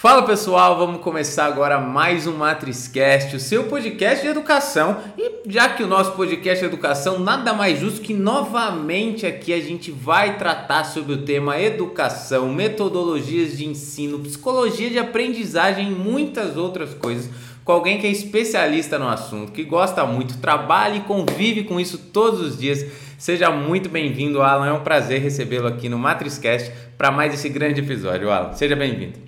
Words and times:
Fala 0.00 0.22
pessoal, 0.22 0.78
vamos 0.78 1.00
começar 1.00 1.46
agora 1.46 1.80
mais 1.80 2.24
um 2.24 2.36
MatrizCast, 2.36 3.34
o 3.34 3.40
seu 3.40 3.64
podcast 3.64 4.22
de 4.22 4.30
educação. 4.30 4.96
E 5.18 5.40
já 5.48 5.70
que 5.70 5.82
o 5.82 5.88
nosso 5.88 6.12
podcast 6.12 6.60
de 6.60 6.72
educação 6.72 7.18
nada 7.18 7.52
mais 7.52 7.80
justo 7.80 8.00
que 8.00 8.14
novamente 8.14 9.26
aqui 9.26 9.52
a 9.52 9.60
gente 9.60 9.90
vai 9.90 10.38
tratar 10.38 10.84
sobre 10.84 11.14
o 11.14 11.22
tema 11.22 11.60
educação, 11.60 12.48
metodologias 12.48 13.58
de 13.58 13.66
ensino, 13.66 14.20
psicologia 14.20 14.88
de 14.88 15.00
aprendizagem 15.00 15.88
e 15.88 15.94
muitas 15.96 16.56
outras 16.56 16.94
coisas 16.94 17.28
com 17.64 17.72
alguém 17.72 17.98
que 17.98 18.06
é 18.06 18.10
especialista 18.10 19.00
no 19.00 19.08
assunto, 19.08 19.50
que 19.50 19.64
gosta 19.64 20.06
muito, 20.06 20.38
trabalha 20.38 20.98
e 20.98 21.00
convive 21.00 21.64
com 21.64 21.80
isso 21.80 21.98
todos 21.98 22.40
os 22.40 22.56
dias. 22.56 22.86
Seja 23.18 23.50
muito 23.50 23.88
bem-vindo, 23.88 24.42
Alan. 24.42 24.68
É 24.68 24.72
um 24.72 24.84
prazer 24.84 25.20
recebê-lo 25.20 25.66
aqui 25.66 25.88
no 25.88 25.98
MatrizCast 25.98 26.70
para 26.96 27.10
mais 27.10 27.34
esse 27.34 27.48
grande 27.48 27.80
episódio, 27.80 28.30
Alan. 28.30 28.52
Seja 28.52 28.76
bem-vindo. 28.76 29.27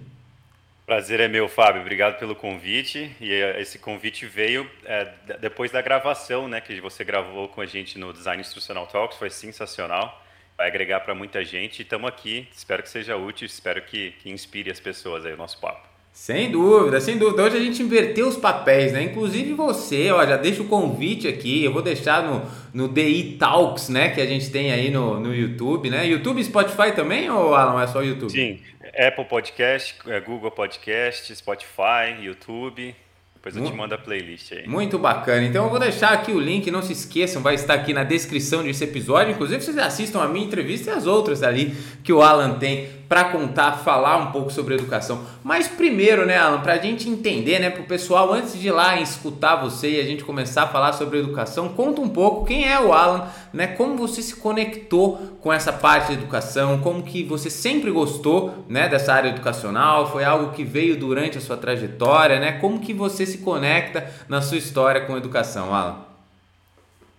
Prazer 0.91 1.21
é 1.21 1.29
meu, 1.29 1.49
Fábio. 1.49 1.83
Obrigado 1.83 2.19
pelo 2.19 2.35
convite. 2.35 3.15
E 3.21 3.33
eh, 3.33 3.61
esse 3.61 3.79
convite 3.79 4.27
veio 4.27 4.69
é, 4.85 5.05
depois 5.41 5.71
da 5.71 5.81
gravação, 5.81 6.49
né, 6.49 6.61
que 6.61 6.81
você 6.81 7.05
gravou 7.05 7.47
com 7.47 7.61
a 7.61 7.65
gente 7.65 7.97
no 7.97 8.13
Design 8.13 8.41
Instrucional 8.41 8.89
Talks. 8.89 9.17
Foi 9.17 9.31
sensacional. 9.31 10.21
Vai 10.57 10.67
agregar 10.67 10.99
para 10.99 11.15
muita 11.15 11.45
gente. 11.45 11.83
Estamos 11.83 12.09
aqui. 12.09 12.49
Espero 12.53 12.83
que 12.83 12.89
seja 12.89 13.17
útil. 13.17 13.47
Espero 13.47 13.83
que, 13.83 14.11
que 14.19 14.31
inspire 14.31 14.69
as 14.69 14.81
pessoas 14.81 15.25
aí 15.25 15.33
o 15.33 15.37
nosso 15.37 15.61
papo. 15.61 15.90
Sem 16.13 16.51
dúvida, 16.51 17.01
sem 17.01 17.17
dúvida. 17.17 17.45
Hoje 17.45 17.57
a 17.57 17.61
gente 17.61 17.83
inverteu 17.83 18.29
os 18.29 18.37
papéis, 18.37 18.93
né? 18.93 19.03
Inclusive 19.05 19.55
você, 19.55 20.11
ó, 20.11 20.27
já 20.27 20.37
deixa 20.37 20.61
o 20.61 20.67
convite 20.67 21.29
aqui. 21.29 21.65
Eu 21.65 21.73
vou 21.73 21.83
deixar 21.83 22.23
no, 22.23 22.43
no 22.75 22.89
DI 22.89 23.37
Talks, 23.39 23.89
né? 23.89 24.11
Que 24.11 24.21
a 24.21 24.27
gente 24.27 24.51
tem 24.51 24.73
aí 24.73 24.91
no, 24.91 25.19
no 25.19 25.35
YouTube, 25.35 25.89
né? 25.89 26.07
YouTube 26.07 26.41
e 26.41 26.45
Spotify 26.45 26.93
também, 26.95 27.31
ou 27.31 27.55
Alan, 27.55 27.83
é 27.83 27.87
só 27.87 28.03
YouTube? 28.03 28.31
Sim, 28.31 28.59
Apple 28.99 29.25
Podcast, 29.25 29.95
é, 30.07 30.21
Google 30.21 30.51
Podcast, 30.51 31.35
Spotify, 31.35 32.21
YouTube. 32.21 32.95
Depois 33.43 33.57
eu 33.57 33.65
te 33.65 33.73
mando 33.73 33.95
a 33.95 33.99
playlist 33.99 34.53
aí. 34.53 34.69
Muito 34.69 34.99
bacana. 34.99 35.47
Então 35.47 35.65
eu 35.65 35.71
vou 35.71 35.79
deixar 35.79 36.11
aqui 36.11 36.31
o 36.31 36.39
link, 36.39 36.71
não 36.71 36.83
se 36.83 36.93
esqueçam, 36.93 37.41
vai 37.41 37.55
estar 37.55 37.73
aqui 37.73 37.95
na 37.95 38.05
descrição 38.05 38.63
desse 38.63 38.85
episódio. 38.85 39.33
Inclusive 39.33 39.63
vocês 39.63 39.79
assistam 39.79 40.21
a 40.21 40.29
minha 40.29 40.45
entrevista 40.45 40.91
e 40.91 40.93
as 40.95 41.07
outras 41.07 41.43
ali 41.43 41.75
que 42.05 42.13
o 42.13 42.21
Alan 42.21 42.59
tem 42.59 43.00
para 43.11 43.25
contar, 43.25 43.73
falar 43.79 44.19
um 44.19 44.31
pouco 44.31 44.53
sobre 44.53 44.75
educação. 44.75 45.23
Mas 45.43 45.67
primeiro, 45.67 46.25
né, 46.25 46.39
Alan, 46.39 46.61
para 46.61 46.75
a 46.75 46.79
gente 46.79 47.09
entender, 47.09 47.59
né, 47.59 47.69
para 47.69 47.83
o 47.83 47.87
pessoal, 47.87 48.33
antes 48.33 48.57
de 48.57 48.69
ir 48.69 48.71
lá 48.71 49.01
escutar 49.01 49.57
você 49.57 49.97
e 49.97 50.01
a 50.01 50.05
gente 50.05 50.23
começar 50.23 50.63
a 50.63 50.69
falar 50.69 50.93
sobre 50.93 51.19
educação, 51.19 51.71
conta 51.71 52.01
um 52.01 52.09
pouco 52.09 52.47
quem 52.47 52.71
é 52.71 52.81
o 52.81 52.93
Alan, 52.93 53.27
né, 53.53 53.67
como 53.67 53.97
você 53.97 54.23
se 54.23 54.37
conectou 54.37 55.19
com 55.41 55.53
essa 55.53 55.73
parte 55.73 56.07
de 56.07 56.23
educação, 56.23 56.79
como 56.79 57.03
que 57.03 57.25
você 57.25 57.51
sempre 57.51 57.91
gostou, 57.91 58.65
né, 58.69 58.89
dessa 58.89 59.13
área 59.13 59.31
educacional, 59.31 60.13
foi 60.13 60.23
algo 60.23 60.53
que 60.53 60.63
veio 60.63 60.97
durante 60.97 61.37
a 61.37 61.41
sua 61.41 61.57
trajetória, 61.57 62.39
né, 62.39 62.53
como 62.61 62.79
que 62.79 62.95
você 62.95 63.27
se 63.27 63.39
conecta 63.39 64.09
na 64.29 64.41
sua 64.41 64.57
história 64.57 65.01
com 65.01 65.17
educação, 65.17 65.75
Alan? 65.75 66.10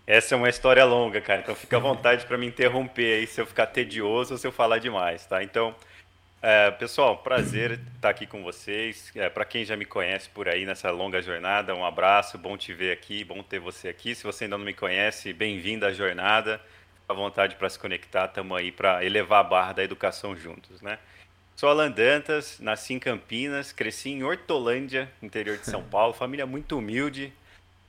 Essa 0.05 0.35
é 0.35 0.37
uma 0.37 0.49
história 0.49 0.83
longa, 0.83 1.21
cara. 1.21 1.41
Então 1.41 1.55
fica 1.55 1.77
à 1.77 1.79
vontade 1.79 2.25
para 2.25 2.37
me 2.37 2.47
interromper 2.47 3.19
aí 3.19 3.27
se 3.27 3.39
eu 3.39 3.45
ficar 3.45 3.67
tedioso 3.67 4.33
ou 4.33 4.37
se 4.37 4.47
eu 4.47 4.51
falar 4.51 4.79
demais, 4.79 5.25
tá? 5.25 5.43
Então, 5.43 5.75
é, 6.41 6.71
pessoal, 6.71 7.17
prazer 7.19 7.79
estar 7.95 8.09
aqui 8.09 8.25
com 8.25 8.41
vocês. 8.43 9.11
É, 9.15 9.29
para 9.29 9.45
quem 9.45 9.63
já 9.63 9.77
me 9.77 9.85
conhece 9.85 10.27
por 10.29 10.49
aí 10.49 10.65
nessa 10.65 10.89
longa 10.89 11.21
jornada, 11.21 11.75
um 11.75 11.85
abraço, 11.85 12.37
bom 12.37 12.57
te 12.57 12.73
ver 12.73 12.91
aqui, 12.91 13.23
bom 13.23 13.43
ter 13.43 13.59
você 13.59 13.89
aqui. 13.89 14.15
Se 14.15 14.23
você 14.23 14.45
ainda 14.45 14.57
não 14.57 14.65
me 14.65 14.73
conhece, 14.73 15.31
bem-vindo 15.33 15.85
à 15.85 15.93
jornada. 15.93 16.57
Fica 17.01 17.13
à 17.13 17.13
vontade 17.13 17.55
para 17.55 17.69
se 17.69 17.77
conectar, 17.77 18.25
estamos 18.25 18.57
aí 18.57 18.71
para 18.71 19.05
elevar 19.05 19.41
a 19.41 19.47
barra 19.47 19.73
da 19.73 19.83
educação 19.83 20.35
juntos, 20.35 20.81
né? 20.81 20.97
Sou 21.55 21.69
Alan 21.69 21.91
Dantas, 21.91 22.59
nasci 22.59 22.95
em 22.95 22.99
Campinas, 22.99 23.71
cresci 23.71 24.09
em 24.09 24.23
Hortolândia, 24.23 25.11
interior 25.21 25.57
de 25.57 25.65
São 25.65 25.83
Paulo, 25.83 26.11
família 26.11 26.47
muito 26.47 26.75
humilde, 26.75 27.31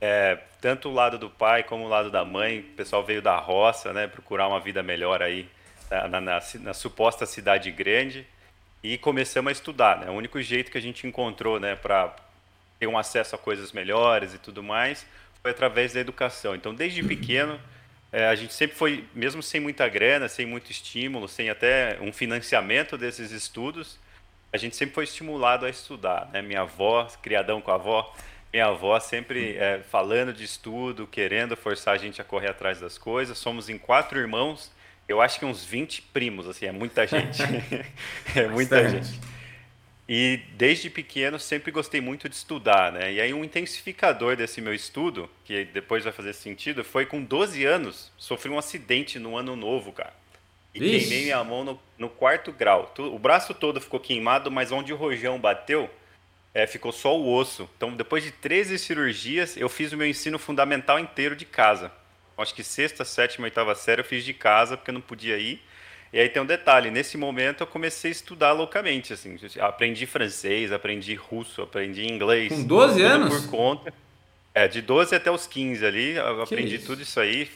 é, 0.03 0.37
tanto 0.61 0.89
o 0.89 0.93
lado 0.93 1.17
do 1.17 1.31
pai 1.31 1.63
como 1.63 1.85
o 1.85 1.89
lado 1.89 2.11
da 2.11 2.25
mãe, 2.25 2.59
o 2.59 2.63
pessoal 2.75 3.05
veio 3.05 3.23
da 3.23 3.37
roça, 3.37 3.93
né, 3.93 4.09
procurar 4.09 4.49
uma 4.49 4.59
vida 4.59 4.83
melhor 4.83 5.23
aí 5.23 5.49
na, 5.89 6.21
na, 6.21 6.41
na, 6.61 6.75
suposta 6.75 7.25
cidade 7.25 7.71
grande 7.71 8.27
e 8.83 8.99
começamos 8.99 9.51
a 9.51 9.53
estudar, 9.53 10.01
né? 10.01 10.11
O 10.11 10.15
único 10.15 10.43
jeito 10.43 10.73
que 10.73 10.79
a 10.79 10.81
gente 10.81 11.07
encontrou, 11.07 11.61
né, 11.61 11.77
para 11.77 12.17
ter 12.81 12.89
um 12.89 12.99
acesso 12.99 13.37
a 13.37 13.39
coisas 13.39 13.71
melhores 13.71 14.35
e 14.35 14.39
tudo 14.39 14.61
mais, 14.61 15.07
foi 15.41 15.53
através 15.53 15.93
da 15.93 16.01
educação. 16.01 16.57
Então, 16.57 16.75
desde 16.75 17.01
pequeno, 17.05 17.61
é, 18.11 18.27
a 18.27 18.35
gente 18.35 18.55
sempre 18.55 18.77
foi, 18.77 19.05
mesmo 19.15 19.41
sem 19.41 19.61
muita 19.61 19.89
grana, 19.89 20.29
sem 20.29 20.45
muito 20.45 20.69
estímulo, 20.69 21.29
sem 21.29 21.49
até 21.49 21.97
um 22.01 22.13
financiamento 22.13 22.99
desses 22.99 23.31
estudos, 23.31 24.01
a 24.53 24.57
gente 24.57 24.75
sempre 24.75 24.97
foi 24.97 25.05
estimulado 25.05 25.65
a 25.65 25.71
estudar, 25.71 26.29
né? 26.33 26.43
Minha 26.43 26.63
avó, 26.63 27.07
criadão 27.23 27.61
com 27.61 27.71
a 27.71 27.75
avó, 27.75 28.13
minha 28.53 28.67
avó 28.67 29.01
sempre 29.01 29.57
é, 29.57 29.81
falando 29.91 30.33
de 30.33 30.45
estudo, 30.45 31.07
querendo 31.07 31.57
forçar 31.57 31.95
a 31.95 31.99
gente 31.99 32.21
a 32.21 32.25
correr 32.25 32.49
atrás 32.49 32.79
das 32.79 32.99
coisas. 32.99 33.39
Somos 33.39 33.69
em 33.69 33.79
quatro 33.79 34.19
irmãos, 34.19 34.71
eu 35.09 35.21
acho 35.21 35.39
que 35.39 35.45
uns 35.45 35.65
20 35.65 36.03
primos, 36.13 36.47
assim, 36.47 36.67
é 36.67 36.73
muita 36.73 37.07
gente. 37.07 37.43
é 38.37 38.47
muita 38.49 38.83
Bastante. 38.83 39.07
gente. 39.07 39.33
E 40.09 40.41
desde 40.57 40.91
pequeno 40.91 41.39
sempre 41.39 41.71
gostei 41.71 42.01
muito 42.01 42.29
de 42.29 42.35
estudar, 42.35 42.93
né? 42.93 43.13
E 43.13 43.21
aí 43.21 43.33
um 43.33 43.45
intensificador 43.45 44.37
desse 44.37 44.61
meu 44.61 44.75
estudo, 44.75 45.31
que 45.45 45.65
depois 45.65 46.05
vai 46.05 46.13
fazer 46.13 46.35
sentido, 46.35 46.85
foi 46.85 47.07
com 47.07 47.23
12 47.23 47.65
anos, 47.65 48.13
sofri 48.19 48.51
um 48.51 48.59
acidente 48.59 49.19
no 49.19 49.37
ano 49.37 49.57
novo, 49.57 49.93
cara. 49.93 50.13
E 50.75 50.79
Ixi. 50.79 50.91
queimei 50.91 51.25
minha 51.25 51.43
mão 51.45 51.65
no, 51.65 51.81
no 51.97 52.09
quarto 52.09 52.53
grau. 52.53 52.93
O 52.99 53.19
braço 53.19 53.55
todo 53.55 53.81
ficou 53.81 54.01
queimado, 54.01 54.51
mas 54.51 54.73
onde 54.73 54.93
o 54.93 54.97
rojão 54.97 55.39
bateu, 55.39 55.89
é, 56.55 56.67
ficou 56.67 56.93
só 56.93 57.19
o 57.19 57.33
osso. 57.33 57.69
Então, 57.77 57.93
depois 57.95 58.23
de 58.23 58.31
13 58.31 58.79
cirurgias, 58.79 59.57
eu 59.57 59.69
fiz 59.69 59.93
o 59.93 59.97
meu 59.97 60.07
ensino 60.07 60.39
fundamental 60.39 60.99
inteiro 60.99 61.35
de 61.35 61.45
casa. 61.45 61.91
Acho 62.37 62.55
que 62.55 62.65
sexta, 62.65 63.05
sétima, 63.05 63.45
oitava 63.45 63.75
série 63.75 64.01
eu 64.01 64.05
fiz 64.05 64.25
de 64.25 64.35
casa, 64.35 64.77
porque 64.77 64.91
eu 64.91 64.95
não 64.95 65.01
podia 65.01 65.39
ir. 65.39 65.63
E 66.13 66.19
aí 66.19 66.29
tem 66.29 66.43
um 66.43 66.47
detalhe, 66.47 66.91
nesse 66.91 67.17
momento 67.17 67.63
eu 67.63 67.67
comecei 67.67 68.11
a 68.11 68.13
estudar 68.13 68.53
loucamente, 68.53 69.15
assim, 69.15 69.39
aprendi 69.61 70.05
francês, 70.05 70.71
aprendi 70.71 71.15
russo, 71.15 71.63
aprendi 71.63 72.05
inglês. 72.05 72.53
Com 72.53 72.65
12 72.65 73.03
anos? 73.03 73.47
Por 73.47 73.51
conta. 73.51 73.95
É, 74.55 74.69
de 74.69 74.83
12 74.83 75.15
até 75.15 75.31
os 75.31 75.47
15 75.47 75.87
ali, 75.87 76.17
eu 76.17 76.37
que 76.37 76.55
aprendi 76.55 76.77
isso? 76.77 76.87
tudo 76.87 77.01
isso 77.01 77.19
aí, 77.19 77.51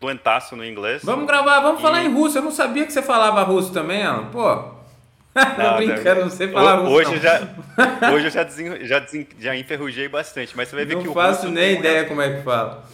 doentaço 0.00 0.56
no 0.56 0.64
inglês. 0.64 1.02
Vamos 1.04 1.26
gravar, 1.26 1.60
vamos 1.60 1.80
e... 1.80 1.82
falar 1.82 2.02
em 2.02 2.10
russo, 2.10 2.38
eu 2.38 2.42
não 2.42 2.50
sabia 2.50 2.86
que 2.86 2.92
você 2.92 3.02
falava 3.02 3.42
russo 3.42 3.70
também, 3.70 4.02
Alan, 4.02 4.30
pô. 4.30 4.79
Não, 5.56 5.76
brincando, 5.76 6.22
não 6.22 6.30
sei 6.30 6.48
falar 6.48 6.80
hoje 6.80 7.10
russo. 7.10 7.22
Já, 7.22 7.40
hoje 8.12 8.26
eu 8.26 8.30
já, 8.30 8.42
desen, 8.42 8.84
já, 8.84 8.98
desen, 8.98 9.28
já 9.38 9.56
enferrujei 9.56 10.08
bastante, 10.08 10.56
mas 10.56 10.68
você 10.68 10.76
vai 10.76 10.84
ver 10.84 10.94
não 10.94 11.02
que 11.02 11.08
o 11.08 11.12
russo... 11.12 11.26
Não 11.26 11.34
faço 11.34 11.48
nem 11.48 11.78
ideia 11.78 12.04
como 12.04 12.20
é 12.20 12.34
que 12.34 12.42
fala. 12.42 12.84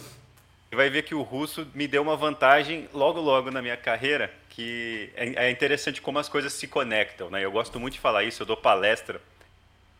Você 0.69 0.75
vai 0.75 0.89
ver 0.89 1.01
que 1.03 1.15
o 1.15 1.21
russo 1.21 1.67
me 1.73 1.87
deu 1.87 2.01
uma 2.01 2.15
vantagem 2.15 2.87
logo, 2.93 3.19
logo 3.19 3.49
na 3.49 3.61
minha 3.61 3.77
carreira, 3.77 4.31
que 4.49 5.09
é, 5.15 5.47
é 5.47 5.51
interessante 5.51 6.01
como 6.01 6.19
as 6.19 6.29
coisas 6.29 6.53
se 6.53 6.67
conectam, 6.67 7.29
né? 7.29 7.43
Eu 7.43 7.51
gosto 7.51 7.79
muito 7.79 7.93
de 7.93 7.99
falar 7.99 8.23
isso, 8.23 8.43
eu 8.43 8.45
dou 8.45 8.57
palestra 8.57 9.19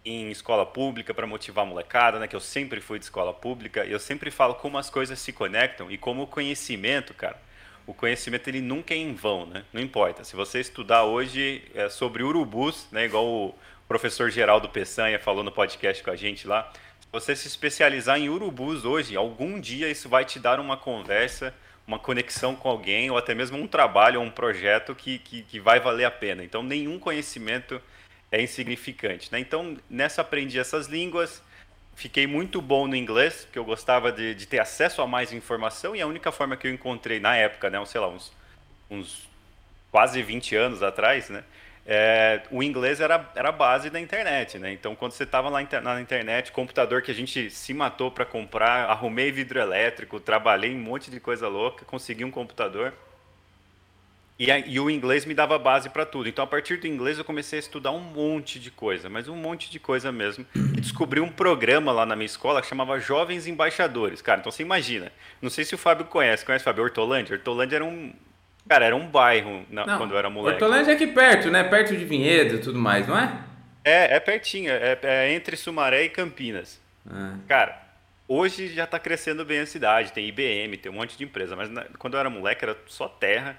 em 0.05 0.29
escola 0.29 0.65
pública 0.65 1.13
para 1.13 1.25
motivar 1.25 1.65
a 1.65 1.67
molecada, 1.67 2.19
né? 2.19 2.27
Que 2.27 2.35
eu 2.35 2.39
sempre 2.39 2.79
fui 2.81 2.99
de 2.99 3.05
escola 3.05 3.33
pública, 3.33 3.85
e 3.85 3.91
eu 3.91 3.99
sempre 3.99 4.29
falo 4.29 4.55
como 4.55 4.77
as 4.77 4.89
coisas 4.89 5.17
se 5.19 5.31
conectam 5.31 5.89
e 5.89 5.97
como 5.97 6.23
o 6.23 6.27
conhecimento, 6.27 7.13
cara, 7.13 7.37
o 7.87 7.93
conhecimento 7.93 8.49
ele 8.49 8.59
nunca 8.59 8.93
é 8.93 8.97
em 8.97 9.13
vão, 9.13 9.45
né? 9.45 9.63
Não 9.71 9.81
importa. 9.81 10.25
Se 10.25 10.35
você 10.35 10.59
estudar 10.59 11.05
hoje 11.05 11.63
é, 11.73 11.87
sobre 11.87 12.21
urubus, 12.21 12.85
né, 12.91 13.05
igual 13.05 13.25
o 13.25 13.55
professor 13.87 14.29
Geraldo 14.29 14.67
Peçanha 14.67 15.17
falou 15.17 15.41
no 15.41 15.51
podcast 15.53 16.03
com 16.03 16.11
a 16.11 16.15
gente 16.15 16.45
lá, 16.45 16.69
se 16.99 17.07
você 17.09 17.33
se 17.33 17.47
especializar 17.47 18.19
em 18.19 18.27
urubus 18.27 18.83
hoje, 18.83 19.15
algum 19.15 19.57
dia 19.57 19.89
isso 19.89 20.09
vai 20.09 20.25
te 20.25 20.37
dar 20.37 20.59
uma 20.59 20.75
conversa, 20.75 21.53
uma 21.87 21.97
conexão 21.97 22.53
com 22.53 22.67
alguém, 22.67 23.09
ou 23.09 23.17
até 23.17 23.33
mesmo 23.33 23.57
um 23.57 23.65
trabalho 23.65 24.19
um 24.19 24.29
projeto 24.29 24.93
que, 24.93 25.17
que, 25.19 25.41
que 25.43 25.57
vai 25.57 25.79
valer 25.79 26.03
a 26.03 26.11
pena. 26.11 26.43
Então, 26.43 26.61
nenhum 26.61 26.99
conhecimento 26.99 27.81
é 28.29 28.41
insignificante. 28.41 29.31
Né? 29.31 29.39
Então, 29.39 29.77
nessa 29.89 30.21
aprendi 30.21 30.59
essas 30.59 30.87
línguas, 30.87 31.41
fiquei 31.97 32.27
muito 32.27 32.61
bom 32.61 32.87
no 32.87 32.95
inglês, 32.95 33.43
porque 33.43 33.57
eu 33.57 33.65
gostava 33.65 34.11
de, 34.11 34.35
de, 34.35 34.45
ter 34.45 34.59
acesso 34.59 35.01
a 35.01 35.07
mais 35.07 35.33
informação 35.33 35.95
e 35.95 36.01
a 36.01 36.05
única 36.05 36.31
forma 36.31 36.55
que 36.55 36.67
eu 36.67 36.71
encontrei 36.71 37.19
na 37.19 37.35
época, 37.35 37.71
né, 37.71 37.83
sei 37.85 37.99
lá, 37.99 38.07
uns, 38.07 38.31
uns 38.89 39.27
quase 39.91 40.21
20 40.21 40.55
anos 40.55 40.83
atrás, 40.83 41.27
né, 41.29 41.43
é, 41.87 42.43
o 42.51 42.61
inglês 42.61 43.01
era, 43.01 43.27
era 43.33 43.49
a 43.49 43.51
base 43.51 43.89
da 43.89 43.99
internet, 43.99 44.59
né? 44.59 44.73
Então, 44.73 44.93
quando 44.93 45.13
você 45.13 45.23
estava 45.23 45.47
lá 45.47 45.59
na 45.81 46.01
internet, 46.01 46.51
computador 46.51 47.01
que 47.01 47.09
a 47.09 47.13
gente 47.13 47.49
se 47.49 47.73
matou 47.73 48.11
para 48.11 48.25
comprar, 48.25 48.89
arrumei 48.89 49.31
vidro 49.31 49.57
elétrico, 49.57 50.19
trabalhei 50.19 50.75
um 50.75 50.79
monte 50.79 51.09
de 51.09 51.17
coisa 51.17 51.47
louca, 51.47 51.85
consegui 51.85 52.25
um 52.25 52.31
computador. 52.31 52.93
E, 54.39 54.51
e, 54.51 54.79
o 54.79 54.87
inglês 54.89 55.25
me 55.25 55.33
dava 55.33 55.57
base 55.57 55.89
para 55.89 56.05
tudo. 56.05 56.29
Então, 56.29 56.43
a 56.43 56.47
partir 56.47 56.77
do 56.77 56.85
inglês, 56.85 57.17
eu 57.17 57.25
comecei 57.25 57.57
a 57.57 57.59
estudar 57.59 57.91
um 57.91 57.99
monte 57.99 58.59
de 58.59 58.69
coisa, 58.69 59.09
mas 59.09 59.27
um 59.27 59.35
monte 59.35 59.69
de 59.71 59.79
coisa 59.79 60.11
mesmo. 60.11 60.45
E 60.55 60.79
descobri 60.79 61.19
um 61.19 61.29
programa 61.29 61.91
lá 61.91 62.05
na 62.05 62.15
minha 62.15 62.27
escola 62.27 62.61
que 62.61 62.67
chamava 62.67 62.99
Jovens 62.99 63.47
Embaixadores. 63.47 64.21
Cara, 64.21 64.39
então 64.39 64.51
você 64.51 64.61
imagina. 64.61 65.11
Não 65.41 65.49
sei 65.49 65.65
se 65.65 65.73
o 65.73 65.77
Fábio 65.77 66.05
conhece. 66.05 66.45
Conhece 66.45 66.61
o 66.61 66.65
Fábio? 66.65 66.83
Hortolândia? 66.83 67.35
Hortolândia 67.35 67.77
era 67.77 67.85
um. 67.85 68.13
Cara, 68.69 68.85
era 68.85 68.95
um 68.95 69.07
bairro 69.07 69.65
na, 69.71 69.85
não, 69.85 69.97
quando 69.97 70.11
eu 70.11 70.17
era 70.19 70.29
moleque. 70.29 70.61
Hortolândia 70.61 70.91
é 70.91 70.95
aqui 70.95 71.07
perto, 71.07 71.49
né? 71.49 71.63
Perto 71.63 71.95
de 71.97 72.05
Vinhedo 72.05 72.55
e 72.55 72.59
tudo 72.59 72.77
mais, 72.77 73.07
não 73.07 73.17
é? 73.17 73.43
É, 73.83 74.17
é 74.17 74.19
pertinho, 74.19 74.69
é, 74.69 74.99
é 75.01 75.33
entre 75.33 75.55
Sumaré 75.55 76.03
e 76.03 76.09
Campinas. 76.09 76.79
Ah. 77.09 77.37
Cara, 77.47 77.81
hoje 78.27 78.67
já 78.67 78.83
está 78.83 78.99
crescendo 78.99 79.45
bem 79.45 79.59
a 79.59 79.65
cidade, 79.65 80.11
tem 80.11 80.27
IBM, 80.27 80.75
tem 80.75 80.91
um 80.91 80.95
monte 80.95 81.17
de 81.17 81.23
empresa, 81.23 81.55
mas 81.55 81.69
na, 81.69 81.85
quando 81.97 82.15
eu 82.15 82.19
era 82.19 82.29
moleque 82.29 82.65
era 82.65 82.77
só 82.87 83.07
terra 83.07 83.57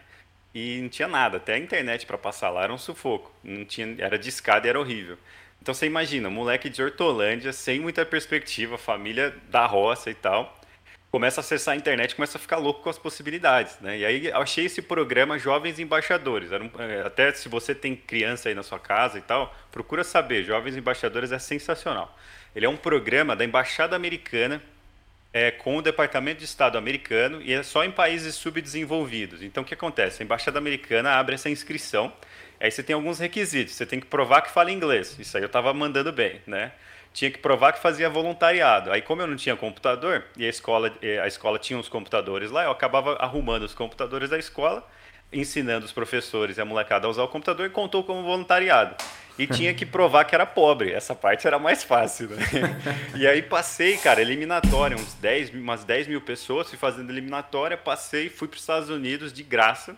e 0.55 0.81
não 0.81 0.89
tinha 0.89 1.09
nada, 1.09 1.37
até 1.37 1.55
a 1.55 1.59
internet 1.59 2.07
para 2.07 2.19
passar 2.19 2.51
lá 2.51 2.65
era 2.65 2.73
um 2.73 2.79
sufoco, 2.79 3.33
não 3.45 3.65
tinha, 3.65 3.95
era 3.99 4.19
de 4.19 4.29
escada 4.29 4.67
e 4.67 4.71
era 4.71 4.81
horrível. 4.81 5.19
Então 5.61 5.75
você 5.75 5.87
imagina, 5.87 6.31
moleque 6.31 6.69
de 6.69 6.83
Hortolândia, 6.83 7.53
sem 7.53 7.81
muita 7.81 8.07
perspectiva, 8.07 8.79
família 8.79 9.35
da 9.51 9.67
roça 9.67 10.11
e 10.11 10.15
tal, 10.15 10.59
começa 11.11 11.41
a 11.41 11.43
acessar 11.43 11.75
a 11.75 11.77
internet, 11.77 12.15
começa 12.15 12.39
a 12.39 12.41
ficar 12.41 12.59
louco 12.59 12.83
com 12.83 12.91
as 12.91 12.99
possibilidades, 12.99 13.79
né? 13.81 13.99
E 13.99 14.05
aí 14.05 14.27
eu 14.27 14.37
achei 14.37 14.67
esse 14.67 14.83
programa 14.83 15.39
Jovens 15.39 15.79
Embaixadores. 15.79 16.51
Um, 16.53 16.71
é, 16.81 17.03
até 17.03 17.33
se 17.33 17.49
você 17.49 17.75
tem 17.75 17.97
criança 17.97 18.49
aí 18.49 18.55
na 18.55 18.63
sua 18.63 18.79
casa 18.79 19.19
e 19.19 19.23
tal, 19.23 19.55
procura 19.71 20.05
saber. 20.05 20.45
Jovens 20.45 20.77
Embaixadores 20.77 21.33
é 21.33 21.39
sensacional. 21.39 22.17
Ele 22.55 22.67
é 22.67 22.69
um 22.69 22.77
programa 22.77 23.35
da 23.35 23.45
Embaixada 23.45 23.97
Americana 23.97 24.63
é, 25.33 25.51
com 25.51 25.77
o 25.77 25.83
Departamento 25.83 26.39
de 26.39 26.45
Estado 26.45 26.79
americano 26.79 27.41
e 27.43 27.53
é 27.53 27.63
só 27.63 27.85
em 27.85 27.91
países 27.91 28.35
subdesenvolvidos. 28.35 29.43
Então 29.43 29.63
o 29.63 29.67
que 29.67 29.75
acontece? 29.75 30.23
A 30.23 30.25
Embaixada 30.25 30.59
Americana 30.59 31.13
abre 31.13 31.35
essa 31.35 31.51
inscrição. 31.51 32.13
Aí 32.61 32.71
você 32.71 32.83
tem 32.83 32.95
alguns 32.95 33.19
requisitos. 33.19 33.75
Você 33.75 33.87
tem 33.87 34.01
que 34.01 34.07
provar 34.07 34.43
que 34.43 34.51
fala 34.51 34.73
inglês. 34.73 35.17
Isso 35.19 35.37
aí 35.37 35.43
eu 35.43 35.49
estava 35.49 35.73
mandando 35.73 36.13
bem, 36.13 36.41
né? 36.47 36.73
tinha 37.13 37.31
que 37.31 37.39
provar 37.39 37.73
que 37.73 37.81
fazia 37.81 38.09
voluntariado. 38.09 38.93
Aí, 38.93 39.03
como 39.03 39.23
eu 39.23 39.27
não 39.27 39.37
tinha 39.37 39.57
computador, 39.57 40.25
e 40.37 40.47
a 40.47 40.49
escola, 40.49 40.93
a 41.23 41.27
escola 41.27 41.59
tinha 41.59 41.79
uns 41.79 41.89
computadores 41.89 42.51
lá, 42.51 42.65
eu 42.65 42.71
acabava 42.71 43.15
arrumando 43.15 43.65
os 43.65 43.75
computadores 43.75 44.31
da 44.31 44.39
escola, 44.39 44.89
ensinando 45.33 45.85
os 45.85 45.93
professores 45.93 46.59
e 46.59 46.61
a 46.61 46.65
molecada 46.65 47.07
a 47.07 47.11
usar 47.11 47.23
o 47.23 47.29
computador 47.29 47.67
e 47.67 47.71
contou 47.71 48.05
como 48.05 48.23
voluntariado. 48.23 48.95
E 49.39 49.47
tinha 49.47 49.73
que 49.73 49.87
provar 49.87 50.25
que 50.25 50.35
era 50.35 50.45
pobre. 50.45 50.93
Essa 50.93 51.15
parte 51.15 51.47
era 51.47 51.59
mais 51.59 51.85
fácil, 51.85 52.29
né? 52.31 52.45
E 53.15 53.27
aí 53.27 53.41
passei, 53.41 53.97
cara, 53.97 54.21
eliminatória, 54.21 54.97
uns 54.97 55.15
10, 55.15 55.55
umas 55.55 55.85
10 55.85 56.09
mil 56.09 56.21
pessoas, 56.21 56.69
fui 56.69 56.79
fazendo 56.79 57.11
eliminatória, 57.11 57.77
passei, 57.77 58.29
fui 58.29 58.49
para 58.49 58.57
os 58.57 58.63
Estados 58.63 58.89
Unidos 58.89 59.33
de 59.33 59.43
graça, 59.43 59.97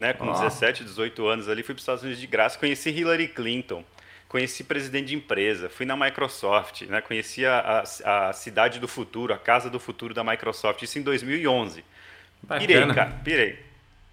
né? 0.00 0.12
Com 0.12 0.28
oh. 0.28 0.32
17, 0.32 0.84
18 0.84 1.26
anos 1.26 1.48
ali, 1.48 1.62
fui 1.62 1.74
para 1.74 1.78
os 1.78 1.82
Estados 1.82 2.02
Unidos 2.02 2.20
de 2.20 2.26
graça, 2.26 2.58
conheci 2.58 2.90
Hillary 2.90 3.28
Clinton 3.28 3.84
conheci 4.32 4.64
presidente 4.64 5.08
de 5.08 5.14
empresa, 5.14 5.68
fui 5.68 5.84
na 5.84 5.94
Microsoft, 5.94 6.86
né? 6.86 7.02
conheci 7.02 7.44
a, 7.44 7.84
a, 8.02 8.28
a, 8.30 8.32
cidade 8.32 8.80
do 8.80 8.88
futuro, 8.88 9.34
a 9.34 9.36
casa 9.36 9.68
do 9.68 9.78
futuro 9.78 10.14
da 10.14 10.24
Microsoft, 10.24 10.80
isso 10.80 10.98
em 10.98 11.02
2011. 11.02 11.84
Bacana. 12.42 12.66
Pirei, 12.66 12.94
cara, 12.94 13.10
pirei. 13.22 13.71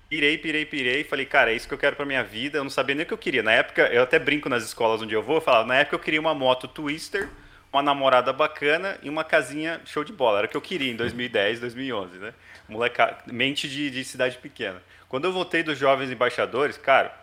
Pirei, 0.10 0.40
pirei, 0.40 0.66
pirei, 0.66 1.04
falei, 1.04 1.24
cara, 1.24 1.52
é 1.52 1.56
isso 1.56 1.68
que 1.68 1.74
eu 1.74 1.78
quero 1.78 1.96
pra 1.96 2.04
minha 2.04 2.24
vida, 2.24 2.58
eu 2.58 2.64
não 2.64 2.72
sabia 2.72 2.96
nem 2.96 3.04
o 3.04 3.08
que 3.08 3.14
eu 3.14 3.18
queria. 3.18 3.44
Na 3.44 3.52
época, 3.52 3.84
eu 3.94 4.02
até 4.02 4.18
brinco 4.18 4.50
nas 4.50 4.64
escolas 4.64 5.04
onde 5.04 5.14
eu 5.14 5.22
vou, 5.22 5.36
eu 5.36 5.42
falava, 5.42 5.68
na 5.68 5.76
época 5.76 5.96
eu 5.96 6.00
queria 6.00 6.20
uma 6.20 6.34
moto 6.34 6.68
Twister, 6.68 7.30
uma 7.72 7.84
namorada 7.84 8.34
bacana 8.34 8.98
e 9.04 9.10
uma 9.10 9.24
casinha 9.24 9.80
show 9.86 10.04
de 10.04 10.12
bola. 10.12 10.40
Era 10.40 10.48
o 10.48 10.50
que 10.50 10.58
eu 10.58 10.62
queria 10.62 10.92
em 10.92 10.96
2010, 10.96 11.60
2011, 11.60 12.18
né? 12.18 12.34
Moleca, 12.68 13.20
mente 13.28 13.70
de, 13.70 13.92
de 13.92 14.04
cidade 14.04 14.40
pequena. 14.40 14.82
Quando 15.08 15.26
eu 15.26 15.32
voltei 15.32 15.62
dos 15.62 15.78
Jovens 15.78 16.10
Embaixadores, 16.10 16.76
cara, 16.76 17.16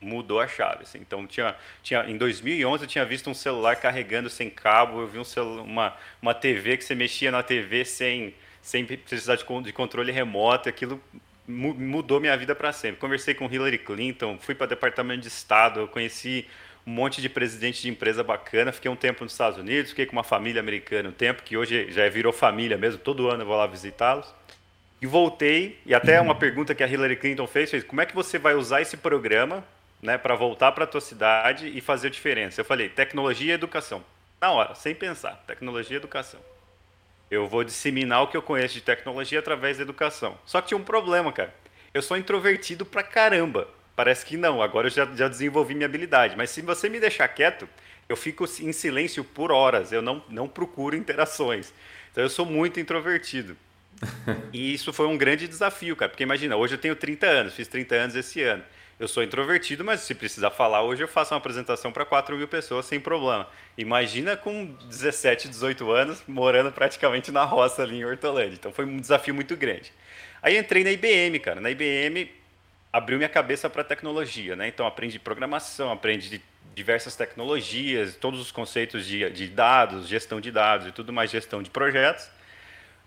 mudou 0.00 0.40
a 0.40 0.48
chave. 0.48 0.82
Assim. 0.82 0.98
Então, 0.98 1.28
tinha, 1.28 1.54
tinha, 1.84 2.04
em 2.10 2.16
2011 2.16 2.82
eu 2.82 2.88
tinha 2.88 3.04
visto 3.04 3.30
um 3.30 3.34
celular 3.34 3.76
carregando 3.76 4.28
sem 4.28 4.50
cabo, 4.50 5.02
eu 5.02 5.06
vi 5.06 5.20
um 5.20 5.24
celular, 5.24 5.62
uma, 5.62 5.96
uma 6.20 6.34
TV 6.34 6.76
que 6.76 6.84
você 6.84 6.96
mexia 6.96 7.30
na 7.30 7.44
TV 7.44 7.84
sem, 7.84 8.34
sem 8.60 8.84
precisar 8.84 9.36
de, 9.36 9.44
de 9.62 9.72
controle 9.72 10.10
remoto, 10.10 10.68
aquilo 10.68 11.00
mudou 11.46 12.20
minha 12.20 12.36
vida 12.36 12.54
para 12.54 12.72
sempre. 12.72 13.00
Conversei 13.00 13.34
com 13.34 13.52
Hillary 13.52 13.78
Clinton, 13.78 14.38
fui 14.40 14.54
para 14.54 14.64
o 14.64 14.68
Departamento 14.68 15.20
de 15.20 15.28
Estado, 15.28 15.80
eu 15.80 15.88
conheci 15.88 16.46
um 16.86 16.90
monte 16.90 17.22
de 17.22 17.28
presidente 17.28 17.80
de 17.82 17.88
empresa 17.88 18.22
bacana, 18.22 18.72
fiquei 18.72 18.90
um 18.90 18.96
tempo 18.96 19.24
nos 19.24 19.32
Estados 19.32 19.58
Unidos, 19.58 19.90
fiquei 19.90 20.06
com 20.06 20.12
uma 20.12 20.24
família 20.24 20.60
americana 20.60 21.08
um 21.08 21.12
tempo, 21.12 21.42
que 21.42 21.56
hoje 21.56 21.90
já 21.90 22.08
virou 22.08 22.32
família 22.32 22.76
mesmo, 22.76 22.98
todo 22.98 23.28
ano 23.28 23.42
eu 23.42 23.46
vou 23.46 23.56
lá 23.56 23.66
visitá-los. 23.66 24.32
E 25.00 25.06
voltei, 25.06 25.78
e 25.84 25.94
até 25.94 26.20
uma 26.20 26.34
pergunta 26.34 26.74
que 26.74 26.82
a 26.82 26.86
Hillary 26.86 27.16
Clinton 27.16 27.46
fez, 27.46 27.70
fez 27.70 27.84
como 27.84 28.00
é 28.00 28.06
que 28.06 28.14
você 28.14 28.38
vai 28.38 28.54
usar 28.54 28.80
esse 28.80 28.96
programa 28.96 29.64
né, 30.00 30.16
para 30.16 30.34
voltar 30.34 30.72
para 30.72 30.84
a 30.84 30.86
tua 30.86 31.00
cidade 31.00 31.70
e 31.74 31.80
fazer 31.80 32.10
diferença. 32.10 32.60
Eu 32.60 32.64
falei, 32.64 32.88
tecnologia 32.88 33.52
e 33.52 33.54
educação. 33.54 34.02
Na 34.40 34.50
hora, 34.50 34.74
sem 34.74 34.94
pensar, 34.94 35.42
tecnologia 35.46 35.96
e 35.96 35.98
educação. 35.98 36.40
Eu 37.34 37.48
vou 37.48 37.64
disseminar 37.64 38.22
o 38.22 38.28
que 38.28 38.36
eu 38.36 38.42
conheço 38.42 38.74
de 38.74 38.80
tecnologia 38.80 39.38
através 39.38 39.76
da 39.76 39.82
educação. 39.82 40.38
Só 40.46 40.60
que 40.60 40.68
tinha 40.68 40.78
um 40.78 40.84
problema, 40.84 41.32
cara. 41.32 41.54
Eu 41.92 42.02
sou 42.02 42.16
introvertido 42.16 42.84
pra 42.84 43.02
caramba. 43.02 43.68
Parece 43.96 44.24
que 44.24 44.36
não, 44.36 44.62
agora 44.62 44.86
eu 44.86 44.90
já, 44.90 45.04
já 45.14 45.28
desenvolvi 45.28 45.74
minha 45.74 45.86
habilidade. 45.86 46.36
Mas 46.36 46.50
se 46.50 46.60
você 46.60 46.88
me 46.88 46.98
deixar 46.98 47.28
quieto, 47.28 47.68
eu 48.08 48.16
fico 48.16 48.44
em 48.60 48.72
silêncio 48.72 49.24
por 49.24 49.52
horas. 49.52 49.92
Eu 49.92 50.02
não, 50.02 50.22
não 50.28 50.48
procuro 50.48 50.96
interações. 50.96 51.72
Então 52.10 52.22
eu 52.22 52.30
sou 52.30 52.46
muito 52.46 52.80
introvertido. 52.80 53.56
e 54.52 54.74
isso 54.74 54.92
foi 54.92 55.06
um 55.06 55.16
grande 55.16 55.48
desafio, 55.48 55.96
cara. 55.96 56.08
Porque 56.08 56.22
imagina, 56.22 56.56
hoje 56.56 56.74
eu 56.74 56.78
tenho 56.78 56.96
30 56.96 57.26
anos, 57.26 57.54
fiz 57.54 57.68
30 57.68 57.94
anos 57.94 58.16
esse 58.16 58.42
ano. 58.42 58.62
Eu 58.98 59.08
sou 59.08 59.24
introvertido, 59.24 59.84
mas 59.84 60.00
se 60.00 60.14
precisar 60.14 60.50
falar 60.50 60.82
hoje, 60.82 61.02
eu 61.02 61.08
faço 61.08 61.34
uma 61.34 61.38
apresentação 61.38 61.90
para 61.90 62.04
4 62.04 62.36
mil 62.36 62.46
pessoas 62.46 62.86
sem 62.86 63.00
problema. 63.00 63.48
Imagina 63.76 64.36
com 64.36 64.66
17, 64.88 65.48
18 65.48 65.90
anos, 65.90 66.22
morando 66.28 66.70
praticamente 66.70 67.32
na 67.32 67.42
roça 67.42 67.82
ali 67.82 67.96
em 67.96 68.04
Hortolândia. 68.04 68.54
Então 68.54 68.72
foi 68.72 68.84
um 68.84 68.98
desafio 68.98 69.34
muito 69.34 69.56
grande. 69.56 69.92
Aí 70.40 70.56
entrei 70.56 70.84
na 70.84 70.92
IBM, 70.92 71.40
cara. 71.40 71.60
Na 71.60 71.70
IBM 71.70 72.30
abriu 72.92 73.18
minha 73.18 73.28
cabeça 73.28 73.68
para 73.68 73.82
tecnologia, 73.82 74.54
né? 74.54 74.68
Então 74.68 74.86
aprendi 74.86 75.18
programação, 75.18 75.90
aprendi 75.90 76.40
diversas 76.72 77.16
tecnologias, 77.16 78.14
todos 78.14 78.38
os 78.38 78.52
conceitos 78.52 79.04
de, 79.04 79.28
de 79.30 79.48
dados, 79.48 80.06
gestão 80.06 80.40
de 80.40 80.52
dados 80.52 80.86
e 80.86 80.92
tudo 80.92 81.12
mais, 81.12 81.30
gestão 81.30 81.62
de 81.62 81.70
projetos 81.70 82.28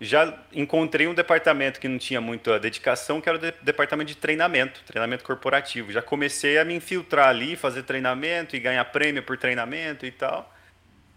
já 0.00 0.38
encontrei 0.52 1.08
um 1.08 1.14
departamento 1.14 1.80
que 1.80 1.88
não 1.88 1.98
tinha 1.98 2.20
muita 2.20 2.58
dedicação, 2.58 3.20
que 3.20 3.28
era 3.28 3.36
o 3.36 3.40
de 3.40 3.52
departamento 3.62 4.08
de 4.08 4.16
treinamento, 4.16 4.80
treinamento 4.86 5.24
corporativo. 5.24 5.90
Já 5.90 6.00
comecei 6.00 6.58
a 6.58 6.64
me 6.64 6.74
infiltrar 6.74 7.28
ali, 7.28 7.56
fazer 7.56 7.82
treinamento 7.82 8.54
e 8.54 8.60
ganhar 8.60 8.84
prêmio 8.86 9.22
por 9.22 9.36
treinamento 9.36 10.06
e 10.06 10.12
tal. 10.12 10.54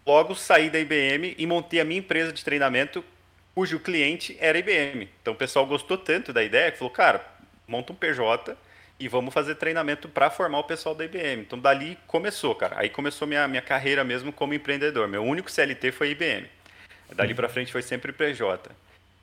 Logo 0.04 0.34
saí 0.34 0.68
da 0.68 0.80
IBM 0.80 1.36
e 1.38 1.46
montei 1.46 1.80
a 1.80 1.84
minha 1.84 2.00
empresa 2.00 2.32
de 2.32 2.44
treinamento, 2.44 3.04
cujo 3.54 3.78
cliente 3.78 4.36
era 4.40 4.58
a 4.58 4.60
IBM. 4.60 5.08
Então 5.20 5.32
o 5.32 5.36
pessoal 5.36 5.64
gostou 5.64 5.96
tanto 5.96 6.32
da 6.32 6.42
ideia 6.42 6.72
que 6.72 6.78
falou, 6.78 6.92
cara, 6.92 7.24
monta 7.68 7.92
um 7.92 7.96
PJ 7.96 8.56
e 8.98 9.06
vamos 9.06 9.32
fazer 9.32 9.54
treinamento 9.54 10.08
para 10.08 10.28
formar 10.28 10.58
o 10.58 10.64
pessoal 10.64 10.92
da 10.92 11.04
IBM. 11.04 11.42
Então 11.42 11.56
dali 11.56 11.96
começou, 12.08 12.52
cara. 12.56 12.80
Aí 12.80 12.88
começou 12.88 13.28
minha, 13.28 13.46
minha 13.46 13.62
carreira 13.62 14.02
mesmo 14.02 14.32
como 14.32 14.54
empreendedor. 14.54 15.06
Meu 15.06 15.22
único 15.22 15.48
CLT 15.48 15.92
foi 15.92 16.10
IBM. 16.10 16.48
Dali 17.14 17.34
para 17.34 17.48
frente 17.48 17.72
foi 17.72 17.82
sempre 17.82 18.12
PJ. 18.12 18.70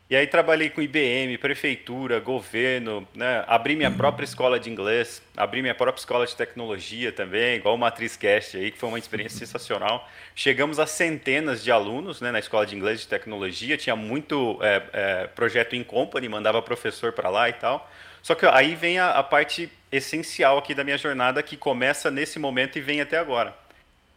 E 0.09 0.15
aí 0.15 0.25
trabalhei 0.25 0.71
com 0.71 0.81
IBM, 0.81 1.37
prefeitura, 1.37 2.19
governo, 2.19 3.07
né? 3.13 3.43
abri 3.45 3.75
minha 3.75 3.91
própria 3.91 4.25
escola 4.25 4.59
de 4.59 4.67
inglês, 4.67 5.21
abri 5.37 5.61
minha 5.61 5.75
própria 5.75 6.01
escola 6.01 6.25
de 6.25 6.35
tecnologia 6.35 7.11
também, 7.11 7.57
igual 7.57 7.75
o 7.75 7.77
Matriz 7.77 8.17
Cast 8.17 8.57
aí, 8.57 8.71
que 8.71 8.77
foi 8.79 8.89
uma 8.89 8.97
experiência 8.97 9.37
sensacional. 9.37 10.09
Chegamos 10.33 10.79
a 10.79 10.87
centenas 10.87 11.63
de 11.63 11.71
alunos 11.71 12.21
né, 12.21 12.31
na 12.31 12.39
escola 12.39 12.65
de 12.65 12.75
inglês 12.75 13.01
de 13.01 13.07
tecnologia, 13.07 13.77
tinha 13.77 13.95
muito 13.95 14.57
é, 14.63 14.83
é, 14.93 15.27
projeto 15.27 15.75
em 15.75 15.83
company, 15.83 16.27
mandava 16.27 16.59
professor 16.59 17.13
para 17.13 17.29
lá 17.29 17.47
e 17.47 17.53
tal. 17.53 17.87
Só 18.23 18.33
que 18.33 18.47
aí 18.47 18.73
vem 18.73 18.97
a, 18.97 19.11
a 19.11 19.21
parte 19.21 19.71
essencial 19.91 20.57
aqui 20.57 20.73
da 20.73 20.83
minha 20.83 20.97
jornada, 20.97 21.43
que 21.43 21.55
começa 21.55 22.09
nesse 22.09 22.39
momento 22.39 22.79
e 22.79 22.81
vem 22.81 22.99
até 22.99 23.19
agora. 23.19 23.55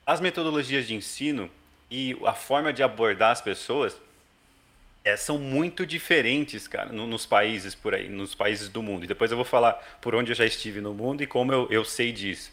As 0.06 0.22
metodologias 0.22 0.86
de 0.86 0.94
ensino 0.94 1.50
e 1.92 2.16
a 2.24 2.32
forma 2.32 2.72
de 2.72 2.82
abordar 2.82 3.32
as 3.32 3.42
pessoas 3.42 3.94
é, 5.04 5.14
são 5.14 5.36
muito 5.36 5.84
diferentes, 5.84 6.66
cara, 6.66 6.90
no, 6.90 7.06
nos 7.06 7.26
países 7.26 7.74
por 7.74 7.94
aí, 7.94 8.08
nos 8.08 8.34
países 8.34 8.70
do 8.70 8.82
mundo. 8.82 9.04
E 9.04 9.06
depois 9.06 9.30
eu 9.30 9.36
vou 9.36 9.44
falar 9.44 9.74
por 10.00 10.14
onde 10.14 10.32
eu 10.32 10.34
já 10.34 10.46
estive 10.46 10.80
no 10.80 10.94
mundo 10.94 11.22
e 11.22 11.26
como 11.26 11.52
eu, 11.52 11.68
eu 11.70 11.84
sei 11.84 12.10
disso. 12.10 12.50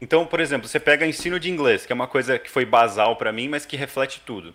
Então, 0.00 0.26
por 0.26 0.40
exemplo, 0.40 0.66
você 0.66 0.80
pega 0.80 1.06
ensino 1.06 1.38
de 1.38 1.48
inglês, 1.48 1.86
que 1.86 1.92
é 1.92 1.94
uma 1.94 2.08
coisa 2.08 2.36
que 2.36 2.50
foi 2.50 2.64
basal 2.64 3.14
para 3.14 3.30
mim, 3.30 3.48
mas 3.48 3.64
que 3.64 3.76
reflete 3.76 4.20
tudo. 4.26 4.52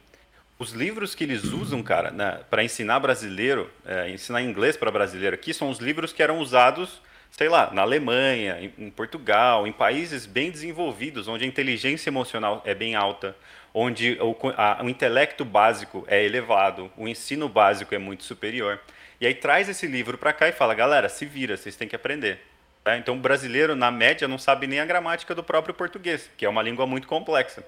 Os 0.59 0.71
livros 0.71 1.15
que 1.15 1.23
eles 1.23 1.45
usam, 1.45 1.81
cara, 1.81 2.11
para 2.49 2.65
ensinar 2.65 2.99
brasileiro, 2.99 3.71
é, 3.85 4.09
ensinar 4.09 4.41
inglês 4.41 4.75
para 4.75 4.91
brasileiro 4.91 5.33
aqui, 5.33 5.53
são 5.53 5.69
os 5.69 5.79
livros 5.79 6.11
que 6.11 6.21
eram 6.21 6.39
usados 6.39 6.99
sei 7.31 7.49
lá, 7.49 7.71
na 7.71 7.81
Alemanha, 7.81 8.57
em, 8.59 8.85
em, 8.85 8.89
Portugal, 8.89 9.67
em 9.67 9.71
países 9.71 10.25
bem 10.25 10.49
desenvolvidos, 10.49 11.27
onde 11.27 11.43
a 11.43 11.47
inteligência 11.47 12.09
emocional 12.09 12.61
é 12.65 12.73
bem 12.73 12.95
alta, 12.95 13.35
onde 13.73 14.17
o, 14.21 14.35
a, 14.55 14.83
o 14.83 14.89
intelecto 14.89 15.45
básico 15.45 16.05
é 16.07 16.23
elevado, 16.23 16.91
o 16.97 17.07
ensino 17.07 17.47
básico 17.47 17.93
é 17.93 17.97
muito 17.97 18.23
superior. 18.23 18.79
E 19.19 19.25
aí 19.25 19.33
traz 19.33 19.67
esse 19.67 19.87
livro 19.87 20.17
para 20.17 20.33
cá 20.33 20.47
e 20.47 20.51
fala, 20.51 20.73
galera, 20.73 21.09
se 21.09 21.25
vira, 21.25 21.57
vocês 21.57 21.75
têm 21.75 21.87
que 21.87 21.95
aprender. 21.95 22.39
Tá? 22.83 22.97
Então 22.97 23.15
o 23.15 23.19
brasileiro, 23.19 23.75
na 23.75 23.91
média, 23.91 24.27
não 24.27 24.37
sabe 24.37 24.67
nem 24.67 24.79
a 24.79 24.85
gramática 24.85 25.35
do 25.35 25.43
próprio 25.43 25.73
português, 25.73 26.29
que 26.37 26.45
é 26.45 26.49
uma 26.49 26.61
língua 26.61 26.85
muito 26.85 27.07
complexa. 27.07 27.63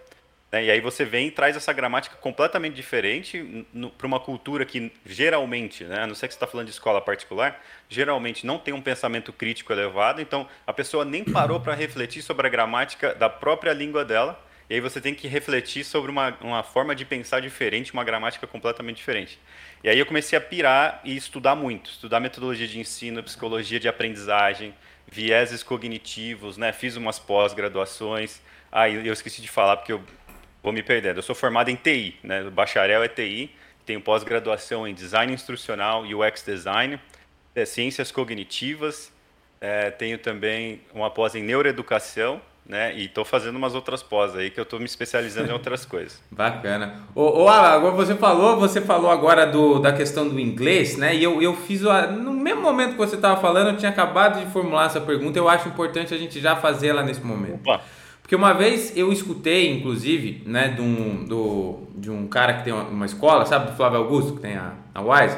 Né? 0.52 0.66
E 0.66 0.72
aí 0.72 0.82
você 0.82 1.06
vem 1.06 1.28
e 1.28 1.32
traz 1.32 1.56
essa 1.56 1.72
gramática 1.74 2.16
completamente 2.18 2.74
diferente 2.74 3.66
para 3.98 4.08
uma 4.08 4.20
cultura 4.20 4.66
que 4.66 4.92
geralmente, 5.06 5.84
né, 5.84 6.04
a 6.04 6.08
não 6.08 6.16
ser 6.16 6.28
que 6.28 6.34
você 6.34 6.38
está 6.38 6.48
falando 6.48 6.68
de 6.68 6.74
escola 6.74 7.02
particular, 7.02 7.62
geralmente 7.88 8.46
não 8.46 8.58
tem 8.58 8.74
um 8.74 8.82
pensamento 8.82 9.32
crítico 9.32 9.72
elevado, 9.72 10.22
então 10.22 10.48
a 10.66 10.74
pessoa 10.74 11.06
nem 11.06 11.24
parou 11.24 11.60
para 11.60 11.74
refletir 11.74 12.22
sobre 12.22 12.48
a 12.48 12.50
gramática 12.50 13.14
da 13.14 13.30
própria 13.30 13.74
língua 13.74 14.04
dela, 14.04 14.42
e 14.70 14.76
aí 14.76 14.80
você 14.82 15.02
tem 15.02 15.16
que 15.16 15.28
refletir 15.28 15.84
sobre 15.84 16.12
uma, 16.12 16.38
uma 16.42 16.62
forma 16.62 16.96
de 16.96 17.04
pensar 17.04 17.42
diferente, 17.42 17.92
uma 17.92 18.04
gramática 18.04 18.46
completamente 18.46 18.98
diferente. 18.98 19.40
E 19.84 19.90
aí 19.90 19.98
eu 19.98 20.06
comecei 20.06 20.38
a 20.38 20.42
pirar 20.42 21.02
e 21.04 21.16
estudar 21.16 21.56
muito, 21.56 21.90
estudar 21.90 22.20
metodologia 22.20 22.68
de 22.68 22.80
ensino, 22.80 23.24
psicologia 23.24 23.80
de 23.80 23.88
aprendizagem, 23.88 24.76
vieses 25.12 25.64
cognitivos, 25.64 26.56
né? 26.56 26.72
Fiz 26.72 26.96
umas 26.96 27.18
pós-graduações. 27.18 28.42
Ah, 28.72 28.88
eu 28.88 29.12
esqueci 29.12 29.42
de 29.42 29.48
falar 29.48 29.78
porque 29.78 29.92
eu 29.92 30.04
vou 30.62 30.72
me 30.72 30.84
perdendo. 30.84 31.18
Eu 31.18 31.24
sou 31.24 31.34
formado 31.34 31.70
em 31.70 31.76
TI, 31.76 32.20
né? 32.22 32.44
Bacharel 32.44 33.04
é 33.04 33.08
TI, 33.08 33.50
tenho 33.88 34.00
pós-graduação 34.00 34.88
em 34.88 34.94
design 34.94 35.34
instrucional, 35.34 36.04
UX 36.04 36.44
design, 36.46 37.00
é, 37.56 37.66
ciências 37.66 38.12
cognitivas, 38.12 39.12
é, 39.60 39.90
tenho 39.90 40.20
também 40.20 40.82
uma 40.94 41.10
pós 41.10 41.34
em 41.34 41.42
neuroeducação 41.42 42.40
né? 42.70 42.96
E 42.96 43.06
estou 43.06 43.26
fazendo 43.26 43.56
umas 43.56 43.74
outras 43.74 44.04
pós 44.04 44.36
aí 44.36 44.52
que 44.52 44.60
eu 44.60 44.64
estou 44.64 44.78
me 44.78 44.86
especializando 44.86 45.50
em 45.50 45.52
outras 45.52 45.84
coisas. 45.90 46.22
Bacana. 46.30 47.02
Ô, 47.16 47.42
ô 47.44 47.50
agora 47.50 47.96
você 47.96 48.14
falou, 48.14 48.60
você 48.60 48.80
falou 48.80 49.10
agora 49.10 49.48
do, 49.48 49.80
da 49.80 49.92
questão 49.92 50.30
do 50.30 50.40
inglês, 50.40 50.96
né? 50.96 51.16
E 51.16 51.24
eu, 51.24 51.42
eu 51.42 51.56
fiz 51.56 51.82
no 51.82 52.32
mesmo 52.32 52.62
momento 52.62 52.92
que 52.92 52.98
você 52.98 53.16
estava 53.16 53.42
falando, 53.42 53.72
eu 53.72 53.78
tinha 53.78 53.90
acabado 53.90 54.40
de 54.40 54.52
formular 54.52 54.86
essa 54.86 55.02
pergunta. 55.02 55.40
Eu 55.40 55.50
acho 55.50 55.68
importante 55.68 56.14
a 56.14 56.18
gente 56.18 56.40
já 56.40 56.56
fazer 56.56 56.90
ela 56.90 57.02
nesse 57.02 57.22
momento. 57.22 57.56
Opa. 57.56 57.82
Porque 58.22 58.36
uma 58.36 58.54
vez 58.54 58.96
eu 58.96 59.12
escutei, 59.12 59.72
inclusive, 59.72 60.44
né, 60.46 60.68
de 60.68 60.82
um, 60.82 61.26
do, 61.26 61.88
de 61.96 62.12
um 62.12 62.28
cara 62.28 62.54
que 62.54 62.66
tem 62.66 62.72
uma 62.72 63.08
escola, 63.08 63.44
sabe, 63.48 63.72
do 63.72 63.76
Flávio 63.76 63.98
Augusto, 63.98 64.34
que 64.34 64.42
tem 64.42 64.56
a, 64.56 64.74
a 64.94 65.02
Wise. 65.02 65.36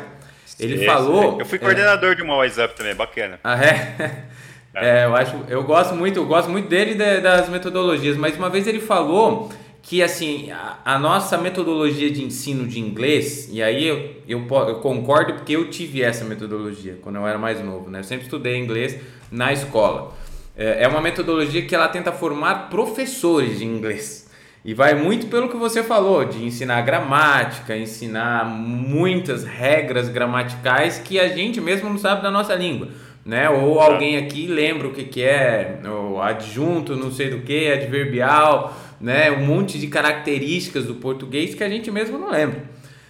Ele 0.60 0.80
Sim, 0.80 0.86
falou. 0.86 1.40
Eu 1.40 1.46
fui 1.46 1.58
coordenador 1.58 2.12
é, 2.12 2.16
de 2.16 2.22
uma 2.22 2.36
Wise 2.40 2.62
Up 2.62 2.76
também, 2.76 2.94
bacana. 2.94 3.40
Ah, 3.42 3.64
é? 3.64 4.26
É, 4.74 5.06
eu 5.06 5.16
acho, 5.16 5.36
eu 5.50 5.64
gosto 5.64 5.94
muito, 5.96 6.18
eu 6.18 6.26
gosto 6.26 6.50
muito 6.50 6.70
dele 6.70 6.96
de, 6.96 7.20
das 7.20 7.50
metodologias, 7.50 8.16
mas 8.16 8.38
uma 8.38 8.50
vez 8.50 8.68
ele 8.68 8.80
falou 8.80 9.52
que 9.82 10.02
assim 10.02 10.50
a, 10.52 10.78
a, 10.86 11.00
nossa 11.00 11.38
metodologia 11.38 12.10
de 12.10 12.24
ensino 12.24 12.68
de 12.68 12.80
inglês 12.80 13.50
e 13.52 13.62
aí 13.62 13.86
eu, 13.86 14.16
eu, 14.28 14.48
eu, 14.48 14.76
concordo 14.76 15.34
porque 15.34 15.54
eu 15.56 15.70
tive 15.70 16.02
essa 16.02 16.24
metodologia 16.24 17.00
quando 17.02 17.18
eu 17.18 17.28
era 17.28 17.38
mais 17.38 17.62
novo, 17.62 17.90
né? 17.90 18.00
Eu 18.00 18.04
sempre 18.04 18.26
estudei 18.26 18.58
inglês 18.58 18.98
na 19.30 19.52
escola. 19.52 20.14
É, 20.56 20.84
é 20.84 20.88
uma 20.88 21.02
metodologia 21.02 21.66
que 21.66 21.76
ela 21.76 21.90
tenta 21.90 22.12
formar 22.12 22.70
professores 22.70 23.58
de 23.58 23.66
inglês. 23.66 24.30
E 24.64 24.76
vai 24.76 24.94
muito 24.94 25.26
pelo 25.26 25.50
que 25.50 25.58
você 25.58 25.82
falou, 25.82 26.24
de 26.24 26.46
ensinar 26.46 26.82
gramática, 26.84 27.76
ensinar 27.76 28.46
muitas 28.46 29.44
regras 29.44 30.08
gramaticais 30.08 31.00
que 31.00 31.20
a 31.20 31.28
gente 31.30 31.60
mesmo 31.60 31.90
não 31.90 31.98
sabe 31.98 32.22
da 32.22 32.30
nossa 32.30 32.54
língua 32.54 32.90
né? 33.26 33.50
Ou 33.50 33.80
alguém 33.80 34.18
aqui 34.18 34.48
lembra 34.48 34.88
o 34.88 34.94
que, 34.94 35.04
que 35.04 35.24
é 35.24 35.80
o 35.86 36.20
adjunto, 36.22 36.96
não 36.96 37.12
sei 37.12 37.30
do 37.30 37.40
que, 37.40 37.72
adverbial, 37.72 38.76
né? 39.00 39.32
Um 39.32 39.46
monte 39.46 39.80
de 39.80 39.88
características 39.88 40.86
do 40.86 40.96
português 40.96 41.56
que 41.56 41.64
a 41.64 41.70
gente 41.70 41.92
mesmo 41.92 42.18
não 42.18 42.32
lembra. 42.32 42.64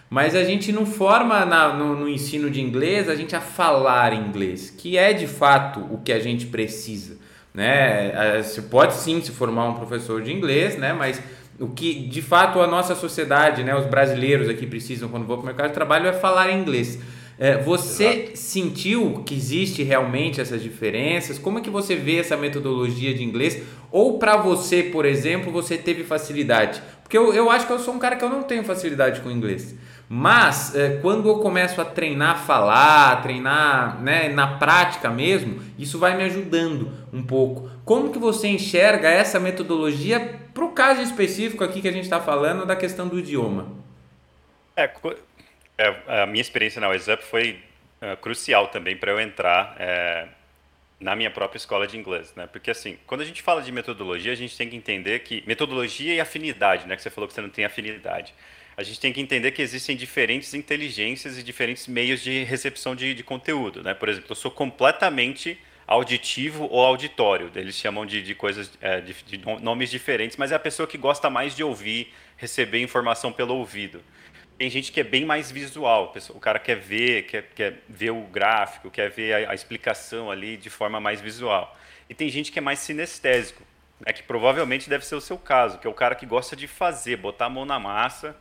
Mas 0.09 0.35
a 0.35 0.43
gente 0.43 0.73
não 0.73 0.85
forma 0.85 1.45
na, 1.45 1.73
no, 1.73 1.95
no, 1.95 2.09
ensino 2.09 2.49
de 2.49 2.59
inglês 2.61 3.07
a 3.07 3.15
gente 3.15 3.33
a 3.33 3.39
falar 3.39 4.13
inglês, 4.13 4.69
que 4.69 4.97
é 4.97 5.13
de 5.13 5.25
fato 5.25 5.79
o 5.89 5.99
que 5.99 6.11
a 6.11 6.19
gente 6.19 6.47
precisa, 6.47 7.17
né? 7.53 8.41
Você 8.43 8.61
pode 8.61 8.93
sim 8.95 9.21
se 9.21 9.31
formar 9.31 9.69
um 9.69 9.73
professor 9.73 10.21
de 10.21 10.33
inglês, 10.33 10.77
né? 10.77 10.91
Mas 10.91 11.21
o 11.57 11.69
que 11.69 11.93
de 11.93 12.21
fato 12.21 12.59
a 12.59 12.67
nossa 12.67 12.93
sociedade, 12.93 13.63
né? 13.63 13.73
Os 13.73 13.85
brasileiros 13.85 14.49
aqui 14.49 14.67
precisam 14.67 15.07
quando 15.07 15.25
vão 15.25 15.37
para 15.37 15.43
o 15.43 15.45
mercado 15.45 15.67
de 15.69 15.75
trabalho 15.75 16.07
é 16.07 16.13
falar 16.13 16.51
inglês. 16.51 16.99
É, 17.41 17.57
você 17.57 18.05
Exato. 18.05 18.37
sentiu 18.37 19.23
que 19.25 19.33
existe 19.33 19.81
realmente 19.81 20.39
essas 20.39 20.61
diferenças? 20.61 21.39
Como 21.39 21.57
é 21.57 21.61
que 21.63 21.71
você 21.71 21.95
vê 21.95 22.19
essa 22.19 22.37
metodologia 22.37 23.15
de 23.15 23.23
inglês? 23.23 23.63
Ou 23.91 24.19
para 24.19 24.37
você, 24.37 24.83
por 24.83 25.05
exemplo, 25.05 25.51
você 25.51 25.75
teve 25.75 26.03
facilidade? 26.03 26.79
Porque 27.01 27.17
eu, 27.17 27.33
eu 27.33 27.49
acho 27.49 27.65
que 27.65 27.73
eu 27.73 27.79
sou 27.79 27.95
um 27.95 27.97
cara 27.97 28.15
que 28.15 28.23
eu 28.23 28.29
não 28.29 28.43
tenho 28.43 28.63
facilidade 28.63 29.21
com 29.21 29.31
inglês. 29.31 29.73
Mas 30.07 30.75
é, 30.75 30.99
quando 31.01 31.27
eu 31.27 31.39
começo 31.39 31.81
a 31.81 31.85
treinar 31.85 32.35
a 32.35 32.37
falar, 32.37 33.23
treinar 33.23 33.99
né, 34.03 34.29
na 34.29 34.45
prática 34.59 35.09
mesmo, 35.09 35.59
isso 35.79 35.97
vai 35.97 36.15
me 36.15 36.23
ajudando 36.25 36.91
um 37.11 37.23
pouco. 37.23 37.71
Como 37.83 38.11
que 38.11 38.19
você 38.19 38.49
enxerga 38.49 39.09
essa 39.09 39.39
metodologia 39.39 40.39
para 40.53 40.63
o 40.63 40.73
caso 40.73 41.01
específico 41.01 41.63
aqui 41.63 41.81
que 41.81 41.87
a 41.87 41.91
gente 41.91 42.03
está 42.03 42.19
falando 42.19 42.67
da 42.67 42.75
questão 42.75 43.07
do 43.07 43.17
idioma? 43.17 43.81
É, 44.75 44.83
é, 44.83 45.15
a 46.07 46.25
minha 46.25 46.41
experiência 46.41 46.79
na 46.79 46.87
WhatsApp 46.87 47.23
foi 47.23 47.59
uh, 48.01 48.17
crucial 48.17 48.67
também 48.67 48.95
para 48.95 49.11
eu 49.11 49.19
entrar 49.19 49.75
é, 49.79 50.27
na 50.99 51.15
minha 51.15 51.31
própria 51.31 51.57
escola 51.57 51.87
de 51.87 51.97
inglês, 51.97 52.33
né? 52.35 52.47
Porque 52.47 52.71
assim, 52.71 52.97
quando 53.07 53.21
a 53.21 53.25
gente 53.25 53.41
fala 53.41 53.61
de 53.61 53.71
metodologia, 53.71 54.31
a 54.31 54.35
gente 54.35 54.55
tem 54.55 54.69
que 54.69 54.75
entender 54.75 55.19
que 55.19 55.43
metodologia 55.47 56.13
e 56.13 56.19
afinidade, 56.19 56.87
né? 56.87 56.95
Que 56.95 57.01
você 57.01 57.09
falou 57.09 57.27
que 57.27 57.33
você 57.33 57.41
não 57.41 57.49
tem 57.49 57.65
afinidade. 57.65 58.33
A 58.77 58.83
gente 58.83 58.99
tem 58.99 59.11
que 59.11 59.19
entender 59.19 59.51
que 59.51 59.61
existem 59.61 59.95
diferentes 59.95 60.53
inteligências 60.53 61.37
e 61.37 61.43
diferentes 61.43 61.87
meios 61.87 62.21
de 62.21 62.43
recepção 62.43 62.95
de, 62.95 63.13
de 63.13 63.23
conteúdo, 63.23 63.83
né? 63.83 63.93
Por 63.93 64.09
exemplo, 64.09 64.31
eu 64.31 64.35
sou 64.35 64.51
completamente 64.51 65.59
auditivo 65.87 66.67
ou 66.71 66.85
auditório. 66.85 67.51
Eles 67.53 67.75
chamam 67.75 68.05
de, 68.05 68.21
de 68.21 68.33
coisas, 68.33 68.71
é, 68.79 69.01
de, 69.01 69.13
de 69.13 69.37
nomes 69.61 69.91
diferentes, 69.91 70.37
mas 70.37 70.51
é 70.51 70.55
a 70.55 70.59
pessoa 70.59 70.87
que 70.87 70.97
gosta 70.97 71.29
mais 71.29 71.55
de 71.55 71.63
ouvir, 71.63 72.13
receber 72.37 72.81
informação 72.81 73.31
pelo 73.31 73.55
ouvido. 73.55 74.01
Tem 74.61 74.69
gente 74.69 74.91
que 74.91 74.99
é 74.99 75.03
bem 75.03 75.25
mais 75.25 75.49
visual, 75.49 76.13
o 76.29 76.39
cara 76.39 76.59
quer 76.59 76.75
ver, 76.75 77.23
quer, 77.23 77.41
quer 77.55 77.79
ver 77.89 78.11
o 78.11 78.21
gráfico, 78.21 78.91
quer 78.91 79.09
ver 79.09 79.33
a, 79.33 79.49
a 79.49 79.55
explicação 79.55 80.29
ali 80.29 80.55
de 80.55 80.69
forma 80.69 80.99
mais 80.99 81.19
visual. 81.19 81.75
E 82.07 82.13
tem 82.13 82.29
gente 82.29 82.51
que 82.51 82.59
é 82.59 82.61
mais 82.61 82.77
sinestésico, 82.77 83.63
né, 84.05 84.13
que 84.13 84.21
provavelmente 84.21 84.87
deve 84.87 85.03
ser 85.03 85.15
o 85.15 85.19
seu 85.19 85.35
caso, 85.35 85.79
que 85.79 85.87
é 85.87 85.89
o 85.89 85.95
cara 85.95 86.13
que 86.13 86.27
gosta 86.27 86.55
de 86.55 86.67
fazer, 86.67 87.15
botar 87.15 87.47
a 87.47 87.49
mão 87.49 87.65
na 87.65 87.79
massa 87.79 88.37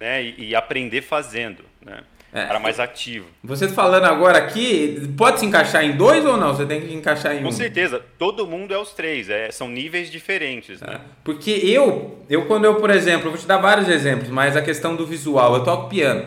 né, 0.00 0.20
e, 0.24 0.46
e 0.48 0.54
aprender 0.56 1.00
fazendo. 1.00 1.64
Né? 1.80 2.02
É, 2.32 2.46
cara 2.46 2.58
mais 2.58 2.80
ativo. 2.80 3.26
Você 3.44 3.68
falando 3.68 4.04
agora 4.04 4.38
aqui, 4.38 5.06
pode 5.18 5.38
se 5.38 5.44
encaixar 5.44 5.84
em 5.84 5.92
dois 5.92 6.24
ou 6.24 6.38
não? 6.38 6.54
Você 6.54 6.64
tem 6.64 6.80
que 6.80 6.94
encaixar 6.94 7.34
em 7.34 7.42
Com 7.42 7.42
um. 7.42 7.50
Com 7.50 7.52
certeza, 7.52 8.00
todo 8.18 8.46
mundo 8.46 8.72
é 8.72 8.78
os 8.78 8.92
três, 8.92 9.28
é, 9.28 9.50
são 9.50 9.68
níveis 9.68 10.10
diferentes. 10.10 10.80
Né? 10.80 10.94
É, 10.94 11.00
porque 11.22 11.50
eu, 11.50 12.24
eu 12.30 12.46
quando 12.46 12.64
eu, 12.64 12.76
por 12.76 12.88
exemplo, 12.88 13.30
vou 13.30 13.38
te 13.38 13.46
dar 13.46 13.58
vários 13.58 13.86
exemplos, 13.86 14.30
mas 14.30 14.56
a 14.56 14.62
questão 14.62 14.96
do 14.96 15.06
visual, 15.06 15.54
eu 15.56 15.62
toco 15.62 15.90
piano. 15.90 16.24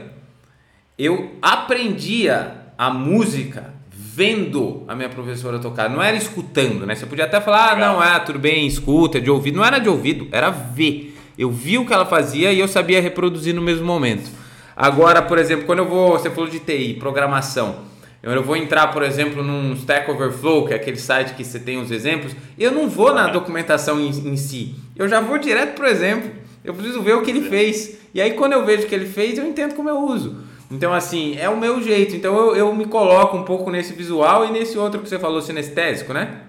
Eu 0.95 1.37
aprendia 1.41 2.51
a 2.77 2.91
música 2.91 3.73
vendo 3.89 4.83
a 4.87 4.95
minha 4.95 5.09
professora 5.09 5.57
tocar, 5.57 5.89
não 5.89 6.01
era 6.01 6.15
escutando, 6.15 6.85
né? 6.85 6.93
Você 6.93 7.07
podia 7.07 7.25
até 7.25 7.41
falar, 7.41 7.71
ah, 7.71 7.75
não, 7.75 8.03
é, 8.03 8.19
tudo 8.19 8.37
bem, 8.37 8.67
escuta, 8.67 9.19
de 9.19 9.31
ouvido. 9.31 9.57
Não 9.57 9.65
era 9.65 9.79
de 9.79 9.89
ouvido, 9.89 10.27
era 10.31 10.51
ver. 10.51 11.17
Eu 11.35 11.51
vi 11.51 11.79
o 11.79 11.85
que 11.85 11.91
ela 11.91 12.05
fazia 12.05 12.53
e 12.53 12.59
eu 12.59 12.67
sabia 12.67 13.01
reproduzir 13.01 13.55
no 13.55 13.61
mesmo 13.61 13.85
momento. 13.85 14.44
Agora, 14.75 15.21
por 15.21 15.37
exemplo, 15.37 15.65
quando 15.65 15.79
eu 15.79 15.87
vou, 15.87 16.11
você 16.11 16.29
falou 16.29 16.49
de 16.49 16.59
TI, 16.59 16.95
programação, 16.95 17.85
eu 18.21 18.43
vou 18.43 18.57
entrar, 18.57 18.87
por 18.87 19.03
exemplo, 19.03 19.43
num 19.43 19.73
Stack 19.73 20.09
Overflow, 20.09 20.67
que 20.67 20.73
é 20.73 20.75
aquele 20.75 20.97
site 20.97 21.33
que 21.35 21.43
você 21.43 21.59
tem 21.59 21.77
os 21.77 21.91
exemplos, 21.91 22.35
eu 22.57 22.71
não 22.71 22.89
vou 22.89 23.13
na 23.13 23.27
documentação 23.27 23.99
em, 23.99 24.09
em 24.09 24.35
si, 24.35 24.75
eu 24.95 25.07
já 25.07 25.21
vou 25.21 25.37
direto 25.37 25.75
para 25.75 25.85
o 25.85 25.87
exemplo. 25.87 26.31
Eu 26.65 26.73
preciso 26.73 27.01
ver 27.03 27.13
o 27.13 27.21
que 27.21 27.29
ele 27.29 27.47
fez. 27.47 27.99
E 28.11 28.19
aí, 28.19 28.33
quando 28.33 28.53
eu 28.53 28.65
vejo 28.65 28.85
o 28.85 28.87
que 28.87 28.95
ele 28.95 29.05
fez, 29.05 29.37
eu 29.37 29.45
entendo 29.45 29.75
como 29.75 29.87
eu 29.87 29.99
uso. 29.99 30.43
Então, 30.71 30.91
assim, 30.91 31.37
é 31.37 31.47
o 31.47 31.55
meu 31.55 31.79
jeito. 31.79 32.15
Então, 32.15 32.35
eu, 32.35 32.55
eu 32.55 32.73
me 32.73 32.87
coloco 32.87 33.37
um 33.37 33.43
pouco 33.43 33.69
nesse 33.69 33.93
visual 33.93 34.47
e 34.47 34.51
nesse 34.51 34.75
outro 34.75 34.99
que 34.99 35.07
você 35.07 35.19
falou, 35.19 35.41
sinestésico, 35.41 36.11
né? 36.11 36.41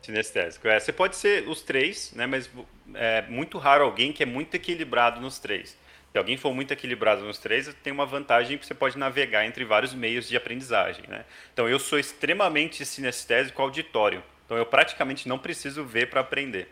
Sinestésico. 0.00 0.68
É, 0.68 0.78
você 0.78 0.92
pode 0.92 1.16
ser 1.16 1.48
os 1.48 1.62
três, 1.62 2.12
né? 2.14 2.26
Mas 2.28 2.48
é 2.94 3.24
muito 3.28 3.58
raro 3.58 3.82
alguém 3.82 4.12
que 4.12 4.22
é 4.22 4.26
muito 4.26 4.54
equilibrado 4.54 5.20
nos 5.20 5.40
três. 5.40 5.76
Se 6.16 6.18
alguém 6.18 6.38
for 6.38 6.54
muito 6.54 6.72
equilibrado 6.72 7.22
nos 7.26 7.36
três, 7.36 7.70
tem 7.82 7.92
uma 7.92 8.06
vantagem 8.06 8.56
que 8.56 8.64
você 8.64 8.72
pode 8.72 8.96
navegar 8.96 9.44
entre 9.44 9.66
vários 9.66 9.92
meios 9.92 10.26
de 10.26 10.34
aprendizagem. 10.34 11.04
Né? 11.06 11.26
Então, 11.52 11.68
eu 11.68 11.78
sou 11.78 11.98
extremamente 11.98 12.86
sinestésico 12.86 13.60
auditório. 13.60 14.24
Então, 14.46 14.56
eu 14.56 14.64
praticamente 14.64 15.28
não 15.28 15.38
preciso 15.38 15.84
ver 15.84 16.08
para 16.08 16.22
aprender. 16.22 16.70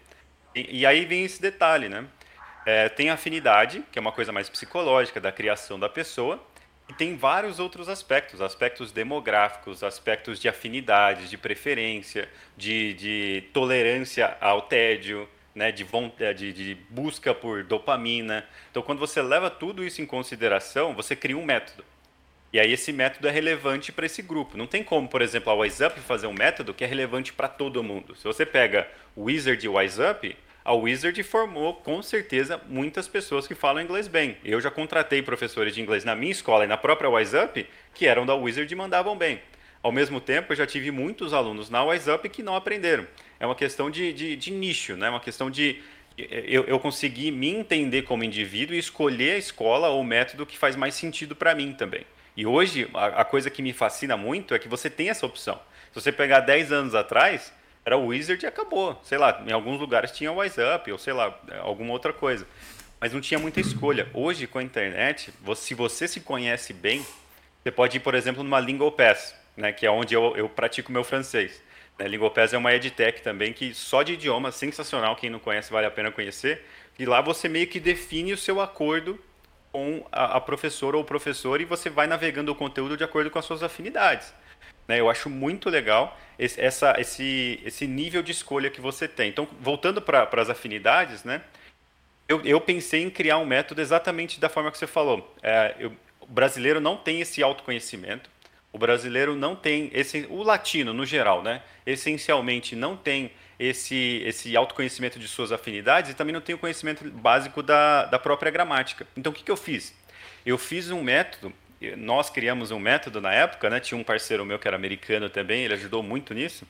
E, 0.55 0.79
e, 0.81 0.87
aí 0.87 1.05
vem 1.05 1.27
esse 1.27 1.43
detalhe, 1.43 1.91
né? 1.91 2.07
É, 2.65 2.89
tem 2.89 3.11
afinidade, 3.11 3.85
que 3.93 3.99
é 3.99 4.01
uma 4.01 4.13
coisa 4.13 4.33
mais 4.33 4.49
psicológica 4.49 5.21
da 5.21 5.31
criação 5.31 5.79
da 5.79 5.91
pessoa, 5.91 6.43
e 6.89 6.95
tem 6.95 7.15
vários 7.15 7.59
outros 7.59 7.87
aspectos, 7.87 8.41
aspectos 8.41 8.93
demográficos, 8.93 9.85
aspectos 9.85 10.41
de 10.41 10.49
afinidade, 10.49 11.29
de 11.29 11.37
preferência, 11.37 12.31
de, 12.57 12.95
de 12.95 13.45
tolerância 13.53 14.39
ao 14.41 14.63
tédio, 14.63 15.29
né, 15.55 15.71
de, 15.71 15.87
é, 16.19 16.33
de, 16.33 16.53
de, 16.53 16.75
busca 16.91 17.33
por 17.33 17.63
dopamina. 17.63 18.45
Então, 18.71 18.83
quando 18.83 18.99
você 18.99 19.23
leva 19.23 19.49
tudo 19.49 19.85
isso 19.85 20.03
em 20.03 20.07
consideração, 20.07 20.95
você 20.95 21.15
cria 21.15 21.39
um 21.39 21.45
método. 21.45 21.85
E 22.53 22.61
aí 22.61 22.73
esse 22.73 22.93
método 22.93 23.27
é 23.27 23.31
relevante 23.31 23.91
para 23.91 24.07
esse 24.07 24.23
grupo. 24.23 24.57
Não 24.57 24.67
tem 24.67 24.85
como, 24.85 25.09
por 25.09 25.21
exemplo, 25.21 25.51
a 25.51 25.55
WiseUp 25.55 25.99
fazer 26.01 26.29
um 26.29 26.33
método 26.33 26.73
que 26.73 26.85
é 26.85 26.87
relevante 26.87 27.33
para 27.33 27.49
todo 27.49 27.83
mundo. 27.83 28.15
Se 28.15 28.25
você 28.25 28.47
pega 28.47 28.89
o 29.17 29.25
Wizard 29.25 29.65
e 29.65 29.69
o 29.69 29.77
WiseUp, 29.77 30.37
a 30.65 30.73
Wizard 30.73 31.21
formou 31.25 31.75
com 31.75 32.01
certeza 32.01 32.61
muitas 32.69 33.09
pessoas 33.09 33.47
que 33.47 33.55
falam 33.55 33.83
inglês 33.83 34.07
bem. 34.07 34.37
Eu 34.45 34.61
já 34.61 34.71
contratei 34.71 35.21
professores 35.21 35.75
de 35.75 35.83
inglês 35.83 36.05
na 36.05 36.15
minha 36.15 36.33
escola 36.33 36.65
e 36.65 36.69
na 36.69 36.77
própria 36.77 37.11
WiseUp 37.11 37.67
que 37.93 38.07
eram 38.07 38.25
da 38.25 38.35
Wizard 38.35 38.73
e 38.73 38.77
mandavam 38.77 39.17
bem. 39.17 39.43
Ao 39.83 39.93
mesmo 39.93 40.21
tempo, 40.21 40.53
eu 40.53 40.57
já 40.57 40.67
tive 40.67 40.91
muitos 40.91 41.35
alunos 41.35 41.69
na 41.69 41.85
WiseUp 41.85 42.29
que 42.31 42.43
não 42.43 42.57
aprenderam. 42.57 43.07
É 43.39 43.47
uma 43.47 43.55
questão 43.55 43.91
de, 43.91 44.13
de, 44.13 44.37
de 44.37 44.51
nicho, 44.51 44.97
né? 44.97 45.11
uma 45.11 45.21
questão 45.21 45.51
de 45.51 45.83
eu, 46.17 46.65
eu 46.65 46.79
conseguir 46.79 47.33
me 47.33 47.49
entender 47.51 48.03
como 48.03 48.23
indivíduo 48.23 48.75
e 48.75 48.79
escolher 48.79 49.33
a 49.33 49.39
escola 49.39 49.89
ou 49.89 50.01
o 50.01 50.05
método 50.05 50.47
que 50.47 50.57
faz 50.57 50.77
mais 50.77 50.95
sentido 50.95 51.35
para 51.35 51.55
mim 51.55 51.73
também. 51.73 52.07
E 52.37 52.47
hoje, 52.47 52.89
a, 52.95 53.07
a, 53.07 53.25
coisa 53.25 53.51
que 53.51 53.63
me 53.63 53.73
fascina 53.73 54.17
muito 54.17 54.55
é 54.55 54.59
que 54.59 54.69
você 54.69 54.89
tem 54.89 55.09
essa 55.09 55.27
opção. 55.27 55.61
Se 55.93 56.01
você 56.01 56.13
pegar 56.13 56.41
10 56.41 56.73
anos 56.73 56.95
atrás, 56.95 57.53
era 57.85 57.97
o 57.97 58.07
Wizard 58.07 58.45
e 58.45 58.49
acabou. 58.49 59.01
Sei 59.05 59.19
lá, 59.19 59.43
em 59.47 59.53
alguns 59.53 59.79
lugares 59.79 60.11
tinha 60.11 60.33
o 60.33 60.37
WiseUp 60.37 60.91
ou 60.91 60.99
sei 60.99 61.13
lá, 61.13 61.39
alguma 61.61 61.93
outra 61.93 62.13
coisa. 62.13 62.47
Mas 63.01 63.13
não 63.13 63.21
tinha 63.21 63.39
muita 63.39 63.61
escolha. 63.61 64.09
Hoje, 64.15 64.47
com 64.47 64.59
a 64.59 64.63
internet, 64.63 65.33
você, 65.43 65.63
se 65.67 65.75
você 65.75 66.09
se 66.09 66.21
conhece 66.21 66.73
bem, 66.73 67.05
você 67.63 67.71
pode 67.71 67.99
ir, 67.99 68.01
por 68.01 68.15
exemplo, 68.15 68.43
numa 68.43 68.59
Lingo 68.59 68.91
Pass, 68.91 69.35
né, 69.57 69.73
que 69.73 69.87
é 69.87 69.91
onde 69.91 70.15
eu, 70.15 70.37
eu 70.37 70.49
pratico 70.49 70.91
meu 70.91 71.05
francês. 71.05 71.63
Né, 71.99 72.09
Lingopass 72.09 72.53
é 72.53 72.59
uma 72.59 72.75
edtech 72.75 73.23
também 73.23 73.53
que 73.53 73.73
só 73.75 74.03
de 74.03 74.15
idioma, 74.15 74.51
sensacional, 74.51 75.17
quem 75.17 75.31
não 75.31 75.39
conhece 75.39 75.73
vale 75.73 75.87
a 75.87 75.91
pena 75.91 76.11
conhecer. 76.11 76.65
E 76.99 77.05
lá 77.05 77.21
você 77.21 77.49
meio 77.49 77.67
que 77.67 77.81
define 77.81 78.33
o 78.33 78.39
seu 78.39 78.61
acordo 78.61 79.19
com 79.73 80.07
a, 80.13 80.37
a 80.37 80.41
professora 80.41 80.97
ou 80.97 81.03
o 81.03 81.07
professor 81.07 81.61
e 81.61 81.65
você 81.65 81.91
vai 81.91 82.07
navegando 82.07 82.53
o 82.53 82.55
conteúdo 82.55 82.97
de 82.97 83.05
acordo 83.05 83.31
com 83.31 83.39
as 83.39 83.45
suas 83.45 83.63
afinidades. 83.63 84.33
Né, 84.87 85.01
eu 85.01 85.09
acho 85.09 85.31
muito 85.31 85.71
legal 85.71 86.19
esse, 86.39 86.61
essa, 86.61 86.95
esse, 86.99 87.61
esse 87.65 87.87
nível 87.87 88.23
de 88.23 88.33
escolha 88.33 88.71
que 88.71 88.81
você 88.81 89.09
tem. 89.09 89.31
Então, 89.31 89.49
voltando 89.61 90.01
para 90.03 90.29
as 90.41 90.51
afinidades, 90.51 91.25
né, 91.25 91.41
eu, 92.29 92.41
eu, 92.45 92.61
pensei 92.61 93.03
em 93.03 93.11
criar 93.11 93.39
um 93.39 93.47
método 93.47 93.81
exatamente 93.81 94.41
da 94.41 94.49
forma 94.49 94.71
que 94.71 94.79
você 94.79 94.87
falou. 94.87 95.35
É, 95.43 95.75
eu, 95.79 95.93
o 96.21 96.27
brasileiro 96.27 96.81
não 96.81 96.97
tem 96.97 97.21
esse 97.21 97.43
autoconhecimento, 97.43 98.31
o 98.75 98.79
brasileiro 98.79 99.37
não 99.37 99.55
tem 99.55 99.89
esse, 99.95 100.27
o 100.29 100.43
latino 100.43 100.93
no 100.93 101.07
geral, 101.07 101.45
né? 101.45 101.63
Essencialmente 101.87 102.75
não 102.75 102.97
tem 102.97 103.31
esse 103.57 104.21
esse 104.27 104.57
autoconhecimento 104.57 105.17
de 105.17 105.29
suas 105.29 105.53
afinidades 105.53 106.11
e 106.11 106.15
também 106.15 106.33
não 106.33 106.41
tem 106.41 106.57
o 106.57 106.59
conhecimento 106.59 107.09
básico 107.09 107.63
da, 107.63 108.05
da 108.07 108.19
própria 108.19 108.51
gramática. 108.51 109.07
Então 109.17 109.31
o 109.31 109.35
que, 109.35 109.45
que 109.45 109.51
eu 109.51 109.57
fiz? 109.57 109.95
Eu 110.45 110.59
fiz 110.59 110.91
um 110.91 111.03
método 111.03 111.55
nós 111.97 112.31
criamos 112.31 112.71
um 112.71 112.79
método 112.79 113.21
na 113.21 113.33
época, 113.33 113.69
né? 113.69 113.79
Tinha 113.79 113.99
um 113.99 114.05
parceiro 114.05 114.45
meu 114.45 114.59
que 114.59 114.67
era 114.67 114.77
americano 114.77 115.29
também, 115.29 115.65
ele 115.65 115.75
ajudou 115.75 116.03
muito 116.03 116.33
nisso, 116.33 116.67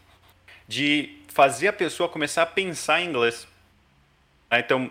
de 0.66 1.20
fazer 1.28 1.68
a 1.68 1.72
pessoa 1.72 2.08
começar 2.08 2.42
a 2.42 2.46
pensar 2.46 3.00
em 3.00 3.08
inglês. 3.08 3.46
Ah, 4.50 4.58
então, 4.58 4.90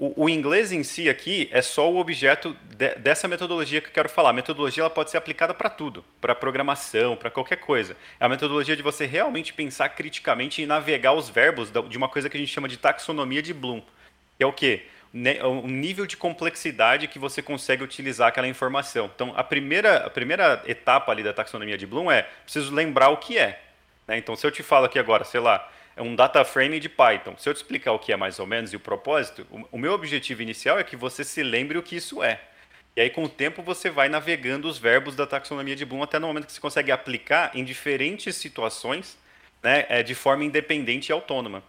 o, 0.00 0.24
o 0.24 0.28
inglês 0.30 0.72
em 0.72 0.82
si 0.82 1.10
aqui 1.10 1.46
é 1.52 1.60
só 1.60 1.92
o 1.92 1.98
objeto 1.98 2.56
de, 2.74 2.94
dessa 2.94 3.28
metodologia 3.28 3.82
que 3.82 3.88
eu 3.88 3.92
quero 3.92 4.08
falar. 4.08 4.30
A 4.30 4.32
metodologia 4.32 4.82
ela 4.82 4.88
pode 4.88 5.10
ser 5.10 5.18
aplicada 5.18 5.52
para 5.52 5.68
tudo, 5.68 6.02
para 6.22 6.34
programação, 6.34 7.14
para 7.14 7.30
qualquer 7.30 7.56
coisa. 7.56 7.94
É 8.18 8.24
a 8.24 8.28
metodologia 8.28 8.74
de 8.74 8.82
você 8.82 9.04
realmente 9.04 9.52
pensar 9.52 9.90
criticamente 9.90 10.62
e 10.62 10.66
navegar 10.66 11.12
os 11.12 11.28
verbos 11.28 11.70
de 11.70 11.98
uma 11.98 12.08
coisa 12.08 12.30
que 12.30 12.36
a 12.38 12.40
gente 12.40 12.50
chama 12.50 12.66
de 12.66 12.78
taxonomia 12.78 13.42
de 13.42 13.52
Bloom. 13.52 13.82
Que 14.38 14.42
é 14.42 14.46
o 14.46 14.52
quê? 14.52 14.86
o 15.42 15.66
nível 15.66 16.06
de 16.06 16.16
complexidade 16.16 17.08
que 17.08 17.18
você 17.18 17.42
consegue 17.42 17.82
utilizar 17.82 18.28
aquela 18.28 18.46
informação. 18.46 19.10
Então, 19.12 19.34
a 19.36 19.42
primeira, 19.42 20.06
a 20.06 20.10
primeira 20.10 20.62
etapa 20.66 21.10
ali 21.10 21.22
da 21.22 21.32
taxonomia 21.32 21.76
de 21.76 21.84
Bloom 21.84 22.10
é 22.10 22.22
preciso 22.22 22.72
lembrar 22.72 23.08
o 23.08 23.16
que 23.16 23.36
é. 23.36 23.60
Né? 24.06 24.18
Então, 24.18 24.36
se 24.36 24.46
eu 24.46 24.52
te 24.52 24.62
falo 24.62 24.86
aqui 24.86 24.98
agora, 24.98 25.24
sei 25.24 25.40
lá, 25.40 25.68
é 26.00 26.02
um 26.02 26.14
data 26.16 26.42
frame 26.46 26.80
de 26.80 26.88
Python. 26.88 27.34
Se 27.36 27.46
eu 27.46 27.52
te 27.52 27.58
explicar 27.58 27.92
o 27.92 27.98
que 27.98 28.10
é 28.10 28.16
mais 28.16 28.38
ou 28.38 28.46
menos 28.46 28.72
e 28.72 28.76
o 28.76 28.80
propósito, 28.80 29.46
o, 29.50 29.68
o 29.72 29.78
meu 29.78 29.92
objetivo 29.92 30.40
inicial 30.40 30.78
é 30.78 30.82
que 30.82 30.96
você 30.96 31.22
se 31.22 31.42
lembre 31.42 31.76
o 31.76 31.82
que 31.82 31.94
isso 31.94 32.22
é. 32.22 32.40
E 32.96 33.02
aí, 33.02 33.10
com 33.10 33.22
o 33.22 33.28
tempo, 33.28 33.62
você 33.62 33.90
vai 33.90 34.08
navegando 34.08 34.66
os 34.66 34.78
verbos 34.78 35.14
da 35.14 35.26
taxonomia 35.26 35.76
de 35.76 35.84
Bloom 35.84 36.02
até 36.02 36.18
no 36.18 36.26
momento 36.26 36.46
que 36.46 36.52
você 36.52 36.60
consegue 36.60 36.90
aplicar 36.90 37.50
em 37.54 37.62
diferentes 37.62 38.34
situações 38.36 39.18
né, 39.62 39.84
é, 39.90 40.02
de 40.02 40.14
forma 40.14 40.42
independente 40.42 41.10
e 41.10 41.12
autônoma. 41.12 41.62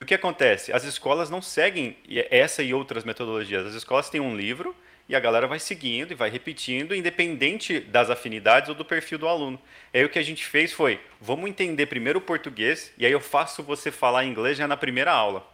O 0.00 0.06
que 0.06 0.14
acontece? 0.14 0.72
As 0.72 0.84
escolas 0.84 1.28
não 1.28 1.42
seguem 1.42 1.94
essa 2.30 2.62
e 2.62 2.72
outras 2.72 3.04
metodologias. 3.04 3.66
As 3.66 3.74
escolas 3.74 4.08
têm 4.08 4.20
um 4.20 4.34
livro 4.34 4.74
e 5.08 5.16
a 5.16 5.20
galera 5.20 5.46
vai 5.46 5.58
seguindo 5.58 6.12
e 6.12 6.14
vai 6.14 6.28
repetindo, 6.28 6.94
independente 6.94 7.80
das 7.80 8.10
afinidades 8.10 8.68
ou 8.68 8.74
do 8.74 8.84
perfil 8.84 9.18
do 9.18 9.26
aluno. 9.26 9.58
E 9.92 9.98
aí 9.98 10.04
o 10.04 10.10
que 10.10 10.18
a 10.18 10.22
gente 10.22 10.44
fez 10.44 10.72
foi, 10.72 11.00
vamos 11.20 11.48
entender 11.48 11.86
primeiro 11.86 12.18
o 12.18 12.22
português, 12.22 12.92
e 12.98 13.06
aí 13.06 13.12
eu 13.12 13.20
faço 13.20 13.62
você 13.62 13.90
falar 13.90 14.24
inglês 14.24 14.58
já 14.58 14.68
na 14.68 14.76
primeira 14.76 15.10
aula. 15.10 15.46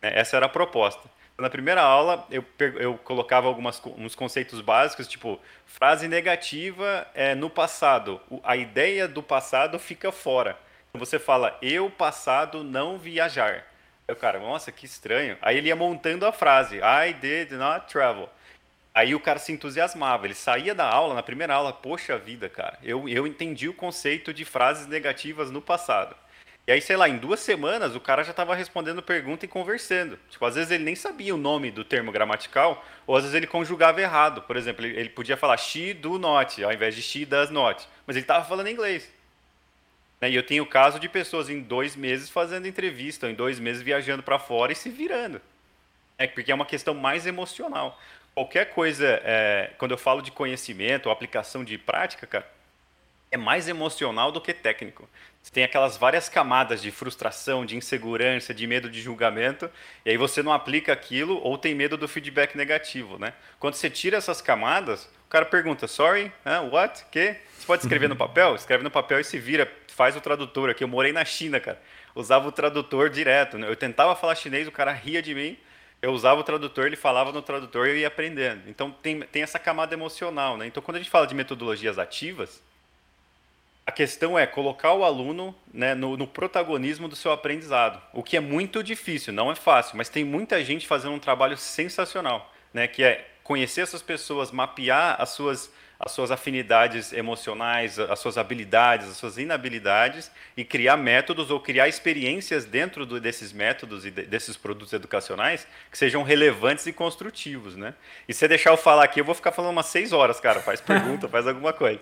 Né, 0.00 0.12
essa 0.14 0.36
era 0.36 0.46
a 0.46 0.48
proposta. 0.48 1.08
Na 1.38 1.48
primeira 1.48 1.80
aula, 1.80 2.26
eu, 2.30 2.44
eu 2.78 2.94
colocava 2.98 3.48
alguns 3.48 3.80
uns 3.96 4.14
conceitos 4.14 4.60
básicos, 4.60 5.08
tipo, 5.08 5.40
frase 5.64 6.06
negativa 6.06 7.06
é 7.14 7.34
no 7.34 7.48
passado. 7.48 8.20
A 8.44 8.56
ideia 8.56 9.08
do 9.08 9.22
passado 9.22 9.78
fica 9.78 10.12
fora. 10.12 10.58
Você 10.94 11.18
fala, 11.18 11.56
eu 11.62 11.88
passado 11.88 12.62
não 12.62 12.98
viajar. 12.98 13.66
Aí 14.06 14.12
o 14.12 14.16
cara, 14.16 14.38
nossa, 14.38 14.70
que 14.70 14.84
estranho. 14.84 15.38
Aí 15.40 15.56
ele 15.56 15.68
ia 15.68 15.76
montando 15.76 16.26
a 16.26 16.32
frase, 16.32 16.76
I 16.76 17.14
did 17.14 17.52
not 17.52 17.86
travel. 17.86 18.28
Aí 18.94 19.14
o 19.14 19.20
cara 19.20 19.38
se 19.38 19.52
entusiasmava, 19.52 20.26
ele 20.26 20.34
saía 20.34 20.74
da 20.74 20.86
aula, 20.86 21.14
na 21.14 21.22
primeira 21.22 21.54
aula, 21.54 21.72
poxa 21.72 22.18
vida, 22.18 22.48
cara, 22.48 22.78
eu, 22.82 23.08
eu 23.08 23.26
entendi 23.26 23.68
o 23.68 23.74
conceito 23.74 24.34
de 24.34 24.44
frases 24.44 24.86
negativas 24.86 25.50
no 25.50 25.62
passado. 25.62 26.14
E 26.64 26.70
aí, 26.70 26.80
sei 26.80 26.96
lá, 26.96 27.08
em 27.08 27.16
duas 27.16 27.40
semanas 27.40 27.96
o 27.96 28.00
cara 28.00 28.22
já 28.22 28.30
estava 28.30 28.54
respondendo 28.54 29.02
pergunta 29.02 29.44
e 29.44 29.48
conversando. 29.48 30.16
Tipo, 30.30 30.44
às 30.44 30.54
vezes 30.54 30.70
ele 30.70 30.84
nem 30.84 30.94
sabia 30.94 31.34
o 31.34 31.38
nome 31.38 31.72
do 31.72 31.82
termo 31.84 32.12
gramatical, 32.12 32.84
ou 33.04 33.16
às 33.16 33.22
vezes 33.24 33.34
ele 33.34 33.48
conjugava 33.48 34.00
errado. 34.00 34.42
Por 34.42 34.56
exemplo, 34.56 34.84
ele, 34.86 34.96
ele 34.96 35.08
podia 35.08 35.36
falar 35.36 35.56
she 35.56 35.92
do 35.92 36.20
not, 36.20 36.62
ao 36.62 36.72
invés 36.72 36.94
de 36.94 37.02
she 37.02 37.24
does 37.24 37.50
not. 37.50 37.88
Mas 38.06 38.14
ele 38.14 38.22
estava 38.22 38.44
falando 38.44 38.68
inglês. 38.68 39.10
Né? 40.20 40.30
E 40.30 40.36
eu 40.36 40.42
tenho 40.44 40.62
o 40.62 40.66
caso 40.66 41.00
de 41.00 41.08
pessoas 41.08 41.50
em 41.50 41.60
dois 41.60 41.96
meses 41.96 42.30
fazendo 42.30 42.68
entrevista, 42.68 43.26
ou 43.26 43.32
em 43.32 43.34
dois 43.34 43.58
meses 43.58 43.82
viajando 43.82 44.22
para 44.22 44.38
fora 44.38 44.70
e 44.70 44.76
se 44.76 44.88
virando. 44.88 45.40
É 46.16 46.28
porque 46.28 46.52
é 46.52 46.54
uma 46.54 46.66
questão 46.66 46.94
mais 46.94 47.26
emocional. 47.26 48.00
Qualquer 48.34 48.66
coisa, 48.70 49.20
é, 49.24 49.72
quando 49.76 49.90
eu 49.90 49.98
falo 49.98 50.22
de 50.22 50.30
conhecimento 50.30 51.06
ou 51.06 51.12
aplicação 51.12 51.62
de 51.62 51.76
prática, 51.76 52.26
cara, 52.26 52.50
é 53.30 53.36
mais 53.36 53.66
emocional 53.68 54.30
do 54.30 54.40
que 54.40 54.52
técnico. 54.52 55.08
Você 55.42 55.50
tem 55.50 55.64
aquelas 55.64 55.96
várias 55.96 56.28
camadas 56.28 56.80
de 56.80 56.90
frustração, 56.90 57.66
de 57.66 57.76
insegurança, 57.76 58.54
de 58.54 58.66
medo 58.66 58.88
de 58.88 59.00
julgamento, 59.00 59.70
e 60.04 60.10
aí 60.10 60.16
você 60.16 60.42
não 60.42 60.52
aplica 60.52 60.92
aquilo 60.92 61.40
ou 61.42 61.58
tem 61.58 61.74
medo 61.74 61.96
do 61.96 62.06
feedback 62.06 62.56
negativo, 62.56 63.18
né? 63.18 63.32
Quando 63.58 63.74
você 63.74 63.90
tira 63.90 64.18
essas 64.18 64.40
camadas, 64.40 65.04
o 65.26 65.28
cara 65.30 65.46
pergunta, 65.46 65.88
sorry, 65.88 66.30
huh? 66.44 66.68
what, 66.70 67.04
que? 67.10 67.36
Você 67.58 67.66
pode 67.66 67.82
escrever 67.82 68.08
no 68.08 68.14
papel? 68.16 68.54
Escreve 68.54 68.84
no 68.84 68.90
papel 68.90 69.18
e 69.18 69.24
se 69.24 69.38
vira, 69.38 69.70
faz 69.88 70.14
o 70.14 70.20
tradutor 70.20 70.70
aqui. 70.70 70.84
Eu 70.84 70.88
morei 70.88 71.12
na 71.12 71.24
China, 71.24 71.58
cara. 71.58 71.80
Usava 72.14 72.46
o 72.46 72.52
tradutor 72.52 73.08
direto. 73.08 73.56
Né? 73.56 73.68
Eu 73.68 73.76
tentava 73.76 74.14
falar 74.14 74.34
chinês, 74.34 74.68
o 74.68 74.72
cara 74.72 74.92
ria 74.92 75.22
de 75.22 75.34
mim. 75.34 75.56
Eu 76.02 76.12
usava 76.12 76.40
o 76.40 76.44
tradutor, 76.44 76.86
ele 76.86 76.96
falava 76.96 77.30
no 77.30 77.40
tradutor 77.40 77.86
e 77.86 77.90
eu 77.90 77.96
ia 77.98 78.08
aprendendo. 78.08 78.68
Então 78.68 78.90
tem, 78.90 79.20
tem 79.20 79.42
essa 79.42 79.58
camada 79.58 79.94
emocional, 79.94 80.56
né? 80.56 80.66
Então 80.66 80.82
quando 80.82 80.96
a 80.96 80.98
gente 80.98 81.10
fala 81.10 81.26
de 81.26 81.34
metodologias 81.34 81.96
ativas, 81.96 82.60
a 83.86 83.92
questão 83.92 84.38
é 84.38 84.46
colocar 84.46 84.92
o 84.94 85.04
aluno 85.04 85.54
né, 85.72 85.94
no, 85.94 86.16
no, 86.16 86.26
protagonismo 86.26 87.08
do 87.08 87.16
seu 87.16 87.32
aprendizado, 87.32 88.00
o 88.12 88.22
que 88.22 88.36
é 88.36 88.40
muito 88.40 88.82
difícil, 88.82 89.32
não 89.32 89.50
é 89.50 89.54
fácil, 89.56 89.96
mas 89.96 90.08
tem 90.08 90.24
muita 90.24 90.62
gente 90.64 90.86
fazendo 90.86 91.14
um 91.14 91.18
trabalho 91.18 91.56
sensacional, 91.56 92.52
né, 92.72 92.86
que 92.86 93.02
é 93.02 93.28
conhecer 93.42 93.80
essas 93.80 94.00
pessoas, 94.00 94.52
mapear 94.52 95.20
as 95.20 95.30
suas 95.30 95.72
as 96.04 96.10
suas 96.10 96.32
afinidades 96.32 97.12
emocionais, 97.12 97.96
as 97.96 98.18
suas 98.18 98.36
habilidades, 98.36 99.08
as 99.08 99.16
suas 99.16 99.38
inabilidades 99.38 100.32
e 100.56 100.64
criar 100.64 100.96
métodos 100.96 101.48
ou 101.48 101.60
criar 101.60 101.88
experiências 101.88 102.64
dentro 102.64 103.06
do, 103.06 103.20
desses 103.20 103.52
métodos 103.52 104.04
e 104.04 104.10
de, 104.10 104.22
desses 104.22 104.56
produtos 104.56 104.92
educacionais 104.92 105.64
que 105.90 105.96
sejam 105.96 106.24
relevantes 106.24 106.88
e 106.88 106.92
construtivos, 106.92 107.76
né? 107.76 107.94
E 108.28 108.34
se 108.34 108.48
deixar 108.48 108.70
eu 108.70 108.76
falar 108.76 109.04
aqui, 109.04 109.20
eu 109.20 109.24
vou 109.24 109.34
ficar 109.34 109.52
falando 109.52 109.70
umas 109.70 109.86
seis 109.86 110.12
horas, 110.12 110.40
cara. 110.40 110.58
Faz 110.58 110.80
pergunta, 110.82 111.28
faz 111.28 111.46
alguma 111.46 111.72
coisa. 111.72 112.00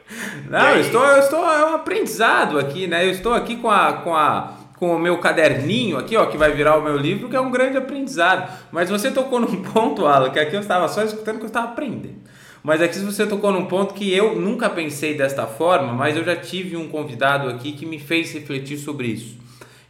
Não, 0.48 0.58
aí... 0.58 0.76
eu 0.76 0.80
estou, 0.80 1.04
eu 1.04 1.20
estou 1.20 1.44
é 1.52 1.70
um 1.70 1.74
aprendizado 1.74 2.58
aqui, 2.58 2.86
né? 2.86 3.04
Eu 3.04 3.10
estou 3.10 3.34
aqui 3.34 3.58
com 3.58 3.70
a, 3.70 3.92
com 3.92 4.14
a 4.14 4.56
com 4.76 4.96
o 4.96 4.98
meu 4.98 5.18
caderninho 5.18 5.98
aqui, 5.98 6.16
ó, 6.16 6.24
que 6.24 6.38
vai 6.38 6.52
virar 6.52 6.78
o 6.78 6.80
meu 6.80 6.96
livro, 6.96 7.28
que 7.28 7.36
é 7.36 7.40
um 7.40 7.50
grande 7.50 7.76
aprendizado. 7.76 8.50
Mas 8.72 8.88
você 8.88 9.10
tocou 9.10 9.38
num 9.38 9.60
ponto, 9.70 10.06
Alan, 10.06 10.30
que 10.30 10.38
aqui 10.38 10.56
eu 10.56 10.60
estava 10.60 10.88
só 10.88 11.04
escutando 11.04 11.36
que 11.36 11.42
eu 11.42 11.48
estava 11.48 11.66
aprendendo. 11.66 12.18
Mas 12.62 12.82
aqui 12.82 12.98
você 12.98 13.26
tocou 13.26 13.50
num 13.52 13.64
ponto 13.64 13.94
que 13.94 14.12
eu 14.12 14.38
nunca 14.38 14.68
pensei 14.68 15.16
desta 15.16 15.46
forma, 15.46 15.94
mas 15.94 16.16
eu 16.16 16.24
já 16.24 16.36
tive 16.36 16.76
um 16.76 16.88
convidado 16.88 17.48
aqui 17.48 17.72
que 17.72 17.86
me 17.86 17.98
fez 17.98 18.32
refletir 18.32 18.76
sobre 18.76 19.08
isso. 19.08 19.38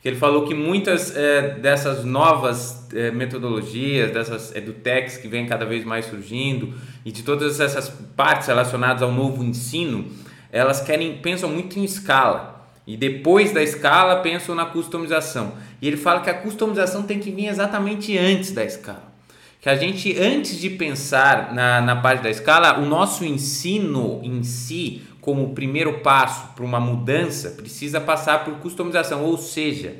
Ele 0.05 0.17
falou 0.17 0.47
que 0.47 0.55
muitas 0.55 1.15
é, 1.15 1.59
dessas 1.59 2.05
novas 2.05 2.89
é, 2.95 3.11
metodologias, 3.11 4.11
dessas 4.11 4.55
edutechs 4.55 5.19
que 5.19 5.29
vem 5.29 5.47
cada 5.47 5.67
vez 5.67 5.85
mais 5.85 6.07
surgindo 6.07 6.73
e 7.05 7.13
de 7.13 7.23
todas 7.23 7.61
essas 7.61 7.91
partes 8.17 8.49
relacionadas 8.49 9.03
ao 9.03 9.13
novo 9.13 9.45
ensino, 9.45 10.07
elas 10.51 10.81
querem 10.81 11.19
pensam 11.19 11.51
muito 11.51 11.79
em 11.79 11.85
escala 11.85 12.67
e 12.87 12.97
depois 12.97 13.53
da 13.53 13.63
escala 13.63 14.21
pensam 14.21 14.55
na 14.55 14.65
customização. 14.65 15.53
E 15.83 15.87
ele 15.87 15.99
fala 15.99 16.21
que 16.21 16.31
a 16.31 16.35
customização 16.35 17.03
tem 17.03 17.19
que 17.19 17.31
vir 17.31 17.47
exatamente 17.47 18.17
antes 18.17 18.53
da 18.53 18.65
escala. 18.65 19.10
Que 19.61 19.69
a 19.69 19.77
gente, 19.77 20.19
antes 20.19 20.59
de 20.59 20.71
pensar 20.71 21.53
na, 21.53 21.83
na 21.83 21.97
parte 21.97 22.23
da 22.23 22.31
escala, 22.31 22.79
o 22.79 22.87
nosso 22.87 23.25
ensino 23.25 24.21
em 24.23 24.43
si, 24.43 25.03
como 25.21 25.55
primeiro 25.55 25.99
passo 25.99 26.55
para 26.55 26.65
uma 26.65 26.81
mudança, 26.81 27.51
precisa 27.51 28.01
passar 28.01 28.43
por 28.43 28.55
customização. 28.55 29.23
Ou 29.23 29.37
seja, 29.37 29.97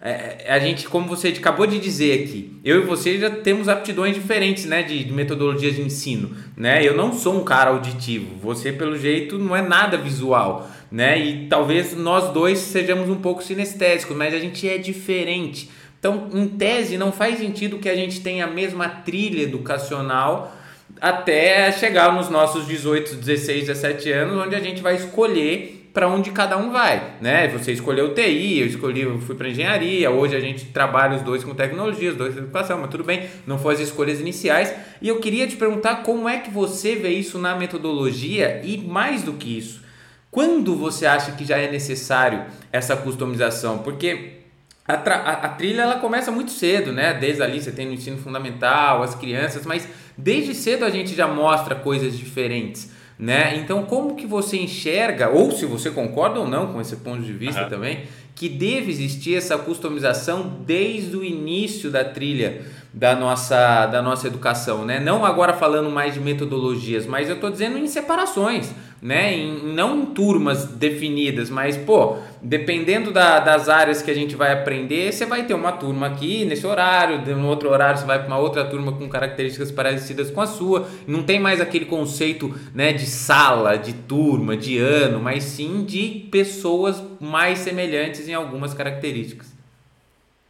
é, 0.00 0.44
a 0.52 0.58
gente, 0.58 0.88
como 0.88 1.06
você 1.06 1.28
acabou 1.28 1.66
de 1.66 1.78
dizer 1.78 2.24
aqui, 2.24 2.60
eu 2.64 2.82
e 2.82 2.84
você 2.84 3.18
já 3.18 3.30
temos 3.30 3.70
aptidões 3.70 4.14
diferentes, 4.14 4.66
né, 4.66 4.82
de, 4.82 5.04
de, 5.04 5.12
metodologias 5.12 5.76
de 5.76 5.80
ensino, 5.80 6.36
né? 6.56 6.86
Eu 6.86 6.94
não 6.94 7.12
sou 7.12 7.40
um 7.40 7.44
cara 7.44 7.70
auditivo, 7.70 8.36
você 8.42 8.70
pelo 8.70 8.98
jeito 8.98 9.38
não 9.38 9.56
é 9.56 9.62
nada 9.62 9.96
visual, 9.96 10.68
né? 10.90 11.18
E 11.18 11.46
talvez 11.46 11.96
nós 11.96 12.32
dois 12.34 12.58
sejamos 12.58 13.08
um 13.08 13.16
pouco 13.16 13.42
sinestésicos, 13.42 14.14
mas 14.14 14.34
a 14.34 14.38
gente 14.38 14.68
é 14.68 14.76
diferente. 14.76 15.70
Então, 16.04 16.28
em 16.34 16.46
tese, 16.46 16.98
não 16.98 17.10
faz 17.10 17.38
sentido 17.38 17.78
que 17.78 17.88
a 17.88 17.96
gente 17.96 18.20
tenha 18.20 18.44
a 18.44 18.46
mesma 18.46 18.90
trilha 18.90 19.40
educacional 19.40 20.54
até 21.00 21.72
chegar 21.72 22.12
nos 22.12 22.28
nossos 22.28 22.66
18, 22.66 23.14
16, 23.14 23.68
17 23.68 24.12
anos, 24.12 24.46
onde 24.46 24.54
a 24.54 24.60
gente 24.60 24.82
vai 24.82 24.96
escolher 24.96 25.88
para 25.94 26.06
onde 26.06 26.30
cada 26.30 26.58
um 26.58 26.70
vai, 26.70 27.14
né? 27.22 27.48
Você 27.48 27.72
escolheu 27.72 28.12
TI, 28.12 28.58
eu 28.58 28.66
escolhi, 28.66 29.00
eu 29.00 29.18
fui 29.18 29.34
para 29.34 29.48
engenharia, 29.48 30.10
hoje 30.10 30.36
a 30.36 30.40
gente 30.40 30.66
trabalha 30.66 31.16
os 31.16 31.22
dois 31.22 31.42
com 31.42 31.54
tecnologia, 31.54 32.10
os 32.10 32.16
dois 32.18 32.34
com 32.34 32.40
educação, 32.40 32.78
mas 32.78 32.90
tudo 32.90 33.02
bem, 33.04 33.26
não 33.46 33.58
foi 33.58 33.72
as 33.72 33.80
escolhas 33.80 34.20
iniciais. 34.20 34.74
E 35.00 35.08
eu 35.08 35.20
queria 35.20 35.46
te 35.46 35.56
perguntar 35.56 36.02
como 36.02 36.28
é 36.28 36.36
que 36.36 36.50
você 36.50 36.96
vê 36.96 37.08
isso 37.08 37.38
na 37.38 37.56
metodologia 37.56 38.60
e 38.62 38.76
mais 38.76 39.22
do 39.22 39.32
que 39.32 39.56
isso, 39.56 39.82
quando 40.30 40.76
você 40.76 41.06
acha 41.06 41.32
que 41.32 41.46
já 41.46 41.56
é 41.56 41.70
necessário 41.70 42.42
essa 42.70 42.94
customização? 42.94 43.78
Porque 43.78 44.43
a, 44.86 44.94
a, 44.94 45.32
a, 45.46 45.48
trilha 45.48 45.82
ela 45.82 45.98
começa 45.98 46.30
muito 46.30 46.50
cedo, 46.50 46.92
né? 46.92 47.14
Desde 47.14 47.42
ali 47.42 47.60
você 47.60 47.72
tem 47.72 47.86
no 47.86 47.94
ensino 47.94 48.18
fundamental, 48.18 49.02
as 49.02 49.14
crianças, 49.14 49.64
mas 49.64 49.88
desde 50.16 50.54
cedo 50.54 50.84
a 50.84 50.90
gente 50.90 51.14
já 51.14 51.26
mostra 51.26 51.74
coisas 51.74 52.16
diferentes 52.16 52.92
né? 53.18 53.56
Então, 53.56 53.84
como 53.84 54.16
que 54.16 54.26
você 54.26 54.56
enxerga, 54.58 55.28
ou 55.28 55.52
se 55.52 55.66
você 55.66 55.90
concorda 55.90 56.40
ou 56.40 56.48
não 56.48 56.72
com 56.72 56.80
esse 56.80 56.96
ponto 56.96 57.22
de 57.22 57.32
vista 57.32 57.62
uhum. 57.62 57.68
também, 57.68 58.04
que 58.34 58.48
deve 58.48 58.90
existir 58.90 59.36
essa 59.36 59.56
customização 59.56 60.56
desde 60.66 61.16
o 61.16 61.22
início 61.22 61.90
da 61.90 62.04
trilha 62.04 62.62
da 62.92 63.14
nossa, 63.14 63.86
da 63.86 64.02
nossa 64.02 64.26
educação, 64.26 64.84
né? 64.84 64.98
Não 64.98 65.24
agora 65.24 65.52
falando 65.52 65.90
mais 65.90 66.14
de 66.14 66.20
metodologias, 66.20 67.06
mas 67.06 67.28
eu 67.28 67.36
estou 67.36 67.50
dizendo 67.50 67.78
em 67.78 67.86
separações 67.86 68.72
né? 69.04 69.34
Em, 69.34 69.74
não 69.74 70.00
em 70.00 70.06
turmas 70.06 70.64
definidas, 70.64 71.50
mas 71.50 71.76
pô, 71.76 72.16
dependendo 72.40 73.12
da, 73.12 73.38
das 73.38 73.68
áreas 73.68 74.00
que 74.00 74.10
a 74.10 74.14
gente 74.14 74.34
vai 74.34 74.50
aprender, 74.50 75.12
você 75.12 75.26
vai 75.26 75.44
ter 75.44 75.52
uma 75.52 75.72
turma 75.72 76.06
aqui 76.06 76.46
nesse 76.46 76.66
horário, 76.66 77.20
no 77.36 77.46
outro 77.46 77.68
horário 77.68 78.00
você 78.00 78.06
vai 78.06 78.18
para 78.18 78.28
uma 78.28 78.38
outra 78.38 78.64
turma 78.64 78.92
com 78.92 79.06
características 79.06 79.70
parecidas 79.70 80.30
com 80.30 80.40
a 80.40 80.46
sua. 80.46 80.88
Não 81.06 81.22
tem 81.22 81.38
mais 81.38 81.60
aquele 81.60 81.84
conceito, 81.84 82.58
né, 82.74 82.94
de 82.94 83.04
sala, 83.04 83.76
de 83.76 83.92
turma, 83.92 84.56
de 84.56 84.78
ano, 84.78 85.20
mas 85.20 85.44
sim 85.44 85.84
de 85.84 86.26
pessoas 86.30 87.02
mais 87.20 87.58
semelhantes 87.58 88.26
em 88.26 88.32
algumas 88.32 88.72
características. 88.72 89.52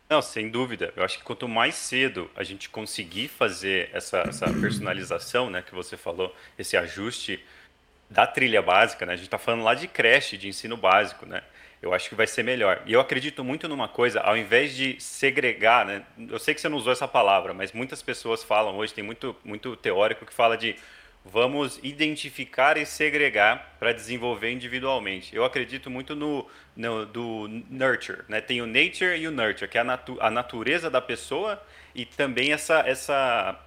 Não, 0.09 0.23
sem 0.23 0.49
dúvida. 0.49 0.93
Eu 0.95 1.03
acho 1.03 1.19
que 1.19 1.25
quanto 1.25 1.49
mais 1.49 1.75
cedo 1.75 2.31
a 2.37 2.45
gente 2.45 2.69
conseguir 2.69 3.27
fazer 3.27 3.91
essa, 3.93 4.19
essa 4.19 4.47
personalização, 4.47 5.51
né, 5.51 5.61
que 5.61 5.75
você 5.75 5.97
falou, 5.97 6.33
esse 6.57 6.77
ajuste 6.77 7.41
da 8.09 8.27
trilha 8.27 8.63
básica, 8.63 9.07
né? 9.07 9.15
A 9.15 9.17
gente 9.17 9.27
está 9.27 9.39
falando 9.39 9.65
lá 9.65 9.75
de 9.75 9.89
creche, 9.89 10.37
de 10.37 10.49
ensino 10.49 10.77
básico, 10.77 11.27
né? 11.27 11.43
Eu 11.83 11.93
acho 11.93 12.09
que 12.09 12.15
vai 12.15 12.27
ser 12.27 12.43
melhor. 12.43 12.83
E 12.87 12.93
eu 12.93 13.01
acredito 13.01 13.45
muito 13.45 13.69
numa 13.69 13.89
coisa, 13.89 14.21
ao 14.21 14.37
invés 14.37 14.75
de 14.75 14.99
segregar, 15.01 15.85
né? 15.85 16.03
Eu 16.31 16.39
sei 16.39 16.55
que 16.55 16.61
você 16.61 16.69
não 16.69 16.79
usou 16.79 16.93
essa 16.93 17.07
palavra, 17.07 17.53
mas 17.53 17.73
muitas 17.73 18.01
pessoas 18.03 18.43
falam 18.43 18.77
hoje, 18.77 18.95
tem 18.95 19.05
muito, 19.05 19.37
muito 19.45 19.77
teórico 19.77 20.25
que 20.25 20.33
fala 20.33 20.57
de 20.57 20.77
vamos 21.25 21.81
identificar 21.83 22.77
e 22.77 22.85
segregar 22.85 23.77
para 23.79 23.93
desenvolver 23.93 24.51
individualmente. 24.51 25.35
Eu 25.35 25.45
acredito 25.45 25.91
muito 25.91 26.15
no, 26.15 26.47
no, 26.77 27.07
do 27.07 27.49
nurture, 27.71 28.23
né? 28.29 28.41
Tem 28.41 28.61
o 28.61 28.67
nature 28.67 29.17
e 29.17 29.27
o 29.27 29.31
nurture, 29.31 29.69
que 29.69 29.79
é 29.79 29.81
a, 29.81 29.85
natu 29.85 30.19
a 30.21 30.31
natureza 30.31 30.91
da 30.91 31.01
pessoa 31.01 31.63
e 31.95 32.05
também 32.05 32.53
essa 32.53 32.81
essa 32.81 33.59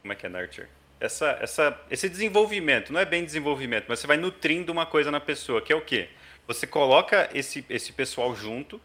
como 0.00 0.12
é 0.12 0.16
que 0.16 0.24
é 0.24 0.28
nurture? 0.28 0.68
Essa, 0.98 1.38
essa, 1.40 1.80
esse 1.90 2.08
desenvolvimento, 2.08 2.92
não 2.92 3.00
é 3.00 3.04
bem 3.04 3.24
desenvolvimento, 3.24 3.84
mas 3.88 3.98
você 3.98 4.06
vai 4.06 4.16
nutrindo 4.16 4.72
uma 4.72 4.86
coisa 4.86 5.10
na 5.10 5.20
pessoa, 5.20 5.60
que 5.60 5.72
é 5.72 5.76
o 5.76 5.80
quê? 5.80 6.08
Você 6.46 6.66
coloca 6.66 7.28
esse, 7.34 7.64
esse 7.68 7.92
pessoal 7.92 8.34
junto 8.34 8.80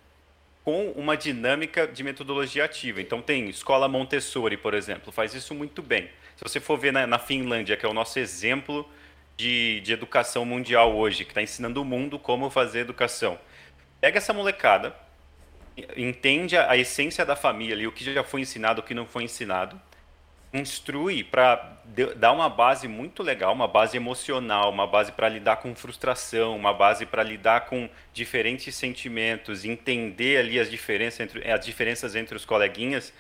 com 0.64 0.92
uma 0.92 1.16
dinâmica 1.16 1.88
de 1.88 2.04
metodologia 2.04 2.66
ativa. 2.66 3.02
Então 3.02 3.22
tem 3.22 3.50
escola 3.50 3.88
Montessori, 3.88 4.58
por 4.58 4.74
exemplo, 4.74 5.12
faz 5.12 5.34
isso 5.34 5.56
muito 5.56 5.82
bem. 5.82 6.10
Se 6.36 6.44
você 6.44 6.60
for 6.60 6.78
ver 6.78 6.92
na, 6.92 7.06
na 7.08 7.20
Finlândia, 7.20 7.78
que 7.78 7.86
é 7.86 7.90
o 7.90 7.94
nosso 7.94 8.20
exemplo 8.20 8.88
de, 9.38 9.80
de 9.82 9.94
educação 9.94 10.46
mundial 10.46 10.96
hoje, 10.96 11.24
que 11.24 11.32
está 11.32 11.42
ensinando 11.42 11.82
o 11.82 11.86
mundo 11.86 12.20
como 12.20 12.50
fazer 12.50 12.80
educação. 12.80 13.40
Pega 14.00 14.18
essa 14.18 14.34
molecada, 14.34 14.96
entende 15.96 16.58
a, 16.58 16.72
a 16.72 16.78
essência 16.78 17.26
da 17.26 17.36
família 17.36 17.76
ali, 17.76 17.88
o 17.88 17.92
que 17.92 18.04
já 18.04 18.24
foi 18.24 18.42
ensinado, 18.42 18.82
o 18.82 18.84
que 18.84 18.94
não 18.94 19.06
foi 19.06 19.24
ensinado, 19.24 19.80
instrui 20.54 21.24
para 21.24 21.78
dar 22.18 22.32
uma 22.32 22.50
base 22.50 22.88
muito 22.88 23.24
legal, 23.24 23.54
uma 23.54 23.68
base 23.68 23.96
emocional, 23.96 24.70
uma 24.70 24.86
base 24.86 25.12
para 25.12 25.30
lidar 25.30 25.58
com 25.58 25.74
frustração, 25.76 26.56
uma 26.56 26.74
base 26.74 27.06
para 27.06 27.24
lidar 27.24 27.62
com 27.62 27.90
diferentes 28.14 28.76
sentimentos, 28.76 29.66
entender 29.66 30.38
ali 30.38 30.60
as 30.60 30.70
diferenças 30.70 31.20
entre 31.22 31.52
as 31.52 31.66
diferenças 31.66 32.16
entre 32.16 32.36
os 32.36 32.46
coleguinhas. 32.46 33.14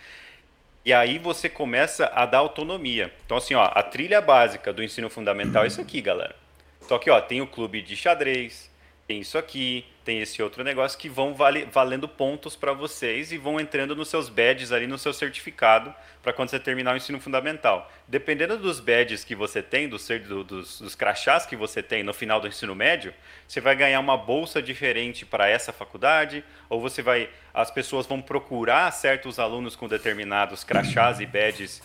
E 0.83 0.91
aí 0.91 1.17
você 1.17 1.47
começa 1.47 2.11
a 2.13 2.25
dar 2.25 2.39
autonomia. 2.39 3.13
Então 3.25 3.37
assim, 3.37 3.53
ó, 3.53 3.71
a 3.73 3.83
trilha 3.83 4.19
básica 4.19 4.73
do 4.73 4.83
ensino 4.83 5.09
fundamental 5.09 5.63
é 5.63 5.67
isso 5.67 5.81
aqui, 5.81 6.01
galera. 6.01 6.35
Só 6.81 6.97
que 6.97 7.09
ó, 7.09 7.21
tem 7.21 7.41
o 7.41 7.47
clube 7.47 7.81
de 7.81 7.95
xadrez, 7.95 8.69
tem 9.07 9.19
isso 9.19 9.37
aqui, 9.37 9.85
tem 10.03 10.19
esse 10.19 10.41
outro 10.41 10.63
negócio 10.63 10.97
que 10.97 11.07
vão 11.07 11.33
vale, 11.33 11.65
valendo 11.65 12.07
pontos 12.07 12.55
para 12.55 12.73
vocês 12.73 13.31
e 13.31 13.37
vão 13.37 13.59
entrando 13.59 13.95
nos 13.95 14.09
seus 14.09 14.29
badges 14.29 14.71
ali 14.71 14.87
no 14.87 14.97
seu 14.97 15.13
certificado 15.13 15.93
para 16.21 16.33
quando 16.33 16.49
você 16.49 16.59
terminar 16.59 16.93
o 16.93 16.97
ensino 16.97 17.19
fundamental. 17.19 17.91
Dependendo 18.07 18.57
dos 18.57 18.79
badges 18.79 19.23
que 19.23 19.35
você 19.35 19.61
tem, 19.61 19.87
dos, 19.87 20.07
dos, 20.07 20.79
dos 20.79 20.95
crachás 20.95 21.45
que 21.45 21.55
você 21.55 21.81
tem 21.81 22.03
no 22.03 22.13
final 22.13 22.39
do 22.39 22.47
ensino 22.47 22.75
médio, 22.75 23.13
você 23.47 23.59
vai 23.59 23.75
ganhar 23.75 23.99
uma 23.99 24.17
bolsa 24.17 24.61
diferente 24.61 25.25
para 25.25 25.47
essa 25.47 25.71
faculdade, 25.71 26.43
ou 26.69 26.79
você 26.79 27.01
vai, 27.01 27.29
as 27.53 27.71
pessoas 27.71 28.05
vão 28.05 28.21
procurar 28.21 28.91
certos 28.91 29.39
alunos 29.39 29.75
com 29.75 29.87
determinados 29.87 30.63
crachás 30.63 31.19
e 31.19 31.25
badges 31.25 31.81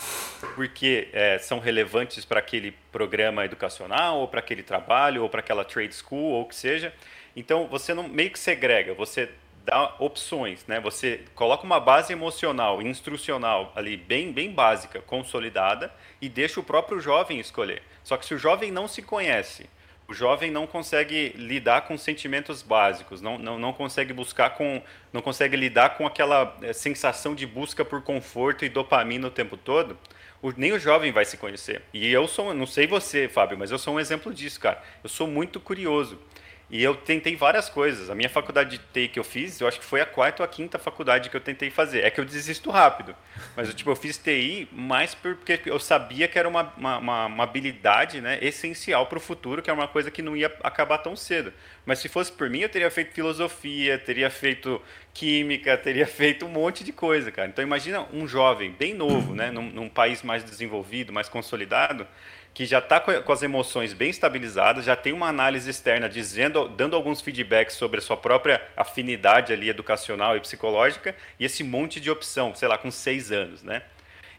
porque 0.55 1.09
é, 1.13 1.39
são 1.39 1.59
relevantes 1.59 2.25
para 2.25 2.41
aquele 2.41 2.73
programa 2.93 3.45
educacional, 3.45 4.19
ou 4.19 4.29
para 4.29 4.41
aquele 4.41 4.63
trabalho, 4.63 5.23
ou 5.23 5.29
para 5.29 5.41
aquela 5.41 5.65
trade 5.65 5.95
school, 5.95 6.33
ou 6.33 6.43
o 6.43 6.47
que 6.47 6.55
seja. 6.55 6.93
Então, 7.37 7.69
você 7.69 7.93
não 7.93 8.09
meio 8.09 8.31
que 8.31 8.39
segrega, 8.39 8.95
você 8.95 9.29
dá 9.67 9.95
opções, 9.99 10.65
né? 10.67 10.81
Você 10.81 11.21
coloca 11.35 11.65
uma 11.65 11.79
base 11.79 12.13
emocional, 12.13 12.81
instrucional 12.81 13.73
ali 13.77 13.97
bem, 13.97 14.33
bem 14.33 14.51
básica, 14.51 15.01
consolidada 15.03 15.93
e 16.23 16.29
deixa 16.29 16.61
o 16.61 16.65
próprio 16.65 17.01
jovem 17.01 17.39
escolher. 17.39 17.83
Só 18.03 18.17
que 18.17 18.25
se 18.25 18.33
o 18.33 18.39
jovem 18.39 18.71
não 18.71 18.87
se 18.87 19.03
conhece, 19.03 19.69
o 20.09 20.15
jovem 20.15 20.53
não 20.53 20.69
consegue 20.69 21.31
lidar 21.37 21.83
com 21.83 21.99
sentimentos 21.99 22.63
básicos, 22.63 23.21
não, 23.21 23.37
não, 23.37 23.59
não 23.59 23.73
consegue 23.73 24.13
buscar 24.13 24.51
com, 24.51 24.81
não 25.13 25.21
consegue 25.21 25.57
lidar 25.57 25.97
com 25.97 26.07
aquela 26.07 26.57
eh, 26.63 26.73
sensação 26.73 27.35
de 27.35 27.45
busca 27.45 27.85
por 27.85 28.03
conforto 28.03 28.65
e 28.65 28.69
dopamina 28.69 29.27
o 29.27 29.31
tempo 29.33 29.57
todo, 29.57 29.99
o, 30.41 30.53
nem 30.57 30.73
o 30.73 30.79
jovem 30.79 31.11
vai 31.11 31.25
se 31.25 31.37
conhecer. 31.37 31.83
E 31.93 32.07
eu 32.09 32.29
sou, 32.29 32.55
não 32.55 32.67
sei 32.67 32.87
você, 32.87 33.29
Fábio, 33.29 33.59
mas 33.59 33.73
eu 33.73 33.79
sou 33.79 33.95
um 33.95 34.01
exemplo 34.01 34.33
disso, 34.33 34.61
cara. 34.61 34.81
Eu 35.03 35.09
sou 35.09 35.27
muito 35.27 35.59
curioso. 35.59 36.21
E 36.69 36.83
eu 36.83 36.97
tentei 36.97 37.37
várias 37.37 37.69
coisas. 37.69 38.11
A 38.11 38.15
minha 38.15 38.29
faculdade 38.29 38.71
de 38.71 38.79
TI 38.93 39.09
que 39.09 39.21
eu 39.21 39.25
fiz, 39.25 39.61
eu 39.61 39.69
acho 39.69 39.79
que 39.79 39.85
foi 39.85 40.01
a 40.01 40.07
quarta 40.07 40.43
ou 40.43 40.45
a 40.45 40.49
quinta 40.49 40.79
faculdade 40.79 41.31
que 41.31 41.37
eu 41.37 41.41
tentei 41.41 41.71
fazer. 41.71 42.01
É 42.01 42.11
que 42.11 42.19
eu 42.19 42.25
desisto 42.25 42.71
rápido. 42.71 43.15
Mas 43.55 43.73
tipo, 43.73 43.89
eu 43.89 43.95
fiz 43.95 44.19
TI 44.19 44.69
mais 44.73 45.15
porque 45.15 45.61
eu 45.67 45.79
sabia 45.79 46.27
que 46.27 46.37
era 46.37 46.49
uma, 46.49 46.73
uma, 46.77 47.27
uma 47.27 47.45
habilidade 47.45 48.21
né, 48.21 48.39
essencial 48.43 49.07
para 49.07 49.19
o 49.19 49.21
futuro, 49.21 49.63
que 49.63 49.71
é 49.71 49.73
uma 49.73 49.87
coisa 49.87 50.11
que 50.11 50.23
não 50.23 50.37
ia 50.37 50.53
acabar 50.65 50.99
tão 50.99 51.15
cedo. 51.15 51.53
Mas 51.85 52.01
se 52.01 52.09
fosse 52.09 52.33
por 52.33 52.51
mim, 52.51 52.59
eu 52.59 52.69
teria 52.69 52.91
feito 52.91 53.15
filosofia, 53.15 53.97
teria 53.97 54.29
feito 54.29 54.83
química, 55.15 55.79
teria 55.79 56.07
feito 56.07 56.47
um 56.47 56.49
monte 56.49 56.83
de 56.83 56.93
coisa, 56.93 57.31
cara. 57.31 57.49
Então 57.49 57.63
imagina 57.63 58.07
um 58.13 58.27
jovem 58.27 58.73
bem 58.73 58.93
novo, 58.93 59.37
né, 59.37 59.53
num, 59.53 59.71
num 59.71 59.89
país 59.89 60.23
mais 60.23 60.43
desenvolvido, 60.43 61.13
mais 61.13 61.29
consolidado, 61.29 62.07
que 62.57 62.65
já 62.65 62.79
está 62.79 62.99
com 62.99 63.33
as 63.33 63.43
emoções 63.43 63.93
bem 63.93 64.09
estabilizadas, 64.09 64.87
já 64.87 64.97
tem 64.97 65.13
uma 65.13 65.29
análise 65.29 65.69
externa 65.69 66.09
dizendo, 66.09 66.67
dando 66.71 66.97
alguns 66.97 67.21
feedbacks 67.21 67.77
sobre 67.77 67.99
a 67.99 68.01
sua 68.01 68.17
própria 68.17 68.67
afinidade 68.75 69.53
ali 69.53 69.69
educacional 69.69 70.39
e 70.39 70.41
psicológica, 70.41 71.15
e 71.39 71.45
esse 71.45 71.63
monte 71.63 72.01
de 72.01 72.11
opção, 72.11 72.55
sei 72.55 72.67
lá, 72.67 72.79
com 72.79 72.91
seis 72.91 73.31
anos, 73.31 73.63
né? 73.63 73.83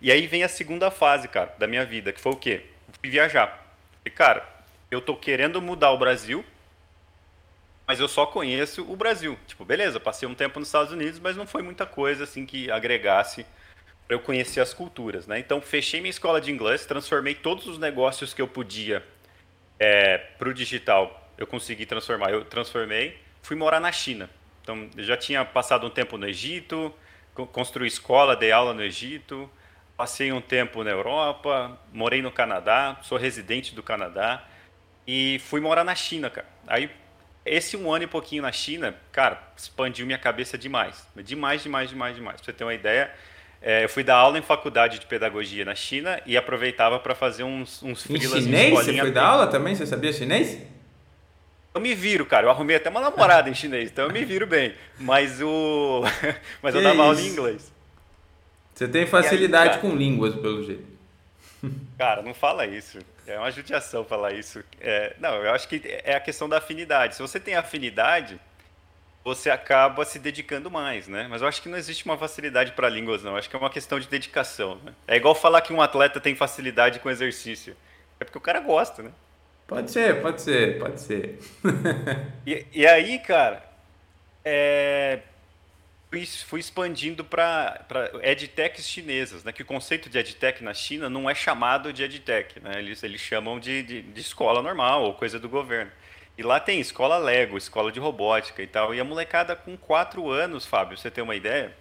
E 0.01 0.11
aí 0.11 0.25
vem 0.25 0.43
a 0.43 0.49
segunda 0.49 0.89
fase, 0.89 1.27
cara, 1.27 1.53
da 1.59 1.67
minha 1.67 1.85
vida, 1.85 2.11
que 2.11 2.19
foi 2.19 2.31
o 2.31 2.35
quê? 2.35 2.65
Fui 2.99 3.07
viajar. 3.07 3.63
E, 4.03 4.09
cara, 4.09 4.43
eu 4.89 4.99
tô 4.99 5.15
querendo 5.15 5.61
mudar 5.61 5.91
o 5.91 5.97
Brasil, 5.99 6.43
mas 7.85 7.99
eu 7.99 8.07
só 8.07 8.25
conheço 8.25 8.81
o 8.91 8.95
Brasil. 8.95 9.37
Tipo, 9.45 9.63
beleza, 9.63 9.99
passei 9.99 10.27
um 10.27 10.33
tempo 10.33 10.57
nos 10.57 10.69
Estados 10.69 10.91
Unidos, 10.91 11.19
mas 11.19 11.37
não 11.37 11.45
foi 11.45 11.61
muita 11.61 11.85
coisa 11.85 12.23
assim 12.23 12.47
que 12.47 12.71
agregasse 12.71 13.45
para 14.07 14.15
eu 14.15 14.19
conhecer 14.19 14.61
as 14.61 14.73
culturas, 14.73 15.27
né? 15.27 15.37
Então, 15.37 15.59
fechei 15.61 15.99
minha 15.99 16.09
escola 16.09 16.39
de 16.39 16.49
inglês, 16.49 16.85
transformei 16.85 17.35
todos 17.35 17.67
os 17.67 17.77
negócios 17.77 18.33
que 18.33 18.41
eu 18.41 18.47
podia 18.47 19.03
é, 19.77 20.17
para 20.17 20.47
o 20.47 20.53
digital. 20.53 21.29
Eu 21.37 21.45
consegui 21.45 21.85
transformar. 21.85 22.31
Eu 22.31 22.45
transformei, 22.45 23.17
fui 23.41 23.55
morar 23.55 23.79
na 23.79 23.91
China. 23.91 24.29
Então, 24.63 24.89
já 24.97 25.17
tinha 25.17 25.43
passado 25.43 25.85
um 25.85 25.89
tempo 25.89 26.17
no 26.17 26.27
Egito, 26.27 26.93
construí 27.51 27.87
escola, 27.87 28.35
dei 28.35 28.51
aula 28.51 28.73
no 28.73 28.81
Egito, 28.81 29.49
passei 29.95 30.31
um 30.31 30.41
tempo 30.41 30.83
na 30.83 30.91
Europa, 30.91 31.77
morei 31.93 32.21
no 32.21 32.31
Canadá, 32.31 32.97
sou 33.01 33.17
residente 33.17 33.75
do 33.75 33.83
Canadá 33.83 34.45
e 35.05 35.39
fui 35.45 35.59
morar 35.61 35.83
na 35.83 35.95
China, 35.95 36.29
cara. 36.29 36.47
Aí 36.65 36.89
esse 37.45 37.77
um 37.77 37.91
ano 37.93 38.03
e 38.03 38.07
pouquinho 38.07 38.41
na 38.41 38.51
China, 38.51 38.93
cara, 39.11 39.41
expandiu 39.55 40.05
minha 40.05 40.17
cabeça 40.17 40.57
demais. 40.57 41.07
Demais, 41.15 41.63
demais, 41.63 41.89
demais, 41.89 42.15
demais. 42.15 42.35
Pra 42.37 42.45
você 42.45 42.53
ter 42.53 42.63
uma 42.65 42.73
ideia, 42.73 43.13
é, 43.61 43.83
eu 43.83 43.89
fui 43.89 44.03
dar 44.03 44.15
aula 44.15 44.37
em 44.37 44.41
faculdade 44.41 44.99
de 44.99 45.05
pedagogia 45.05 45.65
na 45.65 45.75
China 45.75 46.21
e 46.25 46.37
aproveitava 46.37 46.99
para 46.99 47.15
fazer 47.15 47.43
uns, 47.43 47.81
uns 47.81 48.09
em 48.09 48.19
chinês? 48.19 48.73
Você 48.73 48.97
foi 48.97 49.11
dar 49.11 49.25
aula 49.25 49.47
também? 49.47 49.75
Você 49.75 49.85
sabia 49.85 50.13
chinês? 50.13 50.59
Eu 51.73 51.81
me 51.81 51.93
viro, 51.93 52.25
cara. 52.25 52.45
Eu 52.45 52.49
arrumei 52.49 52.75
até 52.75 52.89
uma 52.89 53.01
namorada 53.01 53.49
em 53.49 53.53
chinês, 53.53 53.91
então 53.91 54.05
eu 54.05 54.11
me 54.11 54.23
viro 54.25 54.47
bem. 54.47 54.73
Mas 54.99 55.41
o. 55.41 56.03
Mas 56.61 56.73
eu 56.73 56.81
dava 56.81 57.03
aula 57.03 57.21
em 57.21 57.27
inglês. 57.27 57.71
Você 58.73 58.87
tem 58.87 59.07
facilidade 59.07 59.75
aí, 59.75 59.79
com 59.81 59.95
línguas, 59.95 60.35
pelo 60.35 60.63
jeito. 60.63 60.85
Cara, 61.97 62.21
não 62.21 62.33
fala 62.33 62.65
isso. 62.65 62.99
É 63.25 63.37
uma 63.37 63.51
judiação 63.51 64.05
falar 64.05 64.33
isso. 64.33 64.63
É, 64.79 65.15
não, 65.19 65.35
eu 65.35 65.51
acho 65.51 65.67
que 65.67 65.81
é 66.03 66.15
a 66.15 66.19
questão 66.19 66.47
da 66.47 66.59
afinidade. 66.59 67.15
Se 67.15 67.21
você 67.21 67.39
tem 67.39 67.55
afinidade, 67.55 68.39
você 69.27 69.49
acaba 69.49 70.05
se 70.05 70.19
dedicando 70.19 70.71
mais, 70.71 71.05
né? 71.05 71.27
Mas 71.29 71.41
eu 71.41 71.49
acho 71.49 71.61
que 71.61 71.67
não 71.67 71.77
existe 71.77 72.05
uma 72.05 72.17
facilidade 72.17 72.71
para 72.71 72.87
línguas, 72.87 73.23
não. 73.23 73.31
Eu 73.31 73.37
acho 73.37 73.49
que 73.49 73.55
é 73.57 73.59
uma 73.59 73.69
questão 73.69 73.99
de 73.99 74.07
dedicação. 74.07 74.79
Né? 74.81 74.93
É 75.05 75.17
igual 75.17 75.35
falar 75.35 75.59
que 75.59 75.73
um 75.73 75.81
atleta 75.81 76.21
tem 76.21 76.33
facilidade 76.33 76.99
com 76.99 77.09
exercício. 77.09 77.75
É 78.21 78.23
porque 78.23 78.37
o 78.37 78.41
cara 78.41 78.61
gosta, 78.61 79.03
né? 79.03 79.11
Pode 79.67 79.91
ser, 79.91 80.21
pode 80.21 80.41
ser, 80.41 80.79
pode 80.79 81.01
ser. 81.01 81.39
e, 82.47 82.65
e 82.71 82.87
aí, 82.87 83.19
cara, 83.19 83.69
é, 84.45 85.19
fui, 86.09 86.25
fui 86.25 86.61
expandindo 86.61 87.25
para 87.25 87.85
edtechs 88.23 88.87
chinesas, 88.87 89.43
né? 89.43 89.51
Que 89.51 89.61
o 89.61 89.65
conceito 89.65 90.09
de 90.09 90.17
edtech 90.17 90.63
na 90.63 90.73
China 90.73 91.09
não 91.09 91.29
é 91.29 91.35
chamado 91.35 91.91
de 91.91 92.01
edtech, 92.01 92.61
né? 92.61 92.79
Eles, 92.79 93.03
eles 93.03 93.19
chamam 93.19 93.59
de, 93.59 93.83
de, 93.83 94.01
de 94.03 94.21
escola 94.21 94.63
normal 94.63 95.03
ou 95.03 95.13
coisa 95.15 95.37
do 95.37 95.49
governo. 95.49 95.91
E 96.37 96.43
lá 96.43 96.59
tem 96.59 96.79
escola 96.79 97.17
Lego, 97.17 97.57
escola 97.57 97.91
de 97.91 97.99
robótica 97.99 98.61
e 98.61 98.67
tal. 98.67 98.93
E 98.93 98.99
a 98.99 99.03
molecada 99.03 99.55
com 99.55 99.75
4 99.75 100.29
anos, 100.29 100.67
Fábio, 100.67 100.95
você 100.95 101.09
tem 101.09 101.23
uma 101.23 101.35
ideia? 101.35 101.75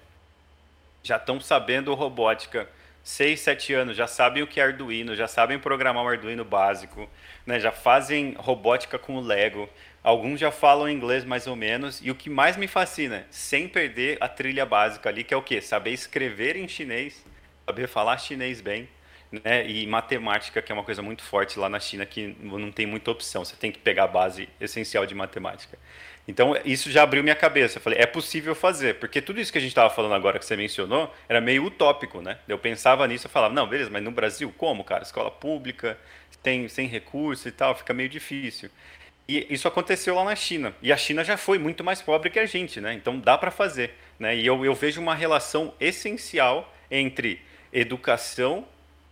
Já 1.02 1.16
estão 1.16 1.38
sabendo 1.38 1.92
robótica 1.92 2.66
6, 3.04 3.38
7 3.38 3.74
anos, 3.74 3.96
já 3.96 4.06
sabem 4.06 4.42
o 4.42 4.46
que 4.46 4.58
é 4.58 4.64
Arduino, 4.64 5.14
já 5.14 5.28
sabem 5.28 5.58
programar 5.58 6.02
um 6.02 6.08
Arduino 6.08 6.44
básico, 6.44 7.08
né? 7.44 7.60
já 7.60 7.70
fazem 7.70 8.34
robótica 8.38 8.98
com 8.98 9.16
o 9.16 9.20
Lego. 9.20 9.68
Alguns 10.02 10.40
já 10.40 10.50
falam 10.50 10.88
inglês 10.88 11.22
mais 11.22 11.46
ou 11.46 11.54
menos. 11.54 12.00
E 12.02 12.10
o 12.10 12.14
que 12.14 12.30
mais 12.30 12.56
me 12.56 12.66
fascina, 12.66 13.26
sem 13.30 13.68
perder 13.68 14.16
a 14.22 14.28
trilha 14.28 14.64
básica 14.64 15.10
ali, 15.10 15.22
que 15.22 15.34
é 15.34 15.36
o 15.36 15.42
quê? 15.42 15.60
Saber 15.60 15.90
escrever 15.90 16.56
em 16.56 16.66
chinês, 16.66 17.22
saber 17.66 17.88
falar 17.88 18.16
chinês 18.16 18.62
bem. 18.62 18.88
Né? 19.30 19.68
E 19.68 19.86
matemática, 19.86 20.62
que 20.62 20.70
é 20.70 20.74
uma 20.74 20.84
coisa 20.84 21.02
muito 21.02 21.22
forte 21.22 21.58
lá 21.58 21.68
na 21.68 21.80
China, 21.80 22.06
que 22.06 22.36
não 22.40 22.70
tem 22.70 22.86
muita 22.86 23.10
opção, 23.10 23.44
você 23.44 23.56
tem 23.56 23.72
que 23.72 23.78
pegar 23.78 24.04
a 24.04 24.08
base 24.08 24.48
essencial 24.60 25.04
de 25.04 25.14
matemática. 25.14 25.78
Então, 26.28 26.56
isso 26.64 26.90
já 26.90 27.02
abriu 27.02 27.22
minha 27.22 27.36
cabeça. 27.36 27.78
Eu 27.78 27.82
falei, 27.82 28.00
é 28.00 28.06
possível 28.06 28.54
fazer. 28.54 28.94
Porque 28.96 29.22
tudo 29.22 29.40
isso 29.40 29.52
que 29.52 29.58
a 29.58 29.60
gente 29.60 29.70
estava 29.70 29.90
falando 29.90 30.14
agora, 30.14 30.38
que 30.38 30.44
você 30.44 30.56
mencionou, 30.56 31.12
era 31.28 31.40
meio 31.40 31.64
utópico, 31.64 32.20
né? 32.20 32.38
Eu 32.48 32.58
pensava 32.58 33.06
nisso, 33.06 33.26
eu 33.26 33.30
falava, 33.30 33.54
não, 33.54 33.66
beleza, 33.66 33.90
mas 33.90 34.02
no 34.02 34.10
Brasil, 34.10 34.52
como, 34.56 34.82
cara? 34.82 35.04
Escola 35.04 35.30
pública, 35.30 35.96
tem, 36.42 36.68
sem 36.68 36.88
recurso 36.88 37.48
e 37.48 37.52
tal, 37.52 37.76
fica 37.76 37.94
meio 37.94 38.08
difícil. 38.08 38.70
E 39.28 39.46
isso 39.50 39.68
aconteceu 39.68 40.14
lá 40.14 40.24
na 40.24 40.34
China. 40.34 40.74
E 40.82 40.92
a 40.92 40.96
China 40.96 41.22
já 41.22 41.36
foi 41.36 41.58
muito 41.58 41.84
mais 41.84 42.02
pobre 42.02 42.30
que 42.30 42.38
a 42.38 42.46
gente, 42.46 42.80
né? 42.80 42.92
Então, 42.92 43.18
dá 43.18 43.38
para 43.38 43.52
fazer. 43.52 43.94
Né? 44.18 44.36
E 44.36 44.46
eu, 44.46 44.64
eu 44.64 44.74
vejo 44.74 45.00
uma 45.00 45.14
relação 45.14 45.74
essencial 45.78 46.72
entre 46.90 47.40
educação 47.72 48.66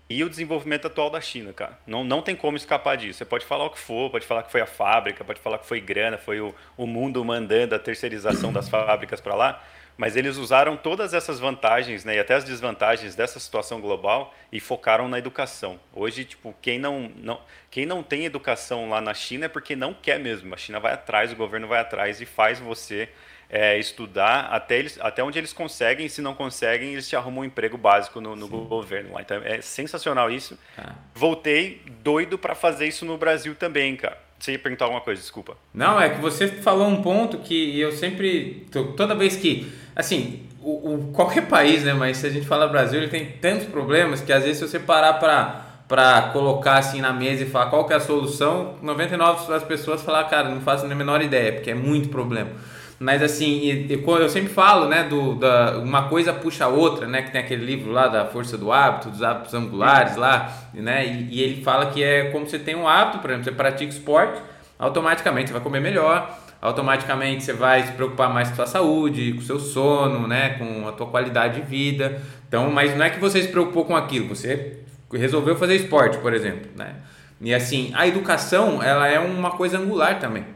e 0.09 0.23
o 0.23 0.29
desenvolvimento 0.29 0.87
atual 0.87 1.09
da 1.09 1.21
China, 1.21 1.53
cara. 1.53 1.79
Não, 1.87 2.05
não 2.05 2.21
tem 2.21 2.37
como 2.37 2.57
escapar 2.57 2.97
disso. 2.97 3.19
Você 3.19 3.25
pode 3.25 3.47
falar 3.47 3.64
o 3.64 3.71
que 3.71 3.79
for, 3.79 4.11
pode 4.11 4.27
falar 4.27 4.43
que 4.43 4.53
foi 4.53 4.61
a 4.61 4.67
fábrica, 4.67 5.25
pode 5.25 5.40
falar 5.40 5.59
que 5.59 5.67
foi 5.67 5.81
grana, 5.81 6.19
foi 6.19 6.40
o, 6.40 6.55
o 6.77 6.87
mundo 6.87 7.25
mandando 7.25 7.75
a 7.75 7.79
terceirização 7.79 8.53
das 8.53 8.69
fábricas 8.69 9.21
para 9.21 9.35
lá, 9.35 9.64
mas 9.97 10.17
eles 10.17 10.37
usaram 10.37 10.77
todas 10.77 11.14
essas 11.14 11.38
vantagens 11.38 12.05
né, 12.05 12.17
e 12.17 12.19
até 12.19 12.35
as 12.35 12.45
desvantagens 12.45 13.14
dessa 13.14 13.38
situação 13.38 13.81
global 13.81 14.35
e 14.53 14.61
focaram 14.61 15.09
na 15.09 15.19
educação. 15.19 15.81
Hoje, 15.93 16.25
tipo, 16.25 16.55
quem 16.61 16.79
não, 16.79 17.11
não, 17.17 17.40
quem 17.71 17.87
não 17.87 18.03
tem 18.03 18.25
educação 18.25 18.90
lá 18.90 19.01
na 19.01 19.14
China 19.14 19.47
é 19.47 19.49
porque 19.49 19.75
não 19.75 19.95
quer 19.95 20.19
mesmo. 20.19 20.53
A 20.53 20.59
China 20.59 20.81
vai 20.81 20.93
atrás, 20.93 21.33
o 21.33 21.37
governo 21.37 21.69
vai 21.69 21.81
atrás 21.81 22.21
e 22.21 22.27
faz 22.27 22.59
você 22.59 23.09
é, 23.55 23.79
estudar 23.79 24.49
até, 24.51 24.81
eles, 24.81 24.99
até 25.01 25.23
onde 25.23 25.38
eles 25.38 25.53
conseguem. 25.53 26.09
Se 26.09 26.21
não 26.21 26.35
conseguem, 26.35 26.93
eles 26.93 27.09
te 27.09 27.14
arrumam 27.14 27.43
um 27.43 27.45
emprego 27.45 27.79
básico 27.79 28.21
no, 28.21 28.35
no 28.35 28.49
governo 28.49 29.14
lá. 29.14 29.23
Então 29.23 29.40
é 29.45 29.61
sensacional 29.61 30.29
isso. 30.29 30.59
Ah. 30.77 30.95
Voltei 31.14 31.81
doido 32.03 32.37
para 32.37 32.57
fazer 32.57 32.88
isso 32.88 33.05
no 33.05 33.17
Brasil 33.17 33.55
também, 33.55 33.95
cara. 33.95 34.19
Você 34.40 34.53
ia 34.53 34.59
perguntar 34.59 34.87
alguma 34.87 35.01
coisa, 35.01 35.21
desculpa. 35.21 35.57
Não, 35.73 36.01
é 36.01 36.11
que 36.11 36.21
você 36.21 36.49
falou 36.49 36.88
um 36.88 37.01
ponto 37.01 37.38
que 37.38 37.79
eu 37.79 37.93
sempre. 37.93 38.67
Toda 38.97 39.14
vez 39.14 39.37
que. 39.37 39.73
Assim, 39.95 40.49
o, 40.61 40.95
o, 40.95 41.12
qualquer 41.12 41.47
país, 41.47 41.85
né? 41.85 41.95
Mas 41.95 42.17
se 42.17 42.27
a 42.27 42.31
gente 42.31 42.49
fala 42.49 42.67
Brasil, 42.67 42.99
ele 43.01 43.09
tem 43.09 43.25
tantos 43.40 43.69
problemas 43.69 44.21
que 44.21 44.33
às 44.33 44.43
vezes 44.43 44.59
se 44.59 44.69
você 44.69 44.81
parar 44.81 45.14
para 45.14 45.61
para 45.87 46.31
colocar 46.33 46.79
assim 46.79 47.01
na 47.01 47.12
mesa 47.12 47.43
e 47.43 47.47
falar 47.47 47.67
qual 47.67 47.87
que 47.87 47.93
é 47.93 47.97
a 47.97 48.01
solução, 48.01 48.79
99 48.81 49.47
das 49.47 49.62
pessoas 49.62 50.03
falar, 50.03 50.25
cara, 50.25 50.49
não 50.49 50.62
faço 50.62 50.85
nem 50.85 50.95
a 50.95 50.97
menor 50.97 51.21
ideia, 51.21 51.53
porque 51.53 51.71
é 51.71 51.75
muito 51.75 52.09
problema. 52.09 52.51
Mas 52.98 53.22
assim, 53.22 53.88
eu 53.88 54.28
sempre 54.28 54.52
falo, 54.52 54.88
né, 54.88 55.04
do, 55.04 55.35
da, 55.35 55.78
uma 55.78 56.09
coisa 56.09 56.33
puxa 56.33 56.66
a 56.66 56.68
outra, 56.68 57.07
né, 57.07 57.22
que 57.22 57.33
tem 57.33 57.40
aquele 57.40 57.64
livro 57.64 57.90
lá 57.90 58.07
da 58.07 58.24
força 58.24 58.57
do 58.57 58.72
hábito, 58.72 59.11
dos 59.11 59.22
hábitos 59.22 59.52
angulares 59.52 60.16
lá, 60.16 60.52
né, 60.72 61.07
e, 61.07 61.28
e 61.35 61.42
ele 61.42 61.62
fala 61.62 61.87
que 61.87 62.02
é 62.02 62.30
como 62.30 62.48
você 62.48 62.59
tem 62.59 62.76
um 62.76 62.87
hábito, 62.87 63.18
por 63.18 63.30
exemplo, 63.30 63.44
você 63.44 63.52
pratica 63.52 63.92
esporte, 63.92 64.40
automaticamente 64.78 65.48
você 65.48 65.54
vai 65.54 65.62
comer 65.62 65.80
melhor, 65.80 66.38
automaticamente 66.62 67.44
você 67.44 67.52
vai 67.52 67.83
se 67.83 67.92
preocupar 67.92 68.33
mais 68.33 68.48
com 68.48 68.54
a 68.54 68.57
sua 68.57 68.66
saúde, 68.66 69.33
com 69.33 69.40
o 69.40 69.42
seu 69.42 69.59
sono, 69.59 70.26
né, 70.28 70.50
com 70.50 70.88
a 70.88 70.92
tua 70.92 71.07
qualidade 71.07 71.61
de 71.61 71.66
vida. 71.66 72.22
Então, 72.48 72.70
mas 72.70 72.96
não 72.96 73.04
é 73.04 73.11
que 73.11 73.18
você 73.18 73.42
se 73.42 73.48
preocupou 73.48 73.85
com 73.85 73.96
aquilo, 73.96 74.28
você 74.28 74.78
resolveu 75.12 75.57
fazer 75.57 75.74
esporte, 75.74 76.16
por 76.18 76.33
exemplo, 76.33 76.70
né? 76.76 76.94
E 77.40 77.52
assim, 77.52 77.92
a 77.94 78.07
educação, 78.07 78.83
ela 78.83 79.07
é 79.07 79.18
uma 79.18 79.50
coisa 79.50 79.78
angular 79.78 80.18
também. 80.18 80.54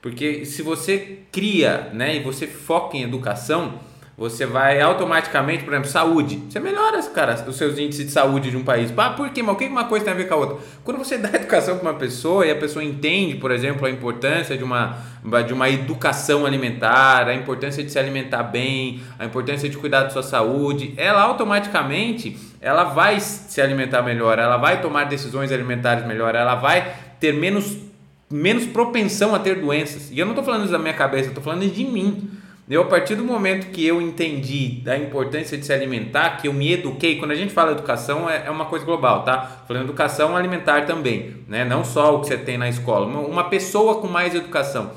Porque 0.00 0.44
se 0.44 0.62
você 0.62 1.20
cria 1.32 1.90
né, 1.92 2.16
e 2.16 2.20
você 2.20 2.46
foca 2.46 2.96
em 2.96 3.02
educação, 3.02 3.80
você 4.18 4.44
vai 4.44 4.80
automaticamente, 4.80 5.62
por 5.62 5.72
exemplo, 5.72 5.88
saúde. 5.88 6.42
Você 6.50 6.58
melhora, 6.58 7.00
cara, 7.04 7.44
os 7.46 7.56
seus 7.56 7.78
índices 7.78 8.06
de 8.06 8.10
saúde 8.10 8.50
de 8.50 8.56
um 8.56 8.64
país. 8.64 8.92
Ah, 8.96 9.10
por 9.10 9.30
quê? 9.30 9.44
Mas 9.44 9.54
o 9.54 9.56
que 9.56 9.66
uma 9.66 9.84
coisa 9.84 10.06
tem 10.06 10.12
a 10.12 10.16
ver 10.16 10.26
com 10.26 10.34
a 10.34 10.36
outra? 10.38 10.56
Quando 10.82 10.98
você 10.98 11.16
dá 11.18 11.28
educação 11.28 11.78
para 11.78 11.90
uma 11.92 11.98
pessoa 11.98 12.44
e 12.44 12.50
a 12.50 12.56
pessoa 12.56 12.84
entende, 12.84 13.36
por 13.36 13.52
exemplo, 13.52 13.86
a 13.86 13.90
importância 13.90 14.58
de 14.58 14.64
uma, 14.64 14.98
de 15.46 15.52
uma 15.52 15.70
educação 15.70 16.44
alimentar, 16.44 17.28
a 17.28 17.34
importância 17.34 17.80
de 17.84 17.92
se 17.92 17.98
alimentar 17.98 18.42
bem, 18.42 19.00
a 19.20 19.24
importância 19.24 19.68
de 19.68 19.76
cuidar 19.76 20.02
da 20.02 20.10
sua 20.10 20.24
saúde, 20.24 20.94
ela 20.96 21.22
automaticamente 21.22 22.36
ela 22.60 22.82
vai 22.82 23.20
se 23.20 23.60
alimentar 23.60 24.02
melhor, 24.02 24.36
ela 24.40 24.56
vai 24.56 24.82
tomar 24.82 25.04
decisões 25.04 25.52
alimentares 25.52 26.04
melhor, 26.04 26.34
ela 26.34 26.56
vai 26.56 26.92
ter 27.20 27.32
menos 27.32 27.87
menos 28.30 28.66
propensão 28.66 29.34
a 29.34 29.38
ter 29.38 29.60
doenças. 29.60 30.10
E 30.10 30.18
eu 30.18 30.26
não 30.26 30.32
estou 30.32 30.44
falando 30.44 30.62
isso 30.62 30.72
da 30.72 30.78
minha 30.78 30.94
cabeça, 30.94 31.24
eu 31.24 31.28
estou 31.28 31.42
falando 31.42 31.66
de 31.66 31.84
mim. 31.84 32.30
Eu, 32.68 32.82
a 32.82 32.84
partir 32.84 33.14
do 33.14 33.24
momento 33.24 33.70
que 33.70 33.86
eu 33.86 34.00
entendi 34.02 34.82
da 34.84 34.96
importância 34.98 35.56
de 35.56 35.64
se 35.64 35.72
alimentar, 35.72 36.36
que 36.36 36.48
eu 36.48 36.52
me 36.52 36.70
eduquei, 36.70 37.16
quando 37.18 37.30
a 37.30 37.34
gente 37.34 37.50
fala 37.50 37.72
educação 37.72 38.28
é, 38.28 38.44
é 38.46 38.50
uma 38.50 38.66
coisa 38.66 38.84
global, 38.84 39.22
tá? 39.22 39.62
Falando 39.66 39.84
educação 39.84 40.36
alimentar 40.36 40.84
também, 40.84 41.36
né? 41.48 41.64
Não 41.64 41.82
só 41.82 42.16
o 42.16 42.20
que 42.20 42.26
você 42.26 42.36
tem 42.36 42.58
na 42.58 42.68
escola, 42.68 43.06
uma, 43.06 43.20
uma 43.20 43.44
pessoa 43.44 44.02
com 44.02 44.06
mais 44.06 44.34
educação. 44.34 44.90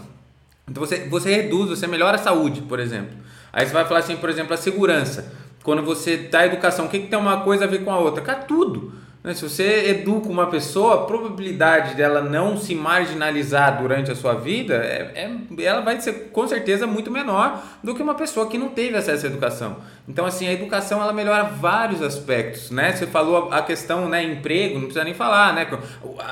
Então 0.68 0.86
você, 0.86 1.08
você 1.08 1.34
reduz, 1.34 1.70
você 1.70 1.88
melhora 1.88 2.16
a 2.16 2.20
saúde, 2.20 2.62
por 2.62 2.78
exemplo. 2.78 3.16
Aí 3.54 3.66
você 3.66 3.74
vai 3.74 3.86
falar 3.86 4.02
assim, 4.02 4.18
por 4.18 4.30
exemplo, 4.30 4.54
a 4.54 4.58
segurança. 4.58 5.34
Quando 5.64 5.82
você 5.82 6.18
dá 6.18 6.46
educação, 6.46 6.86
o 6.86 6.90
que, 6.90 7.00
que 7.00 7.08
tem 7.08 7.20
uma 7.20 7.42
coisa 7.42 7.64
a 7.64 7.68
ver 7.68 7.86
com 7.86 7.92
a 7.92 8.00
outra? 8.00 8.22
Cara, 8.22 8.40
tudo. 8.40 8.94
Né? 9.24 9.36
Se 9.36 9.44
você 9.44 9.90
educa 9.90 10.28
uma 10.30 10.48
pessoa, 10.48 10.96
a 10.96 11.06
probabilidade 11.06 11.96
dela 11.96 12.22
não 12.22 12.58
se 12.58 12.74
marginalizar 12.74 13.80
durante 13.80 14.12
a 14.12 14.16
sua 14.16 14.34
vida, 14.34 14.76
é, 14.76 15.12
é, 15.16 15.64
ela 15.64 15.82
vai 15.82 16.00
ser 16.02 16.30
com 16.32 16.48
certeza 16.48 16.88
muito 16.88 17.12
menor 17.12 17.62
do 17.84 17.94
que 17.94 18.02
uma 18.02 18.16
pessoa 18.16 18.48
que 18.48 18.58
não 18.58 18.70
teve 18.70 18.98
acesso 18.98 19.28
à 19.28 19.30
educação. 19.30 19.78
Então, 20.08 20.26
assim, 20.26 20.48
a 20.48 20.54
educação 20.54 21.02
ela 21.02 21.14
melhora 21.14 21.44
vários 21.44 22.02
aspectos, 22.02 22.72
né? 22.72 22.92
Você 22.92 23.06
falou 23.06 23.52
a 23.52 23.62
questão, 23.62 24.10
né, 24.10 24.24
emprego, 24.24 24.76
não 24.76 24.86
precisa 24.86 25.04
nem 25.04 25.14
falar, 25.14 25.54
né? 25.54 25.68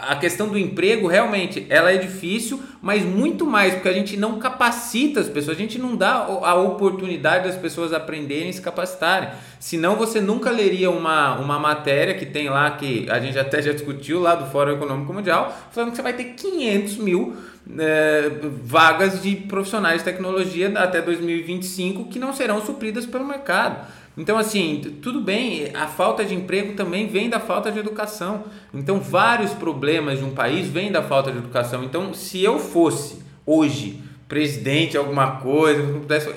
A 0.02 0.16
questão 0.16 0.48
do 0.48 0.58
emprego, 0.58 1.08
realmente, 1.08 1.66
ela 1.70 1.92
é 1.92 1.98
difícil, 1.98 2.62
mas 2.82 3.04
muito 3.04 3.46
mais 3.46 3.76
porque 3.76 3.88
a 3.88 3.94
gente 3.94 4.18
não 4.18 4.40
capacita 4.40 5.20
as 5.20 5.30
pessoas, 5.30 5.56
a 5.56 5.60
gente 5.60 5.78
não 5.78 5.96
dá 5.96 6.14
a 6.14 6.56
oportunidade 6.56 7.48
das 7.48 7.56
pessoas 7.56 7.94
aprenderem 7.94 8.50
e 8.50 8.54
se 8.54 8.62
capacitarem. 8.62 9.30
Senão 9.60 9.98
você 9.98 10.22
nunca 10.22 10.50
leria 10.50 10.90
uma, 10.90 11.38
uma 11.38 11.60
matéria 11.60 12.14
que 12.14 12.26
tem 12.26 12.50
lá, 12.50 12.72
que 12.72 13.10
a 13.10 13.20
gente 13.20 13.38
até 13.38 13.62
já 13.62 13.74
discutiu 13.74 14.22
lá 14.22 14.34
do 14.34 14.50
Fórum 14.50 14.72
Econômico 14.72 15.14
Mundial, 15.14 15.54
falando 15.72 15.92
que 15.92 15.98
você 15.98 16.02
vai 16.02 16.14
ter 16.14 16.34
500 16.36 16.98
mil 16.98 17.36
é, 17.78 18.32
vagas 18.64 19.22
de 19.22 19.36
profissionais 19.36 19.98
de 19.98 20.06
tecnologia 20.06 20.72
até 20.80 21.02
2025 21.02 22.06
que 22.06 22.18
não 22.18 22.34
serão 22.34 22.66
supridas 22.66 23.06
pelo 23.06 23.26
mercado. 23.26 23.86
Então, 24.18 24.38
assim, 24.38 24.98
tudo 25.02 25.22
bem, 25.22 25.72
a 25.74 25.88
falta 25.88 26.26
de 26.26 26.34
emprego 26.34 26.74
também 26.74 27.08
vem 27.08 27.30
da 27.30 27.40
falta 27.40 27.72
de 27.72 27.80
educação. 27.80 28.46
Então, 28.74 29.00
vários 29.00 29.52
problemas 29.52 30.20
de 30.20 30.26
um 30.26 30.32
país 30.32 30.68
vêm 30.68 30.92
da 30.92 31.02
falta 31.02 31.32
de 31.32 31.38
educação. 31.38 31.84
Então, 31.84 32.14
se 32.14 32.44
eu 32.44 32.60
fosse 32.60 33.20
hoje 33.46 34.02
presidente, 34.28 34.98
alguma 34.98 35.38
coisa, 35.38 35.84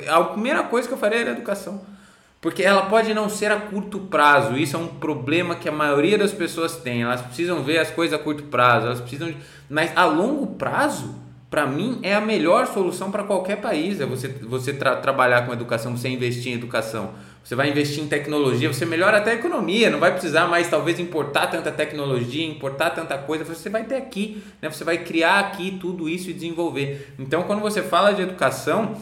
a 0.09 0.25
primeira 0.25 0.63
coisa 0.65 0.89
que 0.89 0.95
eu 0.95 0.99
faria 0.99 1.21
era 1.21 1.31
educação. 1.31 1.81
Porque 2.43 2.65
ela 2.65 2.87
pode 2.87 3.15
não 3.15 3.29
ser 3.29 3.53
a 3.53 3.57
curto 3.57 4.01
prazo, 4.01 4.57
isso 4.57 4.75
é 4.75 4.79
um 4.79 4.89
problema 4.89 5.55
que 5.55 5.69
a 5.69 5.73
maioria 5.73 6.19
das 6.19 6.33
pessoas 6.33 6.77
tem. 6.77 7.03
Elas 7.03 7.21
precisam 7.23 7.63
ver 7.63 7.79
as 7.79 7.89
coisas 7.89 8.19
a 8.19 8.21
curto 8.21 8.43
prazo, 8.43 8.87
elas 8.87 9.01
precisam 9.01 9.29
de... 9.29 9.37
mas 9.71 9.97
a 9.97 10.05
longo 10.05 10.49
prazo, 10.57 11.15
para 11.49 11.65
mim, 11.69 12.01
é 12.03 12.17
a 12.17 12.21
melhor 12.21 12.67
solução 12.67 13.13
para 13.13 13.23
qualquer 13.23 13.61
país. 13.61 14.01
É 14.01 14.07
você, 14.07 14.27
você 14.27 14.73
tra 14.73 14.97
trabalhar 14.97 15.47
com 15.47 15.53
educação, 15.53 15.97
você 15.97 16.09
investir 16.09 16.51
em 16.51 16.57
educação. 16.57 17.11
Você 17.45 17.55
vai 17.55 17.71
investir 17.71 18.03
em 18.03 18.09
tecnologia, 18.09 18.73
você 18.73 18.85
melhora 18.85 19.19
até 19.19 19.33
a 19.33 19.35
economia, 19.35 19.89
não 19.89 20.01
vai 20.01 20.11
precisar 20.11 20.49
mais 20.49 20.69
talvez 20.69 20.99
importar 20.99 21.47
tanta 21.47 21.71
tecnologia, 21.71 22.45
importar 22.45 22.91
tanta 22.91 23.19
coisa, 23.19 23.45
você 23.45 23.69
vai 23.69 23.85
ter 23.85 23.97
aqui, 23.97 24.43
né? 24.61 24.69
você 24.69 24.83
vai 24.83 24.99
criar 24.99 25.39
aqui 25.39 25.79
tudo 25.81 26.09
isso 26.09 26.31
e 26.31 26.33
desenvolver. 26.33 27.15
Então, 27.19 27.45
quando 27.45 27.61
você 27.61 27.83
fala 27.83 28.13
de 28.13 28.23
educação, 28.23 28.97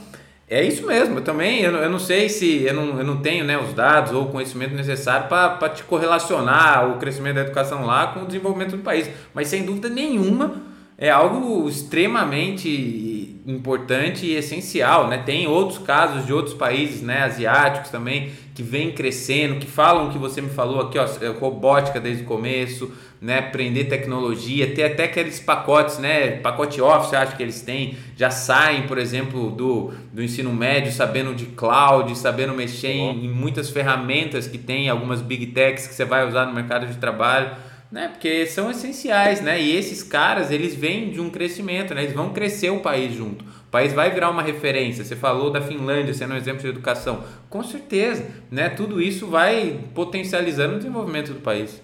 é 0.50 0.64
isso 0.64 0.84
mesmo, 0.84 1.18
eu 1.18 1.22
também, 1.22 1.60
eu, 1.60 1.72
eu 1.72 1.88
não 1.88 2.00
sei 2.00 2.28
se, 2.28 2.64
eu 2.64 2.74
não, 2.74 2.98
eu 2.98 3.04
não 3.04 3.18
tenho 3.18 3.44
né, 3.44 3.56
os 3.56 3.72
dados 3.72 4.12
ou 4.12 4.24
o 4.24 4.30
conhecimento 4.30 4.74
necessário 4.74 5.28
para 5.28 5.68
te 5.68 5.84
correlacionar 5.84 6.90
o 6.90 6.98
crescimento 6.98 7.36
da 7.36 7.42
educação 7.42 7.86
lá 7.86 8.08
com 8.08 8.24
o 8.24 8.26
desenvolvimento 8.26 8.72
do 8.72 8.82
país, 8.82 9.08
mas 9.32 9.46
sem 9.46 9.64
dúvida 9.64 9.88
nenhuma 9.88 10.60
é 10.98 11.08
algo 11.08 11.68
extremamente 11.68 13.40
importante 13.46 14.26
e 14.26 14.34
essencial, 14.34 15.08
né? 15.08 15.22
Tem 15.24 15.46
outros 15.46 15.78
casos 15.78 16.26
de 16.26 16.32
outros 16.32 16.54
países, 16.54 17.00
né, 17.00 17.22
asiáticos 17.22 17.90
também, 17.90 18.30
que 18.54 18.62
vêm 18.62 18.92
crescendo, 18.92 19.58
que 19.58 19.66
falam 19.66 20.08
o 20.08 20.12
que 20.12 20.18
você 20.18 20.42
me 20.42 20.50
falou 20.50 20.80
aqui, 20.82 20.98
ó, 20.98 21.06
robótica 21.40 21.98
desde 21.98 22.24
o 22.24 22.26
começo, 22.26 22.92
né, 23.20 23.38
aprender 23.38 23.85
tecnologia, 23.85 24.74
ter 24.74 24.85
até 24.85 25.04
aqueles 25.04 25.38
pacotes, 25.38 25.98
né, 25.98 26.38
pacote 26.38 26.80
office, 26.80 27.12
acho 27.14 27.37
que 27.37 27.42
eles 27.42 27.61
têm, 27.61 27.96
já 28.16 28.30
saem, 28.30 28.87
por 28.87 28.96
exemplo, 28.96 29.50
do, 29.50 29.92
do 30.12 30.22
ensino 30.22 30.52
médio 30.52 30.90
sabendo 30.90 31.35
de 31.35 31.46
cloud, 31.46 32.16
sabendo 32.16 32.54
mexer 32.54 32.92
em, 32.92 33.26
em 33.26 33.28
muitas 33.28 33.68
ferramentas 33.68 34.46
que 34.46 34.56
tem, 34.56 34.88
algumas 34.88 35.20
big 35.20 35.46
techs 35.48 35.87
que 35.87 35.94
você 35.94 36.04
vai 36.04 36.26
usar 36.26 36.46
no 36.46 36.54
mercado 36.54 36.87
de 36.87 36.96
trabalho 36.96 37.50
né? 37.90 38.09
Porque 38.09 38.46
são 38.46 38.70
essenciais, 38.70 39.40
né? 39.40 39.61
E 39.61 39.74
esses 39.76 40.02
caras, 40.02 40.50
eles 40.50 40.74
vêm 40.74 41.11
de 41.11 41.20
um 41.20 41.28
crescimento, 41.28 41.94
né? 41.94 42.04
Eles 42.04 42.14
vão 42.14 42.33
crescer 42.33 42.70
o 42.70 42.80
país 42.80 43.12
junto. 43.14 43.44
O 43.44 43.70
país 43.70 43.92
vai 43.92 44.11
virar 44.11 44.30
uma 44.30 44.42
referência. 44.42 45.04
Você 45.04 45.16
falou 45.16 45.50
da 45.50 45.61
Finlândia 45.61 46.14
sendo 46.14 46.35
um 46.35 46.37
exemplo 46.37 46.62
de 46.62 46.68
educação. 46.68 47.24
Com 47.48 47.62
certeza, 47.64 48.24
né? 48.50 48.68
Tudo 48.68 49.02
isso 49.02 49.26
vai 49.26 49.80
potencializando 49.92 50.74
o 50.74 50.78
desenvolvimento 50.78 51.33
do 51.33 51.40
país. 51.40 51.83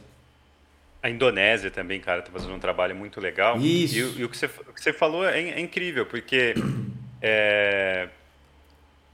A 1.07 1.11
Indonésia 1.11 1.71
também, 1.71 2.01
cara, 2.01 2.19
está 2.19 2.33
fazendo 2.33 2.53
um 2.53 2.59
trabalho 2.59 2.97
muito 2.97 3.21
legal. 3.21 3.57
Isso. 3.59 3.95
E, 3.95 4.21
e 4.23 4.25
o, 4.25 4.29
que 4.29 4.37
você, 4.37 4.47
o 4.47 4.73
que 4.73 4.83
você 4.83 4.93
falou 4.93 5.25
é, 5.25 5.41
é 5.41 5.61
incrível, 5.61 6.05
porque 6.05 6.53
é, 7.23 8.09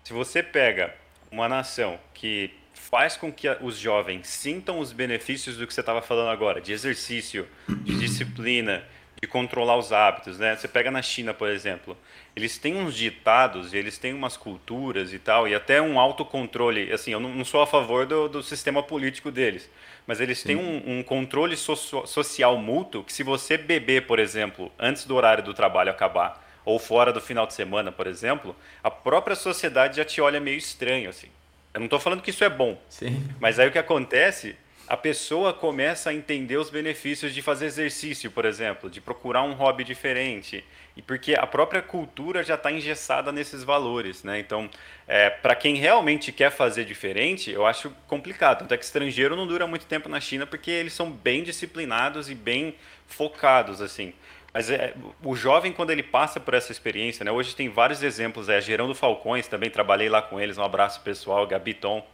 se 0.03 0.15
você 0.15 0.43
pega 0.43 0.95
uma 1.31 1.47
nação 1.51 2.01
que 2.15 2.51
faz 2.73 3.15
com 3.15 3.31
que 3.31 3.47
os 3.61 3.77
jovens 3.77 4.27
sintam 4.27 4.79
os 4.79 4.91
benefícios 4.91 5.59
do 5.59 5.67
que 5.67 5.75
você 5.75 5.81
estava 5.81 6.01
falando 6.01 6.31
agora, 6.31 6.63
de 6.63 6.73
exercício, 6.73 7.47
de 7.69 7.99
disciplina, 7.99 8.83
de 9.23 9.29
controlar 9.29 9.77
os 9.77 9.93
hábitos, 9.93 10.37
né? 10.37 10.57
Você 10.57 10.67
pega 10.67 10.91
na 10.91 11.01
China, 11.01 11.33
por 11.33 11.49
exemplo, 11.49 11.97
eles 12.35 12.59
têm 12.59 12.75
uns 12.75 12.93
ditados, 12.93 13.73
eles 13.73 13.97
têm 13.97 14.13
umas 14.13 14.37
culturas 14.37 15.13
e 15.13 15.19
tal, 15.19 15.47
e 15.47 15.55
até 15.55 15.81
um 15.81 16.01
autocontrole. 16.01 16.93
Assim, 16.93 17.13
eu 17.13 17.21
não, 17.21 17.45
sou 17.45 17.63
a 17.63 17.67
favor 17.67 18.05
do, 18.05 18.29
do 18.29 18.43
sistema 18.43 18.83
político 18.83 19.31
deles, 19.31 19.71
mas 20.09 20.21
eles 20.21 20.41
Sim. 20.41 20.49
têm 20.49 20.57
um, 20.57 20.99
um 20.99 21.03
controle 21.05 21.57
so 21.57 21.77
social 22.05 22.59
mútuo 22.59 23.05
que 23.05 23.13
se 23.13 23.23
você 23.23 23.57
beber, 23.57 24.09
por 24.09 24.19
exemplo, 24.19 24.73
antes 24.77 25.05
do 25.05 25.15
horário 25.15 25.45
do 25.45 25.55
trabalho 25.55 25.93
acabar, 25.93 26.45
ou 26.65 26.81
fora 26.81 27.13
do 27.13 27.21
final 27.21 27.47
de 27.47 27.55
semana, 27.55 27.93
por 27.93 28.09
exemplo, 28.09 28.57
a 28.83 28.91
própria 28.91 29.37
sociedade 29.37 29.99
já 29.99 30.05
te 30.05 30.21
olha 30.21 30.41
meio 30.41 30.59
estranho, 30.59 31.09
assim. 31.09 31.29
Eu 31.73 31.79
não 31.79 31.87
estou 31.87 32.01
falando 32.01 32.23
que 32.23 32.31
isso 32.31 32.43
é 32.43 32.51
bom. 32.51 32.77
Sim. 32.89 33.25
Mas 33.39 33.61
aí 33.61 33.69
o 33.69 33.73
que 33.73 33.79
acontece, 33.79 34.57
a 34.89 34.97
pessoa 34.97 35.53
começa 35.53 36.11
a 36.11 36.15
entender 36.15 36.57
os 36.57 36.69
benefícios 36.69 37.33
de 37.35 37.41
fazer 37.41 37.67
exercício, 37.67 38.31
por 38.31 38.45
exemplo, 38.45 38.91
de 38.91 39.01
procurar 39.01 39.43
um 39.43 39.53
hobby 39.53 39.85
diferente. 39.85 40.65
E 40.95 41.01
porque 41.01 41.35
a 41.35 41.47
própria 41.47 41.81
cultura 41.81 42.43
já 42.43 42.55
está 42.55 42.71
engessada 42.71 43.33
nesses 43.33 43.65
valores, 43.65 44.23
né? 44.23 44.39
Então, 44.39 44.69
é, 45.09 45.31
para 45.31 45.55
quem 45.55 45.77
realmente 45.77 46.31
quer 46.31 46.51
fazer 46.51 46.85
diferente, 46.85 47.51
eu 47.51 47.65
acho 47.65 47.91
complicado. 48.07 48.59
Tanto 48.59 48.75
é 48.75 48.77
que 48.77 48.85
estrangeiro 48.85 49.35
não 49.35 49.47
dura 49.47 49.67
muito 49.67 49.87
tempo 49.87 50.09
na 50.09 50.21
China 50.21 50.47
porque 50.47 50.71
eles 50.71 50.93
são 50.93 51.11
bem 51.11 51.43
disciplinados 51.43 52.29
e 52.29 52.35
bem 52.35 52.75
focados, 53.07 53.81
assim. 53.81 54.13
Mas 54.53 54.71
é, 54.71 54.93
o 55.25 55.35
jovem, 55.35 55.73
quando 55.73 55.91
ele 55.91 56.03
passa 56.03 56.39
por 56.39 56.53
essa 56.53 56.71
experiência, 56.71 57.25
né, 57.25 57.31
hoje 57.31 57.57
tem 57.57 57.71
vários 57.71 58.03
exemplos, 58.03 58.51
é, 58.51 58.61
Gerando 58.61 58.95
Falcões, 58.95 59.49
também 59.49 59.71
trabalhei 59.71 60.11
lá 60.11 60.21
com 60.21 60.39
eles, 60.39 60.59
um 60.59 60.63
abraço 60.63 61.01
pessoal, 61.01 61.47
Gabi 61.47 61.73
Tom. 61.73 62.07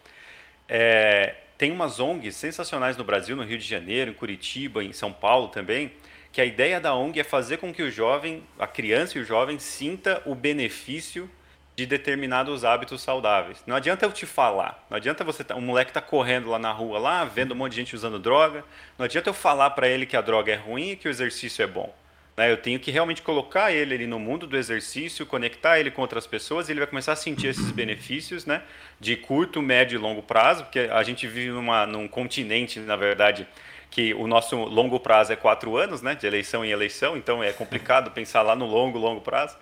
É, 0.68 1.34
tem 1.58 1.72
umas 1.72 1.98
ONGs 1.98 2.36
sensacionais 2.36 2.96
no 2.96 3.02
Brasil, 3.02 3.34
no 3.34 3.42
Rio 3.42 3.58
de 3.58 3.66
Janeiro, 3.66 4.12
em 4.12 4.14
Curitiba, 4.14 4.84
em 4.84 4.92
São 4.92 5.12
Paulo 5.12 5.48
também, 5.48 5.90
que 6.30 6.40
a 6.40 6.44
ideia 6.44 6.80
da 6.80 6.94
ONG 6.94 7.18
é 7.18 7.24
fazer 7.24 7.56
com 7.56 7.74
que 7.74 7.82
o 7.82 7.90
jovem, 7.90 8.44
a 8.56 8.66
criança 8.66 9.18
e 9.18 9.20
o 9.20 9.24
jovem, 9.24 9.58
sinta 9.58 10.22
o 10.24 10.36
benefício 10.36 11.28
de 11.74 11.84
determinados 11.84 12.64
hábitos 12.64 13.02
saudáveis. 13.02 13.62
Não 13.66 13.74
adianta 13.74 14.06
eu 14.06 14.12
te 14.12 14.24
falar, 14.24 14.86
não 14.88 14.96
adianta 14.96 15.24
você, 15.24 15.42
tá, 15.42 15.56
um 15.56 15.60
moleque 15.60 15.92
tá 15.92 16.00
correndo 16.00 16.48
lá 16.48 16.60
na 16.60 16.70
rua, 16.70 16.98
lá, 16.98 17.24
vendo 17.24 17.52
um 17.52 17.56
monte 17.56 17.72
de 17.72 17.78
gente 17.78 17.94
usando 17.96 18.20
droga, 18.20 18.64
não 18.96 19.04
adianta 19.04 19.28
eu 19.28 19.34
falar 19.34 19.70
para 19.70 19.88
ele 19.88 20.06
que 20.06 20.16
a 20.16 20.20
droga 20.20 20.52
é 20.52 20.56
ruim 20.56 20.90
e 20.90 20.96
que 20.96 21.08
o 21.08 21.10
exercício 21.10 21.62
é 21.62 21.66
bom. 21.66 21.92
Né? 22.38 22.52
Eu 22.52 22.56
tenho 22.56 22.78
que 22.78 22.92
realmente 22.92 23.20
colocar 23.20 23.72
ele 23.72 23.96
ali 23.96 24.06
no 24.06 24.16
mundo 24.16 24.46
do 24.46 24.56
exercício, 24.56 25.26
conectar 25.26 25.80
ele 25.80 25.90
com 25.90 26.00
outras 26.00 26.24
pessoas, 26.24 26.68
e 26.68 26.72
ele 26.72 26.78
vai 26.78 26.86
começar 26.86 27.14
a 27.14 27.16
sentir 27.16 27.48
esses 27.48 27.72
benefícios 27.72 28.46
né? 28.46 28.62
de 29.00 29.16
curto, 29.16 29.60
médio 29.60 29.96
e 29.96 29.98
longo 29.98 30.22
prazo, 30.22 30.62
porque 30.62 30.78
a 30.78 31.02
gente 31.02 31.26
vive 31.26 31.50
numa, 31.50 31.84
num 31.84 32.06
continente, 32.06 32.78
na 32.78 32.94
verdade, 32.94 33.44
que 33.90 34.14
o 34.14 34.28
nosso 34.28 34.54
longo 34.54 35.00
prazo 35.00 35.32
é 35.32 35.36
quatro 35.36 35.76
anos, 35.76 36.00
né? 36.00 36.14
de 36.14 36.28
eleição 36.28 36.64
em 36.64 36.70
eleição, 36.70 37.16
então 37.16 37.42
é 37.42 37.52
complicado 37.52 38.12
pensar 38.12 38.42
lá 38.42 38.54
no 38.54 38.66
longo, 38.66 38.98
longo 38.98 39.20
prazo. 39.20 39.56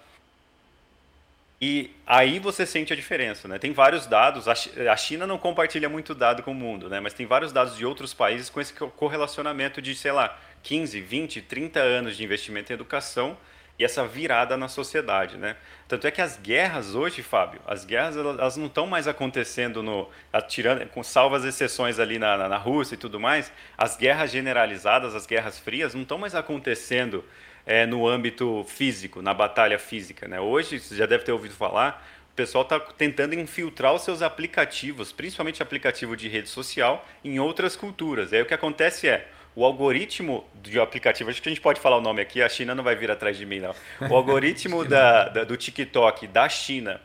E 1.58 1.90
aí 2.06 2.38
você 2.38 2.66
sente 2.66 2.92
a 2.92 2.96
diferença, 2.96 3.48
né? 3.48 3.58
Tem 3.58 3.72
vários 3.72 4.06
dados, 4.06 4.46
a 4.46 4.96
China 4.98 5.26
não 5.26 5.38
compartilha 5.38 5.88
muito 5.88 6.14
dado 6.14 6.42
com 6.42 6.50
o 6.50 6.54
mundo, 6.54 6.90
né? 6.90 7.00
Mas 7.00 7.14
tem 7.14 7.24
vários 7.24 7.50
dados 7.50 7.78
de 7.78 7.86
outros 7.86 8.12
países 8.12 8.50
com 8.50 8.60
esse 8.60 8.74
correlacionamento 8.74 9.80
de, 9.80 9.94
sei 9.94 10.12
lá, 10.12 10.38
15, 10.66 11.00
20, 11.00 11.42
30 11.42 11.78
anos 11.78 12.16
de 12.16 12.24
investimento 12.24 12.72
em 12.72 12.74
educação 12.74 13.38
e 13.78 13.84
essa 13.84 14.04
virada 14.04 14.56
na 14.56 14.66
sociedade, 14.66 15.36
né? 15.36 15.56
Tanto 15.86 16.08
é 16.08 16.10
que 16.10 16.20
as 16.20 16.36
guerras 16.38 16.96
hoje, 16.96 17.22
Fábio, 17.22 17.60
as 17.64 17.84
guerras 17.84 18.16
elas 18.16 18.56
não 18.56 18.66
estão 18.66 18.84
mais 18.84 19.06
acontecendo 19.06 19.80
no 19.80 20.08
atirando 20.32 20.84
com 20.86 21.04
salvas 21.04 21.44
exceções 21.44 22.00
ali 22.00 22.18
na, 22.18 22.48
na, 22.48 22.56
Rússia 22.56 22.96
e 22.96 22.98
tudo 22.98 23.20
mais, 23.20 23.52
as 23.78 23.96
guerras 23.96 24.32
generalizadas, 24.32 25.14
as 25.14 25.24
guerras 25.24 25.56
frias 25.56 25.94
não 25.94 26.02
estão 26.02 26.18
mais 26.18 26.34
acontecendo 26.34 27.24
é, 27.64 27.86
no 27.86 28.08
âmbito 28.08 28.64
físico, 28.64 29.22
na 29.22 29.32
batalha 29.32 29.78
física, 29.78 30.26
né? 30.26 30.40
Hoje 30.40 30.80
você 30.80 30.96
já 30.96 31.06
deve 31.06 31.22
ter 31.22 31.30
ouvido 31.30 31.54
falar, 31.54 32.04
o 32.32 32.34
pessoal 32.34 32.64
está 32.64 32.80
tentando 32.80 33.36
infiltrar 33.36 33.94
os 33.94 34.02
seus 34.02 34.20
aplicativos, 34.20 35.12
principalmente 35.12 35.62
aplicativo 35.62 36.16
de 36.16 36.28
rede 36.28 36.48
social, 36.48 37.06
em 37.22 37.38
outras 37.38 37.76
culturas. 37.76 38.32
Aí 38.32 38.42
o 38.42 38.46
que 38.46 38.54
acontece 38.54 39.06
é 39.06 39.28
o 39.56 39.64
algoritmo 39.64 40.44
do 40.52 40.82
aplicativo, 40.82 41.30
acho 41.30 41.40
que 41.40 41.48
a 41.48 41.52
gente 41.52 41.62
pode 41.62 41.80
falar 41.80 41.96
o 41.96 42.00
nome 42.02 42.20
aqui, 42.20 42.42
a 42.42 42.48
China 42.48 42.74
não 42.74 42.84
vai 42.84 42.94
vir 42.94 43.10
atrás 43.10 43.38
de 43.38 43.46
mim, 43.46 43.58
não. 43.58 43.74
O 44.10 44.14
algoritmo 44.14 44.84
da, 44.86 45.30
da, 45.30 45.44
do 45.44 45.56
TikTok 45.56 46.26
da 46.26 46.46
China 46.46 47.00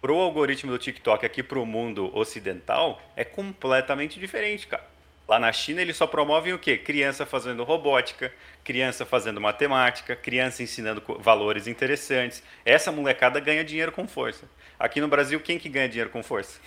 pro 0.00 0.14
algoritmo 0.14 0.70
do 0.70 0.78
TikTok 0.78 1.26
aqui 1.26 1.42
pro 1.42 1.66
mundo 1.66 2.16
ocidental 2.16 3.02
é 3.16 3.24
completamente 3.24 4.20
diferente, 4.20 4.68
cara. 4.68 4.88
Lá 5.26 5.38
na 5.40 5.52
China 5.52 5.80
eles 5.80 5.96
só 5.96 6.06
promovem 6.06 6.52
o 6.52 6.58
quê? 6.58 6.78
Criança 6.78 7.26
fazendo 7.26 7.64
robótica, 7.64 8.32
criança 8.62 9.04
fazendo 9.04 9.40
matemática, 9.40 10.14
criança 10.14 10.62
ensinando 10.62 11.02
valores 11.18 11.66
interessantes. 11.66 12.40
Essa 12.64 12.92
molecada 12.92 13.40
ganha 13.40 13.64
dinheiro 13.64 13.90
com 13.90 14.06
força. 14.06 14.48
Aqui 14.78 15.00
no 15.00 15.08
Brasil, 15.08 15.38
quem 15.40 15.58
que 15.58 15.68
ganha 15.68 15.88
dinheiro 15.88 16.10
com 16.10 16.22
força? 16.22 16.60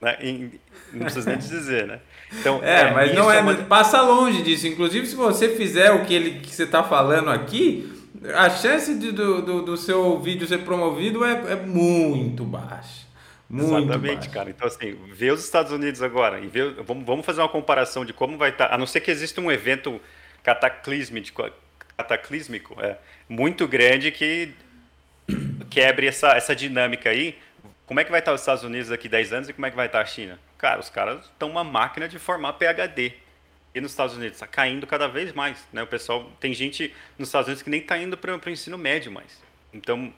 Né? 0.00 0.50
não 0.92 1.00
precisa 1.00 1.30
nem 1.30 1.38
dizer, 1.38 1.86
né? 1.86 2.00
Então, 2.32 2.60
é, 2.62 2.82
é 2.82 2.90
mas 2.92 3.14
não 3.14 3.30
é, 3.30 3.38
é 3.38 3.40
uma... 3.40 3.54
passa 3.54 4.00
longe 4.02 4.42
disso. 4.42 4.66
Inclusive, 4.66 5.06
se 5.06 5.14
você 5.14 5.48
fizer 5.48 5.92
o 5.92 6.04
que, 6.04 6.14
ele, 6.14 6.40
que 6.40 6.54
você 6.54 6.64
está 6.64 6.82
falando 6.82 7.30
aqui, 7.30 7.90
a 8.34 8.50
chance 8.50 8.94
de, 8.94 9.12
do, 9.12 9.42
do, 9.42 9.62
do, 9.62 9.76
seu 9.76 10.18
vídeo 10.20 10.46
ser 10.46 10.58
promovido 10.58 11.24
é, 11.24 11.52
é 11.52 11.56
muito 11.56 12.44
baixa. 12.44 13.04
Muito 13.48 13.90
Exatamente, 13.90 14.28
cara. 14.30 14.50
Então, 14.50 14.66
assim, 14.66 14.96
ver 15.12 15.32
os 15.32 15.44
Estados 15.44 15.70
Unidos 15.70 16.02
agora 16.02 16.40
e 16.40 16.46
ver. 16.46 16.74
Vamos, 16.82 17.04
vamos 17.04 17.26
fazer 17.26 17.40
uma 17.40 17.48
comparação 17.48 18.04
de 18.04 18.12
como 18.12 18.38
vai 18.38 18.50
estar. 18.50 18.68
Tá, 18.68 18.74
a 18.74 18.78
não 18.78 18.86
ser 18.86 19.00
que 19.00 19.10
exista 19.10 19.40
um 19.40 19.52
evento 19.52 20.00
cataclísmico, 20.42 21.48
cataclísmico 21.96 22.76
é, 22.80 22.96
muito 23.28 23.68
grande 23.68 24.10
que 24.10 24.54
quebre 25.70 26.06
essa, 26.06 26.32
essa 26.32 26.54
dinâmica 26.54 27.10
aí. 27.10 27.36
Como 27.86 28.00
é 28.00 28.04
que 28.04 28.10
vai 28.10 28.20
estar 28.20 28.32
os 28.32 28.40
Estados 28.40 28.64
Unidos 28.64 28.88
daqui 28.88 29.08
10 29.08 29.32
anos 29.32 29.48
e 29.48 29.52
como 29.52 29.66
é 29.66 29.70
que 29.70 29.76
vai 29.76 29.86
estar 29.86 30.00
a 30.00 30.06
China? 30.06 30.38
Cara, 30.56 30.80
os 30.80 30.88
caras 30.88 31.24
estão 31.26 31.50
uma 31.50 31.62
máquina 31.62 32.08
de 32.08 32.18
formar 32.18 32.54
PhD. 32.54 33.12
E 33.74 33.80
nos 33.80 33.90
Estados 33.90 34.16
Unidos 34.16 34.36
está 34.36 34.46
caindo 34.46 34.86
cada 34.86 35.08
vez 35.08 35.32
mais. 35.32 35.66
Né? 35.72 35.82
O 35.82 35.86
pessoal 35.86 36.30
tem 36.38 36.54
gente 36.54 36.94
nos 37.18 37.28
Estados 37.28 37.48
Unidos 37.48 37.62
que 37.62 37.70
nem 37.70 37.80
está 37.80 37.98
indo 37.98 38.16
para 38.16 38.32
o 38.34 38.50
ensino 38.50 38.78
médio 38.78 39.10
mais. 39.10 39.42
Então, 39.72 40.14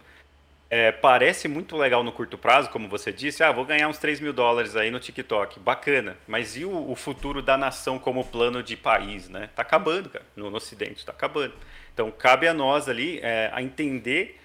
é, 0.69 0.93
parece 0.93 1.49
muito 1.49 1.77
legal 1.77 2.05
no 2.05 2.13
curto 2.13 2.37
prazo, 2.37 2.69
como 2.71 2.89
você 2.89 3.13
disse. 3.13 3.43
Ah, 3.43 3.51
vou 3.51 3.65
ganhar 3.65 3.89
uns 3.89 3.99
3 3.99 4.21
mil 4.21 4.33
dólares 4.33 4.77
aí 4.77 4.91
no 4.91 5.01
TikTok. 5.01 5.59
Bacana. 5.59 6.17
Mas 6.29 6.57
e 6.57 6.65
o, 6.65 6.91
o 6.91 6.95
futuro 6.95 7.41
da 7.41 7.57
nação 7.57 7.99
como 7.99 8.25
plano 8.25 8.63
de 8.63 8.77
país? 8.77 9.29
Né? 9.29 9.49
Tá 9.57 9.63
acabando, 9.63 10.11
cara. 10.11 10.25
No, 10.37 10.51
no 10.51 10.59
Ocidente, 10.59 10.99
está 10.99 11.13
acabando. 11.13 11.55
Então, 11.95 12.11
cabe 12.11 12.47
a 12.47 12.53
nós 12.53 12.89
ali 12.89 13.19
é, 13.23 13.51
a 13.55 13.63
entender 13.63 14.39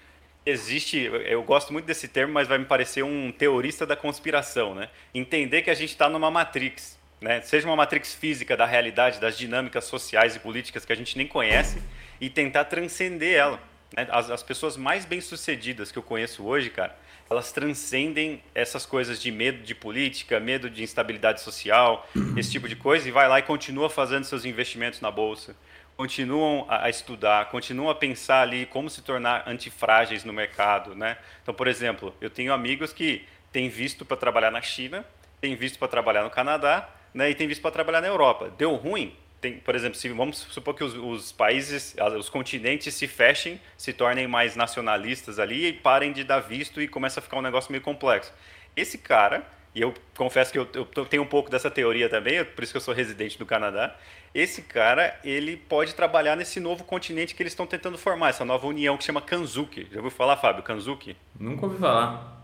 existe, 0.44 1.10
eu 1.26 1.42
gosto 1.42 1.72
muito 1.72 1.86
desse 1.86 2.08
termo, 2.08 2.32
mas 2.32 2.48
vai 2.48 2.58
me 2.58 2.64
parecer 2.64 3.02
um 3.02 3.32
teorista 3.32 3.86
da 3.86 3.96
conspiração, 3.96 4.74
né? 4.74 4.88
Entender 5.14 5.62
que 5.62 5.70
a 5.70 5.74
gente 5.74 5.90
está 5.90 6.08
numa 6.08 6.30
matrix, 6.30 6.98
né? 7.20 7.40
Seja 7.42 7.66
uma 7.66 7.76
matrix 7.76 8.14
física 8.14 8.56
da 8.56 8.66
realidade, 8.66 9.20
das 9.20 9.38
dinâmicas 9.38 9.84
sociais 9.84 10.34
e 10.36 10.40
políticas 10.40 10.84
que 10.84 10.92
a 10.92 10.96
gente 10.96 11.16
nem 11.16 11.26
conhece 11.26 11.80
e 12.20 12.28
tentar 12.28 12.64
transcender 12.64 13.34
ela. 13.34 13.60
Né? 13.96 14.06
As, 14.10 14.30
as 14.30 14.42
pessoas 14.42 14.76
mais 14.76 15.04
bem-sucedidas 15.04 15.92
que 15.92 15.98
eu 15.98 16.02
conheço 16.02 16.44
hoje, 16.44 16.70
cara, 16.70 16.96
elas 17.30 17.52
transcendem 17.52 18.42
essas 18.54 18.84
coisas 18.84 19.20
de 19.22 19.30
medo 19.30 19.62
de 19.62 19.74
política, 19.74 20.40
medo 20.40 20.68
de 20.68 20.82
instabilidade 20.82 21.40
social, 21.40 22.08
esse 22.36 22.50
tipo 22.50 22.68
de 22.68 22.76
coisa, 22.76 23.08
e 23.08 23.12
vai 23.12 23.28
lá 23.28 23.38
e 23.38 23.42
continua 23.42 23.88
fazendo 23.88 24.24
seus 24.24 24.44
investimentos 24.44 25.00
na 25.00 25.10
bolsa 25.10 25.54
continuam 25.96 26.66
a, 26.68 26.88
estudar, 26.88 27.48
continuam 27.50 27.90
a 27.90 27.94
pensar 27.94 28.42
ali 28.42 28.66
como 28.66 28.88
se 28.88 29.02
tornar 29.02 29.48
antifrágeis 29.48 30.24
no 30.24 30.32
mercado, 30.32 30.94
né? 30.94 31.16
Então, 31.42 31.54
por 31.54 31.68
exemplo, 31.68 32.14
eu 32.20 32.30
tenho 32.30 32.52
amigos 32.52 32.92
que 32.92 33.26
têm 33.52 33.68
visto 33.68 34.04
para 34.04 34.16
trabalhar 34.16 34.50
na 34.50 34.62
China, 34.62 35.04
têm 35.40 35.54
visto 35.54 35.78
para 35.78 35.88
trabalhar 35.88 36.22
no 36.22 36.30
Canadá, 36.30 36.88
né? 37.12 37.30
E 37.30 37.34
têm 37.34 37.46
visto 37.46 37.60
para 37.60 37.70
trabalhar 37.70 38.00
na 38.00 38.08
Europa. 38.08 38.50
Deu 38.56 38.74
ruim? 38.74 39.14
Tem, 39.40 39.58
por 39.58 39.74
exemplo, 39.74 39.98
se 39.98 40.08
vamos 40.08 40.38
supor 40.38 40.74
que 40.74 40.84
os, 40.84 40.94
os, 40.94 41.32
países, 41.32 41.96
os 42.16 42.28
continentes 42.28 42.94
se 42.94 43.08
fechem, 43.08 43.60
se 43.76 43.92
tornem 43.92 44.28
mais 44.28 44.54
nacionalistas 44.54 45.38
ali 45.38 45.66
e 45.66 45.72
parem 45.72 46.12
de 46.12 46.22
dar 46.22 46.38
visto 46.38 46.80
e 46.80 46.86
começa 46.86 47.18
a 47.18 47.22
ficar 47.22 47.38
um 47.38 47.42
negócio 47.42 47.72
meio 47.72 47.82
complexo. 47.82 48.32
Esse 48.76 48.98
cara, 48.98 49.44
e 49.74 49.80
eu 49.80 49.92
confesso 50.16 50.52
que 50.52 50.58
eu, 50.58 50.68
eu 50.74 51.06
tenho 51.06 51.24
um 51.24 51.26
pouco 51.26 51.50
dessa 51.50 51.70
teoria 51.70 52.08
também, 52.08 52.44
por 52.44 52.62
isso 52.62 52.72
que 52.72 52.76
eu 52.76 52.80
sou 52.80 52.94
residente 52.94 53.36
do 53.36 53.44
Canadá, 53.44 53.96
esse 54.34 54.62
cara 54.62 55.18
ele 55.22 55.56
pode 55.56 55.94
trabalhar 55.94 56.36
nesse 56.36 56.58
novo 56.58 56.84
continente 56.84 57.34
que 57.34 57.42
eles 57.42 57.52
estão 57.52 57.66
tentando 57.66 57.98
formar, 57.98 58.30
essa 58.30 58.44
nova 58.44 58.66
união 58.66 58.96
que 58.96 59.04
chama 59.04 59.20
Kanzuki. 59.20 59.86
Já 59.90 59.96
ouviu 59.98 60.10
falar, 60.10 60.36
Fábio, 60.36 60.62
Kanzuki? 60.62 61.16
Nunca 61.38 61.66
ouvi 61.66 61.78
falar. 61.78 62.40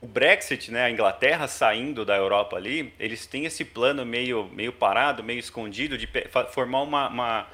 O 0.00 0.06
Brexit, 0.06 0.70
né, 0.70 0.84
a 0.84 0.90
Inglaterra 0.90 1.48
saindo 1.48 2.04
da 2.04 2.14
Europa 2.14 2.56
ali, 2.56 2.92
eles 3.00 3.26
têm 3.26 3.46
esse 3.46 3.64
plano 3.64 4.04
meio, 4.04 4.48
meio 4.52 4.72
parado, 4.72 5.24
meio 5.24 5.38
escondido 5.38 5.96
de 5.96 6.08
formar 6.52 6.82
uma, 6.82 7.08
uma, 7.08 7.46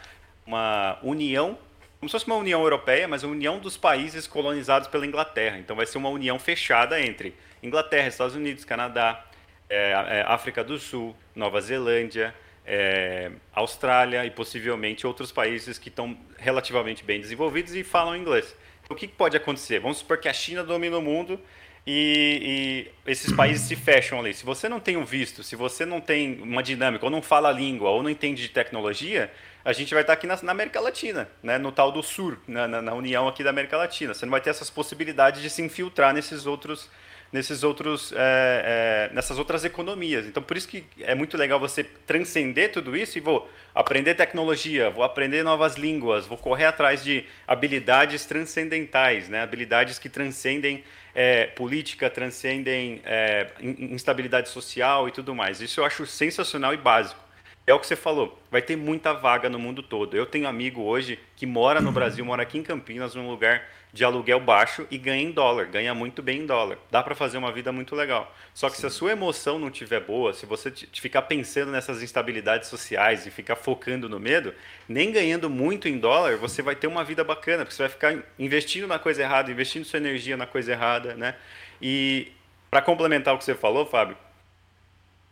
uma 0.44 0.98
união, 1.02 1.56
como 2.00 2.08
se 2.08 2.12
fosse 2.12 2.26
uma 2.26 2.36
união 2.36 2.60
europeia, 2.62 3.06
mas 3.06 3.22
uma 3.22 3.32
união 3.32 3.60
dos 3.60 3.76
países 3.76 4.26
colonizados 4.26 4.88
pela 4.88 5.06
Inglaterra. 5.06 5.58
Então 5.58 5.76
vai 5.76 5.86
ser 5.86 5.96
uma 5.96 6.08
união 6.08 6.38
fechada 6.38 7.00
entre 7.00 7.34
Inglaterra, 7.62 8.08
Estados 8.08 8.34
Unidos, 8.34 8.64
Canadá, 8.64 9.24
é, 9.68 9.92
é, 9.92 10.24
África 10.26 10.64
do 10.64 10.78
Sul, 10.78 11.14
Nova 11.34 11.60
Zelândia, 11.60 12.34
é, 12.72 13.32
Austrália 13.52 14.24
e 14.24 14.30
possivelmente 14.30 15.04
outros 15.04 15.32
países 15.32 15.76
que 15.76 15.88
estão 15.88 16.16
relativamente 16.38 17.02
bem 17.02 17.20
desenvolvidos 17.20 17.74
e 17.74 17.82
falam 17.82 18.16
inglês. 18.16 18.54
O 18.88 18.94
que 18.94 19.08
pode 19.08 19.36
acontecer? 19.36 19.80
Vamos 19.80 19.98
supor 19.98 20.18
que 20.18 20.28
a 20.28 20.32
China 20.32 20.62
domina 20.62 20.96
o 20.96 21.02
mundo 21.02 21.40
e, 21.84 22.86
e, 23.04 23.10
esses 23.10 23.32
países 23.32 23.66
se 23.66 23.74
fecham 23.74 24.20
ali. 24.20 24.32
Se 24.32 24.44
você 24.44 24.68
não 24.68 24.78
tem 24.78 24.96
um 24.96 25.04
visto, 25.04 25.42
se 25.42 25.56
você 25.56 25.84
não 25.84 26.00
tem 26.00 26.40
uma 26.40 26.62
dinâmica, 26.62 27.04
ou 27.04 27.10
não 27.10 27.20
fala 27.20 27.48
a 27.48 27.52
língua, 27.52 27.90
ou 27.90 28.04
não 28.04 28.10
entende 28.10 28.40
de 28.40 28.48
tecnologia, 28.50 29.32
a 29.64 29.72
gente 29.72 29.92
vai 29.92 30.04
estar 30.04 30.12
aqui 30.12 30.28
na, 30.28 30.40
na 30.40 30.52
América 30.52 30.80
Latina, 30.80 31.28
né? 31.42 31.58
no 31.58 31.72
tal 31.72 31.90
do 31.90 32.04
Sur, 32.04 32.38
na, 32.46 32.68
na, 32.68 32.80
na, 32.80 32.94
união 32.94 33.26
aqui 33.26 33.42
da 33.42 33.50
América 33.50 33.76
Latina. 33.76 34.14
Você 34.14 34.24
não 34.24 34.30
vai 34.30 34.40
ter 34.40 34.50
essas 34.50 34.70
possibilidades 34.70 35.42
de 35.42 35.50
se 35.50 35.60
infiltrar 35.60 36.14
nesses 36.14 36.46
outros 36.46 36.88
nesses 37.32 37.62
outros, 37.62 38.12
é, 38.12 39.08
é, 39.10 39.14
nessas 39.14 39.38
outras 39.38 39.64
economias. 39.64 40.26
Então, 40.26 40.42
por 40.42 40.56
isso 40.56 40.68
que 40.68 40.84
é 41.00 41.14
muito 41.14 41.36
legal 41.36 41.60
você 41.60 41.84
transcender 41.84 42.72
tudo 42.72 42.96
isso 42.96 43.18
e 43.18 43.20
vou 43.20 43.48
aprender 43.74 44.14
tecnologia, 44.14 44.90
vou 44.90 45.04
aprender 45.04 45.42
novas 45.42 45.76
línguas, 45.76 46.26
vou 46.26 46.36
correr 46.36 46.64
atrás 46.64 47.04
de 47.04 47.24
habilidades 47.46 48.26
transcendentais, 48.26 49.28
né? 49.28 49.42
habilidades 49.42 49.98
que 49.98 50.08
transcendem 50.08 50.82
é, 51.14 51.46
política, 51.46 52.10
transcendem 52.10 53.00
é, 53.04 53.48
instabilidade 53.60 54.48
social 54.48 55.08
e 55.08 55.12
tudo 55.12 55.34
mais. 55.34 55.60
Isso 55.60 55.80
eu 55.80 55.84
acho 55.84 56.06
sensacional 56.06 56.74
e 56.74 56.76
básico. 56.76 57.20
É 57.66 57.74
o 57.74 57.78
que 57.78 57.86
você 57.86 57.94
falou, 57.94 58.40
vai 58.50 58.60
ter 58.60 58.74
muita 58.74 59.12
vaga 59.12 59.48
no 59.48 59.58
mundo 59.58 59.82
todo. 59.82 60.16
Eu 60.16 60.26
tenho 60.26 60.48
amigo 60.48 60.82
hoje 60.82 61.20
que 61.36 61.46
mora 61.46 61.80
no 61.80 61.92
Brasil, 61.92 62.24
mora 62.24 62.42
aqui 62.42 62.58
em 62.58 62.62
Campinas, 62.64 63.14
num 63.14 63.30
lugar 63.30 63.62
de 63.92 64.04
aluguel 64.04 64.38
baixo 64.38 64.86
e 64.90 64.96
ganha 64.96 65.22
em 65.22 65.32
dólar, 65.32 65.66
ganha 65.66 65.92
muito 65.94 66.22
bem 66.22 66.40
em 66.40 66.46
dólar. 66.46 66.78
Dá 66.90 67.02
para 67.02 67.14
fazer 67.14 67.38
uma 67.38 67.50
vida 67.50 67.72
muito 67.72 67.94
legal. 67.96 68.34
Só 68.54 68.68
que 68.68 68.76
Sim. 68.76 68.82
se 68.82 68.86
a 68.86 68.90
sua 68.90 69.12
emoção 69.12 69.58
não 69.58 69.68
estiver 69.68 70.00
boa, 70.00 70.32
se 70.32 70.46
você 70.46 70.70
ficar 70.70 71.22
pensando 71.22 71.72
nessas 71.72 72.02
instabilidades 72.02 72.68
sociais 72.68 73.26
e 73.26 73.30
ficar 73.30 73.56
focando 73.56 74.08
no 74.08 74.20
medo, 74.20 74.54
nem 74.88 75.10
ganhando 75.10 75.50
muito 75.50 75.88
em 75.88 75.98
dólar, 75.98 76.36
você 76.36 76.62
vai 76.62 76.76
ter 76.76 76.86
uma 76.86 77.02
vida 77.02 77.24
bacana, 77.24 77.64
porque 77.64 77.74
você 77.74 77.82
vai 77.82 77.90
ficar 77.90 78.16
investindo 78.38 78.86
na 78.86 78.98
coisa 78.98 79.22
errada, 79.22 79.50
investindo 79.50 79.84
sua 79.84 79.98
energia 79.98 80.36
na 80.36 80.46
coisa 80.46 80.72
errada, 80.72 81.14
né? 81.14 81.34
E 81.82 82.32
para 82.70 82.80
complementar 82.80 83.34
o 83.34 83.38
que 83.38 83.44
você 83.44 83.54
falou, 83.54 83.84
Fábio, 83.84 84.16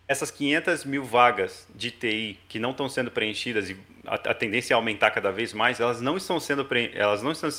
essas 0.08 0.30
500 0.30 0.84
mil 0.84 1.04
vagas 1.04 1.68
de 1.74 1.90
TI 1.90 2.38
que 2.48 2.58
não 2.58 2.70
estão 2.70 2.88
sendo 2.88 3.10
preenchidas 3.10 3.68
e 3.70 3.76
a, 4.06 4.14
a 4.14 4.34
tendência 4.34 4.72
é 4.72 4.74
aumentar 4.74 5.10
cada 5.10 5.30
vez 5.30 5.52
mais, 5.52 5.78
elas 5.78 6.00
não 6.00 6.16
estão 6.16 6.40
sendo 6.40 6.66
elas 6.94 7.22
não 7.22 7.32
estão 7.32 7.50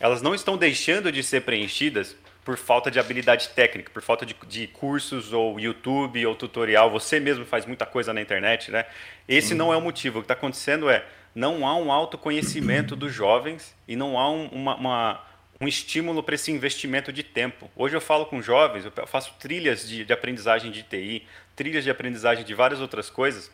elas 0.00 0.22
não 0.22 0.34
estão 0.34 0.56
deixando 0.56 1.12
de 1.12 1.22
ser 1.22 1.42
preenchidas 1.42 2.16
por 2.42 2.56
falta 2.56 2.90
de 2.90 2.98
habilidade 2.98 3.50
técnica, 3.50 3.90
por 3.92 4.02
falta 4.02 4.24
de, 4.24 4.34
de, 4.48 4.66
cursos 4.66 5.32
ou 5.32 5.60
YouTube 5.60 6.24
ou 6.26 6.34
tutorial. 6.34 6.90
Você 6.90 7.20
mesmo 7.20 7.44
faz 7.44 7.66
muita 7.66 7.84
coisa 7.84 8.12
na 8.12 8.22
internet, 8.22 8.70
né? 8.70 8.86
Esse 9.28 9.54
não 9.54 9.72
é 9.72 9.76
o 9.76 9.80
motivo. 9.80 10.18
O 10.18 10.22
que 10.22 10.24
está 10.24 10.34
acontecendo 10.34 10.88
é 10.88 11.04
não 11.34 11.66
há 11.66 11.76
um 11.76 11.92
autoconhecimento 11.92 12.96
dos 12.96 13.12
jovens 13.12 13.76
e 13.86 13.94
não 13.94 14.18
há 14.18 14.30
um, 14.30 14.46
uma, 14.46 14.74
uma, 14.74 15.24
um 15.60 15.68
estímulo 15.68 16.22
para 16.22 16.34
esse 16.34 16.50
investimento 16.50 17.12
de 17.12 17.22
tempo. 17.22 17.70
Hoje 17.76 17.94
eu 17.94 18.00
falo 18.00 18.24
com 18.24 18.40
jovens, 18.40 18.86
eu 18.86 19.06
faço 19.06 19.34
trilhas 19.38 19.86
de, 19.86 20.04
de 20.04 20.12
aprendizagem 20.12 20.70
de 20.70 20.82
TI, 20.82 21.26
trilhas 21.54 21.84
de 21.84 21.90
aprendizagem 21.90 22.42
de 22.42 22.54
várias 22.54 22.80
outras 22.80 23.10
coisas. 23.10 23.50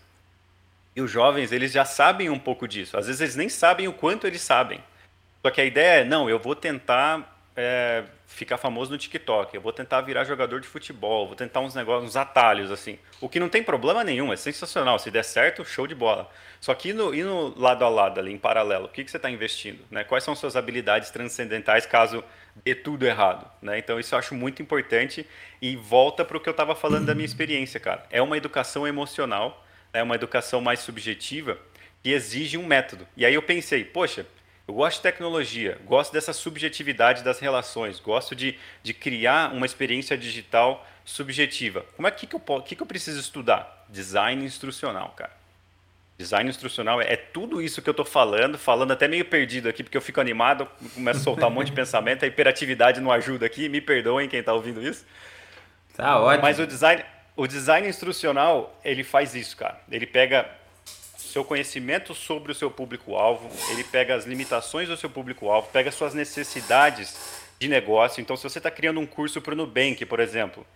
E 0.95 1.03
os 1.03 1.11
jovens, 1.11 1.51
eles 1.51 1.73
já 1.73 1.85
sabem 1.85 2.31
um 2.31 2.39
pouco 2.39 2.67
disso. 2.69 2.97
Às 2.97 3.07
vezes 3.07 3.21
eles 3.21 3.37
nem 3.37 3.49
sabem 3.49 3.89
o 3.89 3.93
quanto 3.93 4.27
eles 4.27 4.41
sabem. 4.41 4.81
Só 5.47 5.51
que 5.53 5.61
a 5.61 5.65
ideia 5.65 6.01
é, 6.01 6.05
não, 6.05 6.29
eu 6.29 6.41
vou 6.41 6.57
tentar 6.57 7.39
é, 7.57 8.03
ficar 8.27 8.59
famoso 8.59 8.91
no 8.91 8.99
TikTok, 8.99 9.55
eu 9.55 9.61
vou 9.61 9.73
tentar 9.73 10.01
virar 10.01 10.25
jogador 10.25 10.61
de 10.61 10.67
futebol, 10.67 11.25
vou 11.25 11.37
tentar 11.37 11.61
uns 11.61 11.73
negócios, 11.73 12.11
uns 12.11 12.17
atalhos, 12.17 12.69
assim. 12.73 12.99
O 13.21 13.29
que 13.29 13.39
não 13.39 13.49
tem 13.49 13.63
problema 13.63 14.03
nenhum, 14.03 14.33
é 14.33 14.37
sensacional. 14.37 14.99
Se 14.99 15.09
der 15.09 15.23
certo, 15.23 15.65
show 15.65 15.87
de 15.87 15.95
bola. 15.95 16.29
Só 16.61 16.75
que 16.75 16.93
no, 16.93 17.15
e 17.15 17.23
no 17.23 17.57
lado 17.57 17.85
a 17.85 17.89
lado, 17.89 18.19
ali, 18.19 18.33
em 18.33 18.39
paralelo, 18.39 18.87
o 18.87 18.89
que, 18.89 19.05
que 19.05 19.11
você 19.13 19.19
está 19.19 19.31
investindo? 19.31 19.85
Né? 19.89 20.03
Quais 20.03 20.25
são 20.25 20.35
suas 20.35 20.57
habilidades 20.57 21.11
transcendentais 21.11 21.87
caso 21.87 22.25
dê 22.65 22.75
tudo 22.75 23.07
errado? 23.07 23.49
Né? 23.63 23.79
Então, 23.79 24.01
isso 24.01 24.17
eu 24.17 24.19
acho 24.19 24.35
muito 24.35 24.61
importante 24.61 25.25
e 25.63 25.77
volta 25.77 26.25
para 26.25 26.37
o 26.37 26.41
que 26.41 26.49
eu 26.49 26.51
estava 26.51 26.75
falando 26.75 27.07
da 27.07 27.15
minha 27.15 27.25
experiência, 27.25 27.79
cara. 27.79 28.05
É 28.11 28.21
uma 28.21 28.37
educação 28.37 28.85
emocional, 28.85 29.65
é 29.93 30.03
uma 30.03 30.17
educação 30.17 30.61
mais 30.61 30.81
subjetiva 30.81 31.57
que 32.03 32.11
exige 32.11 32.59
um 32.59 32.67
método. 32.67 33.07
E 33.17 33.25
aí 33.25 33.35
eu 33.35 33.43
pensei, 33.43 33.85
poxa, 33.85 34.27
Eu 34.67 34.75
gosto 34.75 34.97
de 34.97 35.03
tecnologia, 35.03 35.79
gosto 35.85 36.13
dessa 36.13 36.33
subjetividade 36.33 37.23
das 37.23 37.39
relações, 37.39 38.01
gosto 38.01 38.35
de, 38.35 38.59
de 38.83 38.93
criar 38.93 39.53
uma 39.53 39.65
experiência 39.65 40.19
digital 40.19 40.85
subjetiva. 41.05 41.87
Como 41.95 42.09
é 42.09 42.11
que, 42.11 42.27
que, 42.27 42.35
eu, 42.35 42.41
que, 42.63 42.75
que 42.75 42.83
eu 42.83 42.87
preciso 42.87 43.21
estudar? 43.21 43.87
Design 43.89 44.45
instrucional, 44.45 45.15
cara. 45.17 45.31
Design 46.19 46.51
instrucional 46.51 47.01
é, 47.01 47.13
é 47.13 47.17
tudo 47.17 47.63
isso 47.63 47.81
que 47.81 47.89
eu 47.89 47.93
estou 47.93 48.05
falando, 48.05 48.59
falando 48.59 48.91
até 48.91 49.07
meio 49.07 49.25
perdido 49.25 49.69
aqui, 49.69 49.85
porque 49.85 49.97
eu 49.97 50.03
fico 50.03 50.21
animado, 50.21 50.67
começo 50.95 51.21
a 51.21 51.23
soltar 51.23 51.49
um 51.49 51.53
monte 51.53 51.67
de 51.67 51.73
pensamento, 51.77 52.25
a 52.25 52.29
hiperatividade 52.29 53.01
não 53.01 53.13
ajuda 53.13 53.47
aqui, 53.47 53.69
me 53.69 53.81
perdoem 53.81 54.29
quem 54.29 54.41
está 54.41 54.53
ouvindo 54.53 54.83
isso. 54.83 55.07
Tá 55.95 56.19
ótimo. 56.19 56.43
Mas 56.43 56.59
o 56.59 56.67
design, 56.67 57.05
o 57.37 57.47
design 57.47 57.87
instrucional, 57.87 58.81
ele 58.85 59.05
faz 59.05 59.35
isso, 59.35 59.57
cara. 59.57 59.79
Ele 59.91 60.07
pega 60.07 60.51
seu 61.37 61.45
conhecimento 61.45 62.15
sobre 62.15 62.51
o 62.51 62.55
seu 62.55 62.71
público-alvo, 62.71 63.51
ele 63.71 63.85
pega 63.85 64.15
as 64.15 64.25
limitações 64.25 64.89
do 64.89 64.97
seu 64.97 65.11
público-alvo, 65.11 65.69
pega 65.71 65.93
suas 65.93 66.15
necessidades 66.15 67.15
de 67.59 67.69
negócio. 67.69 68.23
Então, 68.23 68.39
se 68.39 68.43
você 68.43 68.59
está 68.59 68.71
criando 68.71 69.01
um 69.01 69.05
curso 69.05 69.43
para 69.43 69.53
o 69.53 69.55
Nubank, 69.55 70.07
por 70.07 70.19
exemplo, 70.19 70.67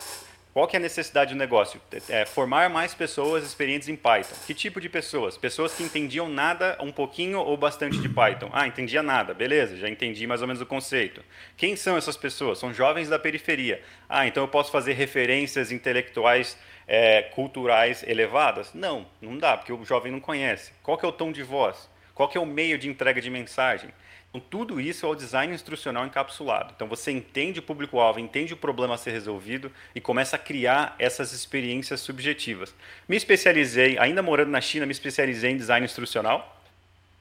qual 0.52 0.68
que 0.68 0.76
é 0.76 0.78
a 0.78 0.82
necessidade 0.82 1.32
do 1.32 1.38
negócio? 1.38 1.80
É 2.11 2.26
formar 2.26 2.68
mais 2.68 2.92
pessoas 2.92 3.42
experientes 3.42 3.88
em 3.88 3.96
Python. 3.96 4.34
Que 4.46 4.52
tipo 4.52 4.82
de 4.82 4.90
pessoas? 4.90 5.38
Pessoas 5.38 5.72
que 5.72 5.82
entendiam 5.82 6.28
nada, 6.28 6.76
um 6.80 6.92
pouquinho 6.92 7.38
ou 7.38 7.56
bastante 7.56 7.98
de 7.98 8.08
Python. 8.11 8.50
Ah, 8.52 8.66
entendia 8.66 9.02
nada, 9.02 9.32
beleza, 9.32 9.78
já 9.78 9.88
entendi 9.88 10.26
mais 10.26 10.42
ou 10.42 10.46
menos 10.46 10.61
o 10.61 10.66
conceito. 10.66 11.24
Quem 11.56 11.74
são 11.74 11.96
essas 11.96 12.18
pessoas? 12.18 12.58
São 12.58 12.74
jovens 12.74 13.08
da 13.08 13.18
periferia. 13.18 13.82
Ah, 14.06 14.26
então 14.26 14.42
eu 14.42 14.48
posso 14.48 14.70
fazer 14.70 14.92
referências 14.92 15.72
intelectuais, 15.72 16.58
é, 16.91 17.22
culturais 17.22 18.03
elevadas? 18.03 18.74
Não, 18.74 19.07
não 19.22 19.38
dá, 19.38 19.57
porque 19.57 19.72
o 19.72 19.84
jovem 19.84 20.11
não 20.11 20.18
conhece. 20.18 20.72
Qual 20.82 20.99
que 20.99 21.07
é 21.07 21.09
o 21.09 21.12
tom 21.12 21.30
de 21.30 21.45
voz? 21.45 21.88
Qual 22.12 22.28
que 22.28 22.36
é 22.36 22.41
o 22.41 22.45
meio 22.45 22.76
de 22.76 22.88
entrega 22.88 23.20
de 23.20 23.30
mensagem? 23.30 23.91
Então, 24.28 24.41
tudo 24.51 24.80
isso 24.80 25.07
é 25.07 25.09
o 25.09 25.14
design 25.14 25.55
instrucional 25.55 26.05
encapsulado. 26.05 26.72
Então, 26.74 26.88
você 26.88 27.12
entende 27.12 27.61
o 27.61 27.62
público-alvo, 27.62 28.18
entende 28.18 28.55
o 28.55 28.57
problema 28.57 28.95
a 28.95 28.99
ser 28.99 29.12
resolvido 29.12 29.70
e 29.95 30.01
começa 30.01 30.34
a 30.34 30.38
criar 30.38 30.97
essas 30.99 31.32
experiências 31.32 32.01
subjetivas. 32.01 32.74
Me 33.09 33.16
especializei, 33.16 33.97
ainda 33.97 34.20
morando 34.20 34.51
na 34.51 34.61
China, 34.61 34.84
me 34.84 34.93
especializei 34.93 35.53
em 35.53 35.57
design 35.57 35.84
instrucional. 35.84 36.61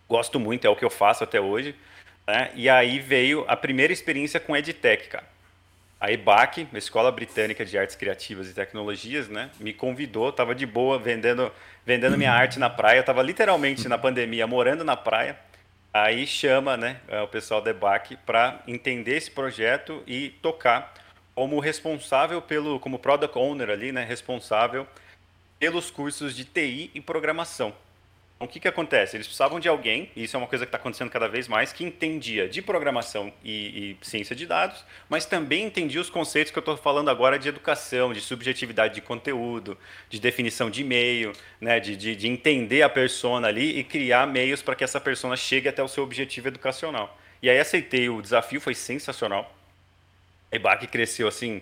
Gosto 0.07 0.39
muito, 0.39 0.65
é 0.65 0.69
o 0.69 0.75
que 0.75 0.85
eu 0.85 0.89
faço 0.89 1.23
até 1.23 1.39
hoje. 1.39 1.75
Né? 2.27 2.51
E 2.55 2.67
aí 2.67 2.97
veio 2.97 3.45
a 3.47 3.55
primeira 3.55 3.93
experiência 3.93 4.39
com 4.39 4.57
EdTech, 4.57 5.09
cara. 5.09 5.27
A 5.99 6.11
EBAC, 6.11 6.67
a 6.73 6.77
Escola 6.77 7.11
Britânica 7.11 7.65
de 7.65 7.77
Artes 7.77 7.95
Criativas 7.95 8.49
e 8.49 8.53
Tecnologias, 8.53 9.27
né, 9.27 9.49
me 9.59 9.73
convidou, 9.73 10.29
estava 10.29 10.55
de 10.55 10.65
boa 10.65 10.97
vendendo, 10.97 11.51
vendendo 11.85 12.17
minha 12.17 12.31
arte 12.31 12.57
na 12.57 12.69
praia, 12.69 13.01
estava 13.01 13.21
literalmente 13.21 13.87
na 13.87 13.97
pandemia 13.97 14.47
morando 14.47 14.83
na 14.83 14.95
praia, 14.95 15.37
Aí 15.91 16.27
chama 16.27 16.77
né, 16.77 16.99
é, 17.07 17.19
o 17.21 17.27
pessoal 17.27 17.61
da 17.61 17.71
EBAC 17.71 18.15
para 18.17 18.61
entender 18.67 19.17
esse 19.17 19.31
projeto 19.31 20.03
e 20.05 20.29
tocar 20.41 20.93
como 21.33 21.59
responsável 21.59 22.41
pelo, 22.41 22.79
como 22.79 22.99
product 22.99 23.37
owner 23.37 23.71
ali, 23.71 23.91
né, 23.91 24.03
responsável 24.03 24.85
pelos 25.57 25.89
cursos 25.89 26.35
de 26.35 26.45
TI 26.45 26.91
e 26.93 27.01
programação. 27.01 27.73
Então, 28.39 28.47
o 28.47 28.49
que, 28.49 28.61
que 28.61 28.69
acontece? 28.69 29.17
Eles 29.17 29.27
precisavam 29.27 29.59
de 29.59 29.67
alguém, 29.67 30.09
e 30.15 30.23
isso 30.23 30.33
é 30.33 30.39
uma 30.39 30.47
coisa 30.47 30.65
que 30.65 30.69
está 30.69 30.77
acontecendo 30.77 31.09
cada 31.09 31.27
vez 31.27 31.45
mais, 31.45 31.73
que 31.73 31.83
entendia 31.83 32.47
de 32.47 32.61
programação 32.61 33.33
e, 33.43 33.97
e, 34.01 34.05
ciência 34.05 34.33
de 34.33 34.45
dados, 34.45 34.85
mas 35.09 35.25
também 35.25 35.65
entendia 35.65 35.99
os 35.99 36.09
conceitos 36.09 36.49
que 36.49 36.57
eu 36.57 36.61
estou 36.61 36.77
falando 36.77 37.09
agora 37.09 37.37
de 37.37 37.49
educação, 37.49 38.13
de 38.13 38.21
subjetividade 38.21 38.95
de 38.95 39.01
conteúdo, 39.01 39.77
de 40.09 40.21
definição 40.21 40.69
de 40.69 40.83
e-mail, 40.83 41.33
né, 41.59 41.81
de, 41.81 41.97
de, 41.97 42.15
de 42.15 42.29
entender 42.29 42.81
a 42.81 42.87
persona 42.87 43.49
ali 43.49 43.77
e 43.77 43.83
criar 43.83 44.25
meios 44.25 44.61
para 44.61 44.73
que 44.73 44.85
essa 44.85 45.01
persona 45.01 45.35
chegue 45.35 45.67
até 45.67 45.83
o 45.83 45.89
seu 45.89 46.05
objetivo 46.05 46.47
educacional. 46.47 47.19
E 47.41 47.49
aí 47.49 47.59
aceitei 47.59 48.07
o 48.07 48.21
desafio, 48.21 48.61
foi 48.61 48.73
sensacional. 48.73 49.53
A 50.49 50.55
EBAC 50.55 50.87
cresceu 50.87 51.27
assim 51.27 51.61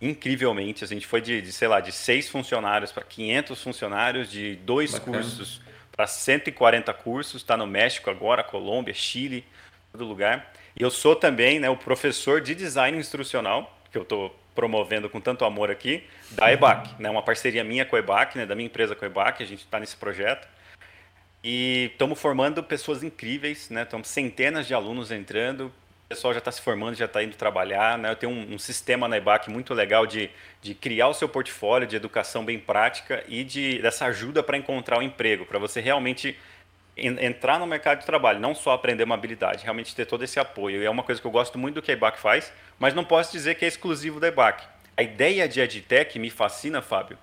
incrivelmente. 0.00 0.82
A 0.82 0.86
gente 0.86 1.06
foi 1.06 1.20
de, 1.20 1.42
de 1.42 1.52
sei 1.52 1.68
lá, 1.68 1.80
de 1.80 1.92
seis 1.92 2.30
funcionários 2.30 2.90
para 2.92 3.04
500 3.04 3.62
funcionários, 3.62 4.30
de 4.30 4.56
dois 4.56 4.92
Bacana. 4.92 5.18
cursos 5.18 5.67
para 5.98 6.06
140 6.06 6.94
cursos, 6.94 7.42
está 7.42 7.56
no 7.56 7.66
México 7.66 8.08
agora, 8.08 8.44
Colômbia, 8.44 8.94
Chile, 8.94 9.44
todo 9.90 10.04
lugar. 10.04 10.52
E 10.78 10.80
eu 10.80 10.92
sou 10.92 11.16
também 11.16 11.58
né, 11.58 11.68
o 11.68 11.76
professor 11.76 12.40
de 12.40 12.54
design 12.54 12.96
instrucional, 12.96 13.76
que 13.90 13.98
eu 13.98 14.02
estou 14.02 14.32
promovendo 14.54 15.10
com 15.10 15.20
tanto 15.20 15.44
amor 15.44 15.72
aqui, 15.72 16.04
da 16.30 16.52
EBAC, 16.52 17.02
né, 17.02 17.10
uma 17.10 17.20
parceria 17.20 17.64
minha 17.64 17.84
com 17.84 17.96
a 17.96 17.98
EBAC, 17.98 18.38
né, 18.38 18.46
da 18.46 18.54
minha 18.54 18.66
empresa 18.66 18.94
com 18.94 19.04
a 19.04 19.08
EBAC, 19.08 19.42
a 19.42 19.46
gente 19.46 19.64
está 19.64 19.80
nesse 19.80 19.96
projeto. 19.96 20.46
E 21.42 21.90
estamos 21.90 22.20
formando 22.20 22.62
pessoas 22.62 23.02
incríveis, 23.02 23.68
né, 23.68 23.82
estamos 23.82 24.06
centenas 24.06 24.68
de 24.68 24.74
alunos 24.74 25.10
entrando, 25.10 25.72
o 26.08 26.16
pessoal 26.16 26.32
já 26.32 26.38
está 26.38 26.50
se 26.50 26.62
formando, 26.62 26.94
já 26.94 27.04
está 27.04 27.22
indo 27.22 27.36
trabalhar. 27.36 27.98
Né? 27.98 28.10
Eu 28.10 28.16
tenho 28.16 28.32
um, 28.32 28.54
um, 28.54 28.58
sistema 28.58 29.06
na 29.06 29.18
EBAC 29.18 29.50
muito 29.50 29.74
legal 29.74 30.06
de, 30.06 30.30
de 30.62 30.74
criar 30.74 31.08
o 31.08 31.12
seu 31.12 31.28
portfólio 31.28 31.86
de 31.86 31.96
educação 31.96 32.42
bem 32.42 32.58
prática 32.58 33.22
e 33.28 33.44
de, 33.44 33.78
dessa 33.82 34.06
ajuda 34.06 34.42
para 34.42 34.56
encontrar 34.56 34.96
o 34.96 35.00
um 35.00 35.02
emprego, 35.02 35.44
para 35.44 35.58
você 35.58 35.82
realmente 35.82 36.34
en, 36.96 37.22
entrar 37.22 37.58
no 37.58 37.66
mercado 37.66 37.98
de 37.98 38.06
trabalho, 38.06 38.40
não 38.40 38.54
só 38.54 38.72
aprender 38.72 39.04
uma 39.04 39.16
habilidade, 39.16 39.64
realmente 39.64 39.94
ter 39.94 40.06
todo 40.06 40.24
esse 40.24 40.40
apoio. 40.40 40.82
E 40.82 40.86
é 40.86 40.88
uma 40.88 41.02
coisa 41.02 41.20
que 41.20 41.26
eu 41.26 41.30
gosto 41.30 41.58
muito 41.58 41.74
do 41.74 41.82
que 41.82 41.90
a 41.90 41.94
EBAC 41.94 42.18
faz, 42.18 42.50
mas 42.78 42.94
não 42.94 43.04
posso 43.04 43.30
dizer 43.30 43.56
que 43.56 43.66
é 43.66 43.68
exclusivo 43.68 44.18
da 44.18 44.28
EBAC. 44.28 44.64
A 44.96 45.02
ideia 45.02 45.46
de 45.46 45.60
EdTech 45.60 46.18
me 46.18 46.30
fascina, 46.30 46.80
Fábio, 46.80 47.18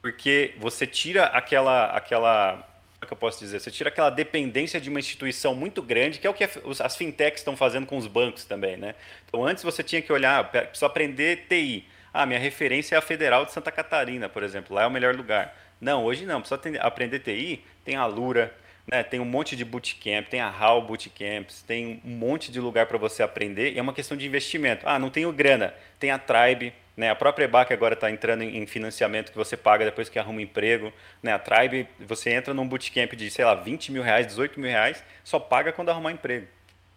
porque 0.00 0.54
você 0.58 0.86
tira 0.86 1.24
aquela, 1.24 1.86
aquela 1.86 2.67
que 3.06 3.12
eu 3.12 3.16
posso 3.16 3.38
dizer? 3.38 3.60
Você 3.60 3.70
tira 3.70 3.88
aquela 3.88 4.10
dependência 4.10 4.80
de 4.80 4.90
uma 4.90 4.98
instituição 4.98 5.54
muito 5.54 5.80
grande, 5.80 6.18
que 6.18 6.26
é 6.26 6.30
o 6.30 6.34
que 6.34 6.44
as 6.44 6.96
fintechs 6.96 7.40
estão 7.40 7.56
fazendo 7.56 7.86
com 7.86 7.96
os 7.96 8.06
bancos 8.06 8.44
também, 8.44 8.76
né? 8.76 8.94
Então, 9.26 9.44
antes 9.44 9.62
você 9.62 9.82
tinha 9.82 10.02
que 10.02 10.12
olhar, 10.12 10.50
preciso 10.50 10.84
aprender 10.84 11.46
TI. 11.48 11.86
Ah, 12.12 12.26
minha 12.26 12.40
referência 12.40 12.96
é 12.96 12.98
a 12.98 13.02
Federal 13.02 13.44
de 13.44 13.52
Santa 13.52 13.70
Catarina, 13.70 14.28
por 14.28 14.42
exemplo, 14.42 14.74
lá 14.74 14.82
é 14.82 14.86
o 14.86 14.90
melhor 14.90 15.14
lugar. 15.14 15.56
Não, 15.80 16.04
hoje 16.04 16.26
não, 16.26 16.40
precisa 16.40 16.60
aprender 16.80 17.20
TI, 17.20 17.62
tem 17.84 17.94
a 17.94 18.04
Lura, 18.06 18.52
né? 18.86 19.02
tem 19.02 19.20
um 19.20 19.24
monte 19.24 19.54
de 19.54 19.64
bootcamp, 19.64 20.26
tem 20.28 20.40
a 20.40 20.48
HAL 20.48 20.82
Bootcamps, 20.82 21.62
tem 21.62 22.00
um 22.04 22.10
monte 22.10 22.50
de 22.50 22.58
lugar 22.58 22.86
para 22.86 22.98
você 22.98 23.22
aprender, 23.22 23.72
e 23.72 23.78
é 23.78 23.82
uma 23.82 23.92
questão 23.92 24.16
de 24.16 24.26
investimento. 24.26 24.88
Ah, 24.88 24.98
não 24.98 25.10
tenho 25.10 25.32
grana, 25.32 25.72
tem 26.00 26.10
a 26.10 26.18
Tribe, 26.18 26.72
né? 26.98 27.08
A 27.10 27.14
própria 27.14 27.44
EBAC 27.44 27.72
agora 27.72 27.94
está 27.94 28.10
entrando 28.10 28.42
em 28.42 28.66
financiamento 28.66 29.30
que 29.30 29.38
você 29.38 29.56
paga 29.56 29.84
depois 29.84 30.08
que 30.08 30.18
arruma 30.18 30.42
emprego. 30.42 30.92
Né? 31.22 31.32
A 31.32 31.38
Tribe, 31.38 31.86
você 32.00 32.30
entra 32.30 32.52
num 32.52 32.66
bootcamp 32.66 33.12
de, 33.12 33.30
sei 33.30 33.44
lá, 33.44 33.54
20 33.54 33.92
mil 33.92 34.02
reais, 34.02 34.26
18 34.26 34.58
mil 34.58 34.68
reais, 34.68 35.04
só 35.22 35.38
paga 35.38 35.72
quando 35.72 35.90
arrumar 35.90 36.10
emprego. 36.10 36.48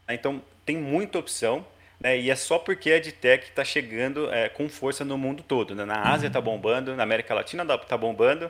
Então, 0.10 0.42
tem 0.66 0.76
muita 0.76 1.20
opção. 1.20 1.64
Né? 2.00 2.18
E 2.18 2.32
é 2.32 2.36
só 2.36 2.58
porque 2.58 2.92
a 2.92 2.98
EdTech 2.98 3.50
está 3.50 3.64
chegando 3.64 4.34
é, 4.34 4.50
com 4.50 4.68
força 4.68 5.06
no 5.06 5.20
mundo 5.20 5.44
todo. 5.44 5.76
Né? 5.76 5.86
Na 5.86 6.02
Ásia 6.12 6.26
está 6.26 6.40
uhum. 6.40 6.46
bombando, 6.46 6.96
na 6.96 7.04
América 7.04 7.36
Latina 7.36 7.62
está 7.62 7.96
bombando. 7.96 8.50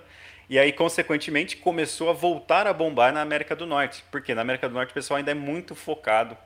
E 0.49 0.57
aí, 0.57 0.71
consequentemente, 0.71 1.57
começou 1.57 2.09
a 2.09 2.13
voltar 2.13 2.65
a 2.65 2.71
bombar 2.71 3.11
na 3.11 3.19
América 3.19 3.57
do 3.57 3.65
Norte. 3.65 4.05
Porque 4.09 4.33
na 4.33 4.41
América 4.41 4.69
do 4.69 4.73
Norte 4.73 4.91
o 4.91 4.93
pessoal 4.93 5.17
ainda 5.17 5.31
é 5.31 5.35
muito 5.35 5.75
focado 5.75 6.37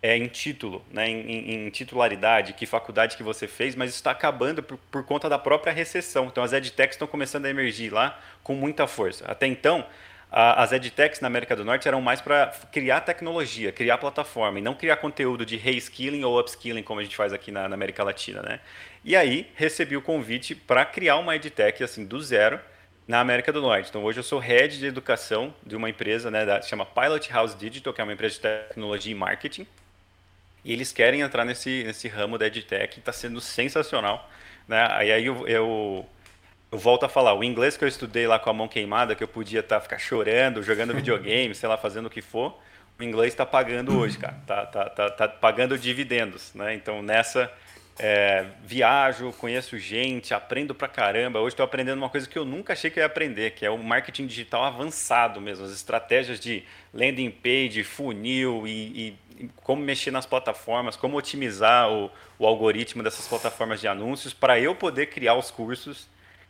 é, 0.00 0.16
em 0.16 0.28
título, 0.28 0.84
né, 0.92 1.08
em, 1.08 1.66
em, 1.66 1.70
titularidade, 1.70 2.52
que 2.52 2.66
faculdade 2.66 3.16
que 3.16 3.22
você 3.22 3.48
fez, 3.48 3.74
mas 3.74 3.90
isso 3.90 3.98
está 3.98 4.12
acabando 4.12 4.62
por, 4.62 4.78
por, 4.90 5.04
conta 5.04 5.28
da 5.28 5.38
própria 5.38 5.72
recessão. 5.72 6.26
Então 6.26 6.42
as 6.42 6.52
edtechs 6.52 6.94
estão 6.94 7.08
começando 7.08 7.46
a 7.46 7.50
emergir 7.50 7.92
lá 7.92 8.18
com 8.42 8.54
muita 8.54 8.86
força. 8.86 9.24
Até 9.26 9.46
então, 9.46 9.84
a, 10.30 10.62
as 10.62 10.70
edtechs 10.70 11.20
na 11.20 11.26
América 11.26 11.56
do 11.56 11.64
Norte 11.64 11.88
eram 11.88 12.00
mais 12.00 12.20
para 12.20 12.46
criar 12.70 13.00
tecnologia, 13.00 13.72
criar 13.72 13.98
plataforma, 13.98 14.60
e 14.60 14.62
não 14.62 14.74
criar 14.74 14.98
conteúdo 14.98 15.44
de 15.44 15.56
reskilling 15.56 16.22
ou 16.22 16.38
upskilling, 16.38 16.82
como 16.82 17.00
a 17.00 17.02
gente 17.02 17.16
faz 17.16 17.32
aqui 17.32 17.50
na, 17.50 17.68
na 17.68 17.74
América 17.74 18.04
Latina. 18.04 18.40
Né? 18.40 18.60
E 19.04 19.16
aí 19.16 19.50
recebi 19.56 19.96
o 19.96 20.02
convite 20.02 20.54
para 20.54 20.84
criar 20.84 21.16
uma 21.16 21.34
edtech 21.34 21.82
assim, 21.82 22.04
do 22.04 22.20
zero, 22.20 22.60
na 23.06 23.20
América 23.20 23.50
do 23.50 23.62
Norte. 23.62 23.88
Então, 23.88 24.04
hoje 24.04 24.20
eu 24.20 24.22
sou 24.22 24.38
head 24.38 24.78
de 24.78 24.86
educação 24.86 25.54
de 25.64 25.74
uma 25.74 25.88
empresa, 25.88 26.30
né, 26.30 26.44
da, 26.44 26.60
chama 26.60 26.84
Pilot 26.84 27.32
House 27.32 27.56
Digital, 27.56 27.94
que 27.94 28.02
é 28.02 28.04
uma 28.04 28.12
empresa 28.12 28.34
de 28.34 28.40
tecnologia 28.40 29.10
e 29.10 29.14
marketing. 29.14 29.66
E 30.68 30.72
eles 30.74 30.92
querem 30.92 31.22
entrar 31.22 31.46
nesse, 31.46 31.82
nesse 31.82 32.08
ramo 32.08 32.36
da 32.36 32.46
EdTech, 32.46 32.98
está 32.98 33.10
sendo 33.10 33.40
sensacional. 33.40 34.28
Né? 34.68 34.86
Aí, 34.90 35.10
aí 35.10 35.24
eu, 35.24 35.48
eu, 35.48 36.06
eu, 36.70 36.78
volto 36.78 37.06
a 37.06 37.08
falar, 37.08 37.32
o 37.32 37.42
inglês 37.42 37.74
que 37.74 37.84
eu 37.84 37.88
estudei 37.88 38.26
lá 38.26 38.38
com 38.38 38.50
a 38.50 38.52
mão 38.52 38.68
queimada, 38.68 39.14
que 39.14 39.24
eu 39.24 39.28
podia 39.28 39.60
estar 39.60 39.76
tá, 39.76 39.80
ficar 39.80 39.98
chorando, 39.98 40.62
jogando 40.62 40.92
videogame, 40.94 41.54
sei 41.54 41.66
lá, 41.70 41.78
fazendo 41.78 42.04
o 42.04 42.10
que 42.10 42.20
for, 42.20 42.60
o 43.00 43.02
inglês 43.02 43.32
está 43.32 43.46
pagando 43.46 43.98
hoje, 43.98 44.18
cara. 44.18 44.36
Tá, 44.46 44.66
tá, 44.66 44.90
tá, 44.90 45.10
tá 45.10 45.28
pagando 45.28 45.78
dividendos. 45.78 46.52
Né? 46.52 46.74
Então, 46.74 47.02
nessa, 47.02 47.50
é, 47.98 48.44
viajo, 48.62 49.32
conheço 49.32 49.78
gente, 49.78 50.34
aprendo 50.34 50.74
pra 50.74 50.86
caramba. 50.86 51.40
Hoje 51.40 51.54
estou 51.54 51.64
aprendendo 51.64 51.96
uma 51.96 52.10
coisa 52.10 52.28
que 52.28 52.38
eu 52.38 52.44
nunca 52.44 52.74
achei 52.74 52.90
que 52.90 53.00
ia 53.00 53.06
aprender, 53.06 53.52
que 53.52 53.64
é 53.64 53.70
o 53.70 53.78
marketing 53.78 54.26
digital 54.26 54.64
avançado 54.64 55.40
mesmo, 55.40 55.64
as 55.64 55.72
estratégias 55.72 56.38
de 56.38 56.62
landing 56.92 57.30
page, 57.30 57.82
funil 57.84 58.66
e, 58.66 59.08
e 59.08 59.18
como 59.62 59.82
mexer 59.82 60.10
nas 60.10 60.26
plataformas, 60.26 60.96
como 60.96 61.16
otimizar 61.16 61.90
o, 61.90 62.10
o 62.38 62.46
algoritmo 62.46 63.02
dessas 63.02 63.26
plataformas 63.26 63.80
de 63.80 63.88
anúncios 63.88 64.32
para 64.32 64.58
eu 64.58 64.74
poder 64.74 65.06
criar 65.06 65.34
os 65.34 65.50
cursos 65.50 66.08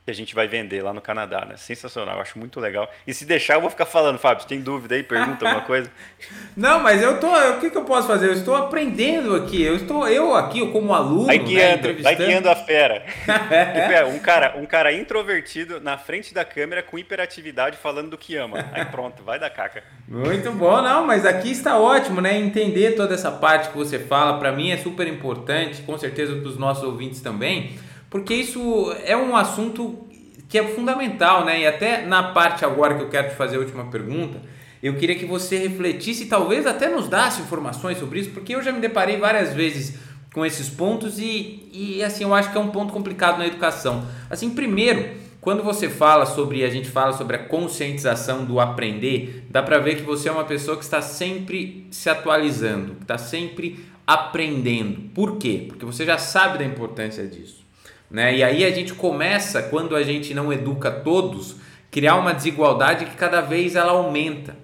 que 0.09 0.11
a 0.11 0.15
gente 0.15 0.35
vai 0.35 0.49
vender 0.49 0.83
lá 0.83 0.95
no 0.95 1.03
Canadá, 1.03 1.45
né? 1.45 1.59
Sensacional, 1.59 2.15
eu 2.15 2.23
acho 2.23 2.39
muito 2.39 2.59
legal. 2.59 2.91
E 3.07 3.13
se 3.13 3.27
deixar, 3.27 3.57
eu 3.57 3.61
vou 3.61 3.69
ficar 3.69 3.85
falando, 3.85 4.19
Fábio, 4.19 4.47
tem 4.47 4.59
dúvida 4.59 4.95
aí? 4.95 5.03
Pergunta 5.03 5.45
alguma 5.45 5.67
coisa? 5.67 5.91
Não, 6.57 6.81
mas 6.81 7.03
eu 7.03 7.21
tô. 7.21 7.29
O 7.29 7.61
que, 7.61 7.69
que 7.69 7.77
eu 7.77 7.85
posso 7.85 8.09
fazer? 8.09 8.29
Eu 8.29 8.33
estou 8.33 8.57
aprendendo 8.57 9.37
aqui. 9.37 9.63
Eu 9.63 9.77
estou, 9.77 10.09
eu 10.09 10.35
aqui, 10.35 10.67
como 10.73 10.95
aluno. 10.95 11.27
Vai 11.27 11.37
né, 11.37 11.45
guiando, 11.45 11.89
né, 11.89 12.03
vai 12.03 12.17
guiando 12.17 12.49
a 12.49 12.57
fera. 12.57 13.05
é. 13.29 14.03
um, 14.07 14.19
cara, 14.19 14.57
um 14.57 14.65
cara 14.65 14.91
introvertido 14.95 15.79
na 15.79 15.99
frente 15.99 16.33
da 16.33 16.43
câmera 16.43 16.83
com 16.83 16.99
hiperatividade 16.99 17.77
falando 17.77 18.09
do 18.09 18.17
que 18.17 18.35
ama. 18.35 18.65
Aí 18.73 18.87
pronto, 18.87 19.23
vai 19.23 19.39
dar 19.39 19.51
caca. 19.51 19.85
Muito 20.09 20.51
bom, 20.53 20.81
não, 20.81 21.07
mas 21.07 21.27
aqui 21.27 21.51
está 21.51 21.79
ótimo, 21.79 22.23
né? 22.23 22.35
Entender 22.35 22.93
toda 22.93 23.13
essa 23.13 23.31
parte 23.31 23.69
que 23.69 23.77
você 23.77 23.99
fala, 23.99 24.39
para 24.39 24.53
mim 24.53 24.71
é 24.71 24.79
super 24.79 25.07
importante, 25.07 25.83
com 25.83 25.99
certeza 25.99 26.35
para 26.35 26.49
os 26.49 26.57
nossos 26.57 26.83
ouvintes 26.83 27.21
também 27.21 27.77
porque 28.11 28.35
isso 28.35 28.95
é 29.05 29.17
um 29.17 29.37
assunto 29.37 30.07
que 30.49 30.59
é 30.59 30.65
fundamental, 30.65 31.45
né? 31.45 31.61
E 31.61 31.67
até 31.67 32.07
na 32.07 32.23
parte 32.33 32.65
agora 32.65 32.95
que 32.95 33.03
eu 33.03 33.09
quero 33.09 33.29
te 33.29 33.35
fazer 33.35 33.57
a 33.57 33.61
última 33.61 33.85
pergunta, 33.91 34.41
eu 34.83 34.95
queria 34.95 35.17
que 35.17 35.27
você 35.27 35.59
refletisse 35.59 36.25
e 36.25 36.27
talvez 36.27 36.67
até 36.67 36.89
nos 36.89 37.09
desse 37.09 37.41
informações 37.41 37.99
sobre 37.99 38.21
isso, 38.21 38.31
porque 38.31 38.55
eu 38.55 38.63
já 38.63 38.73
me 38.73 38.81
deparei 38.81 39.17
várias 39.17 39.53
vezes 39.53 39.99
com 40.33 40.47
esses 40.47 40.69
pontos 40.69 41.19
e, 41.19 41.69
e 41.73 42.03
assim, 42.03 42.25
eu 42.25 42.35
acho 42.35 42.51
que 42.51 42.57
é 42.57 42.61
um 42.61 42.71
ponto 42.71 42.93
complicado 42.93 43.39
na 43.39 43.47
educação. 43.47 44.07
Assim, 44.31 44.51
primeiro, 44.51 45.11
quando 45.41 45.63
você 45.63 45.89
fala 45.89 46.27
sobre, 46.27 46.65
a 46.65 46.71
gente 46.71 46.89
fala 46.89 47.13
sobre 47.13 47.37
a 47.37 47.39
conscientização 47.41 48.45
do 48.45 48.61
aprender, 48.61 49.47
dá 49.51 49.63
para 49.63 49.79
ver 49.79 49.97
que 49.97 50.03
você 50.03 50.29
é 50.29 50.33
uma 50.33 50.45
pessoa 50.45 50.77
que 50.77 50.85
está 50.85 51.03
sempre 51.03 51.87
se 51.91 52.09
atualizando, 52.09 52.95
que 52.97 53.03
está 53.03 53.19
sempre 53.19 53.85
aprendendo. 54.07 55.11
Por 55.15 55.37
quê? 55.39 55.65
Porque 55.67 55.85
você 55.85 56.05
já 56.05 56.19
sabe 56.19 56.59
da 56.59 56.65
importância 56.65 57.27
disso. 57.27 57.68
Né? 58.11 58.37
E 58.37 58.43
aí 58.43 58.65
a 58.65 58.71
gente 58.71 58.95
começa, 58.95 59.63
quando 59.63 59.95
a 59.95 60.03
gente 60.03 60.33
não 60.33 60.53
educa 60.53 60.91
todos, 60.91 61.57
criar 61.91 62.17
uma 62.17 62.33
desigualdade 62.33 63.05
que 63.05 63.17
cada 63.17 63.41
vez 63.41 63.77
ela 63.77 63.93
aumenta. 63.93 64.57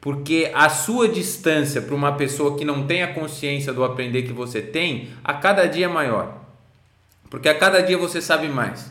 Porque 0.00 0.50
a 0.54 0.68
sua 0.68 1.08
distância 1.08 1.82
para 1.82 1.94
uma 1.94 2.12
pessoa 2.12 2.56
que 2.56 2.64
não 2.64 2.86
tem 2.86 3.02
a 3.02 3.12
consciência 3.12 3.72
do 3.72 3.84
aprender 3.84 4.22
que 4.22 4.32
você 4.32 4.62
tem, 4.62 5.10
a 5.22 5.34
cada 5.34 5.66
dia 5.66 5.86
é 5.86 5.88
maior. 5.88 6.40
Porque 7.28 7.48
a 7.48 7.54
cada 7.54 7.82
dia 7.82 7.98
você 7.98 8.20
sabe 8.20 8.48
mais. 8.48 8.90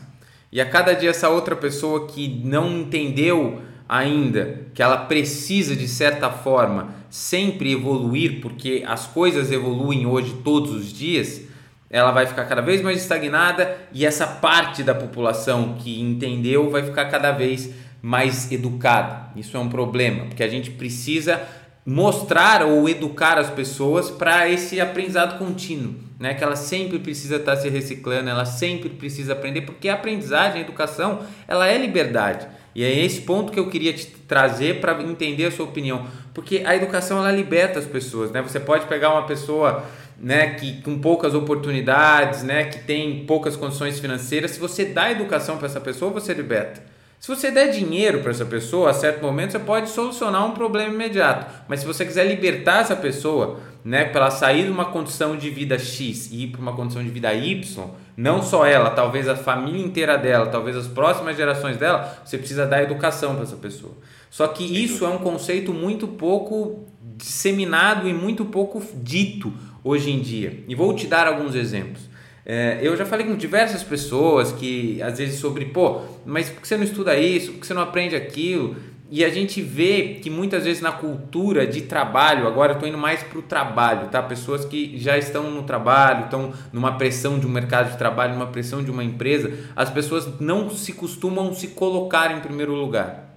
E 0.52 0.60
a 0.60 0.66
cada 0.68 0.92
dia 0.94 1.10
essa 1.10 1.28
outra 1.28 1.54
pessoa 1.56 2.06
que 2.06 2.40
não 2.44 2.70
entendeu 2.70 3.60
ainda 3.88 4.66
que 4.72 4.82
ela 4.82 4.96
precisa 4.96 5.74
de 5.74 5.88
certa 5.88 6.30
forma 6.30 6.94
sempre 7.10 7.72
evoluir, 7.72 8.40
porque 8.40 8.84
as 8.86 9.06
coisas 9.06 9.50
evoluem 9.50 10.06
hoje 10.06 10.32
todos 10.44 10.70
os 10.70 10.92
dias, 10.92 11.42
ela 11.90 12.12
vai 12.12 12.24
ficar 12.24 12.44
cada 12.44 12.62
vez 12.62 12.80
mais 12.80 12.98
estagnada 12.98 13.76
e 13.92 14.06
essa 14.06 14.26
parte 14.26 14.84
da 14.84 14.94
população 14.94 15.74
que 15.74 16.00
entendeu 16.00 16.70
vai 16.70 16.84
ficar 16.84 17.06
cada 17.06 17.32
vez 17.32 17.70
mais 18.00 18.50
educada. 18.52 19.30
Isso 19.34 19.56
é 19.56 19.60
um 19.60 19.68
problema, 19.68 20.26
porque 20.26 20.42
a 20.42 20.48
gente 20.48 20.70
precisa 20.70 21.42
mostrar 21.84 22.62
ou 22.62 22.88
educar 22.88 23.38
as 23.38 23.50
pessoas 23.50 24.10
para 24.10 24.48
esse 24.48 24.80
aprendizado 24.80 25.38
contínuo, 25.38 25.96
né? 26.18 26.34
Que 26.34 26.44
ela 26.44 26.54
sempre 26.54 26.98
precisa 26.98 27.36
estar 27.36 27.56
tá 27.56 27.60
se 27.60 27.68
reciclando, 27.68 28.30
ela 28.30 28.44
sempre 28.44 28.90
precisa 28.90 29.32
aprender, 29.32 29.62
porque 29.62 29.88
a 29.88 29.94
aprendizagem, 29.94 30.58
a 30.58 30.60
educação, 30.60 31.20
ela 31.48 31.66
é 31.66 31.76
liberdade. 31.76 32.46
E 32.74 32.84
é 32.84 33.04
esse 33.04 33.22
ponto 33.22 33.50
que 33.50 33.58
eu 33.58 33.68
queria 33.68 33.92
te 33.92 34.06
trazer 34.06 34.80
para 34.80 35.02
entender 35.02 35.46
a 35.46 35.50
sua 35.50 35.64
opinião, 35.64 36.06
porque 36.32 36.62
a 36.64 36.76
educação 36.76 37.18
ela 37.18 37.32
liberta 37.32 37.80
as 37.80 37.86
pessoas, 37.86 38.30
né? 38.30 38.40
Você 38.42 38.60
pode 38.60 38.86
pegar 38.86 39.10
uma 39.10 39.26
pessoa 39.26 39.84
né, 40.20 40.54
que 40.54 40.82
com 40.82 40.98
poucas 40.98 41.34
oportunidades, 41.34 42.42
né, 42.42 42.64
que 42.64 42.80
tem 42.80 43.24
poucas 43.24 43.56
condições 43.56 43.98
financeiras, 43.98 44.50
se 44.50 44.60
você 44.60 44.84
dá 44.84 45.10
educação 45.10 45.56
para 45.56 45.66
essa 45.66 45.80
pessoa, 45.80 46.12
você 46.12 46.34
liberta. 46.34 46.82
Se 47.18 47.28
você 47.28 47.50
der 47.50 47.68
dinheiro 47.68 48.20
para 48.20 48.30
essa 48.30 48.46
pessoa, 48.46 48.90
a 48.90 48.94
certo 48.94 49.22
momento 49.22 49.52
você 49.52 49.58
pode 49.58 49.90
solucionar 49.90 50.46
um 50.46 50.52
problema 50.52 50.92
imediato. 50.92 51.46
Mas 51.68 51.80
se 51.80 51.86
você 51.86 52.04
quiser 52.04 52.24
libertar 52.26 52.80
essa 52.80 52.96
pessoa, 52.96 53.60
né, 53.84 54.06
para 54.06 54.22
ela 54.22 54.30
sair 54.30 54.64
de 54.64 54.70
uma 54.70 54.86
condição 54.86 55.36
de 55.36 55.50
vida 55.50 55.78
X 55.78 56.30
e 56.30 56.44
ir 56.44 56.46
para 56.48 56.60
uma 56.60 56.72
condição 56.74 57.02
de 57.02 57.10
vida 57.10 57.32
Y, 57.34 57.90
não 58.16 58.42
só 58.42 58.64
ela, 58.64 58.90
talvez 58.90 59.28
a 59.28 59.36
família 59.36 59.84
inteira 59.84 60.16
dela, 60.16 60.46
talvez 60.46 60.76
as 60.76 60.86
próximas 60.86 61.36
gerações 61.36 61.76
dela, 61.76 62.20
você 62.24 62.38
precisa 62.38 62.66
dar 62.66 62.82
educação 62.82 63.34
para 63.34 63.44
essa 63.44 63.56
pessoa. 63.56 63.92
Só 64.30 64.48
que 64.48 64.64
isso 64.64 65.04
é 65.04 65.08
um 65.08 65.18
conceito 65.18 65.74
muito 65.74 66.08
pouco 66.08 66.86
disseminado 67.16 68.08
e 68.08 68.14
muito 68.14 68.46
pouco 68.46 68.82
dito 68.94 69.52
hoje 69.82 70.10
em 70.10 70.20
dia. 70.20 70.64
E 70.68 70.74
vou 70.74 70.94
te 70.94 71.06
dar 71.06 71.26
alguns 71.26 71.54
exemplos. 71.54 72.08
É, 72.44 72.78
eu 72.82 72.96
já 72.96 73.04
falei 73.04 73.26
com 73.26 73.36
diversas 73.36 73.82
pessoas 73.82 74.50
que 74.50 75.00
às 75.02 75.18
vezes 75.18 75.38
sobre, 75.38 75.66
pô, 75.66 76.00
mas 76.24 76.48
por 76.48 76.62
que 76.62 76.68
você 76.68 76.76
não 76.76 76.84
estuda 76.84 77.16
isso? 77.16 77.52
Por 77.52 77.60
que 77.60 77.66
você 77.66 77.74
não 77.74 77.82
aprende 77.82 78.16
aquilo? 78.16 78.76
E 79.12 79.24
a 79.24 79.28
gente 79.28 79.60
vê 79.60 80.20
que 80.22 80.30
muitas 80.30 80.64
vezes 80.64 80.80
na 80.80 80.92
cultura 80.92 81.66
de 81.66 81.82
trabalho, 81.82 82.46
agora 82.46 82.72
eu 82.72 82.74
estou 82.74 82.88
indo 82.88 82.96
mais 82.96 83.20
para 83.24 83.40
o 83.40 83.42
trabalho, 83.42 84.08
tá? 84.08 84.22
Pessoas 84.22 84.64
que 84.64 84.96
já 84.98 85.18
estão 85.18 85.50
no 85.50 85.64
trabalho, 85.64 86.26
estão 86.26 86.52
numa 86.72 86.92
pressão 86.96 87.36
de 87.36 87.44
um 87.44 87.50
mercado 87.50 87.90
de 87.90 87.98
trabalho, 87.98 88.34
numa 88.34 88.46
pressão 88.46 88.84
de 88.84 88.90
uma 88.90 89.02
empresa, 89.02 89.52
as 89.74 89.90
pessoas 89.90 90.28
não 90.38 90.70
se 90.70 90.92
costumam 90.92 91.52
se 91.52 91.68
colocar 91.68 92.30
em 92.30 92.40
primeiro 92.40 92.72
lugar. 92.72 93.36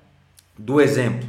Do 0.57 0.79
exemplo, 0.79 1.27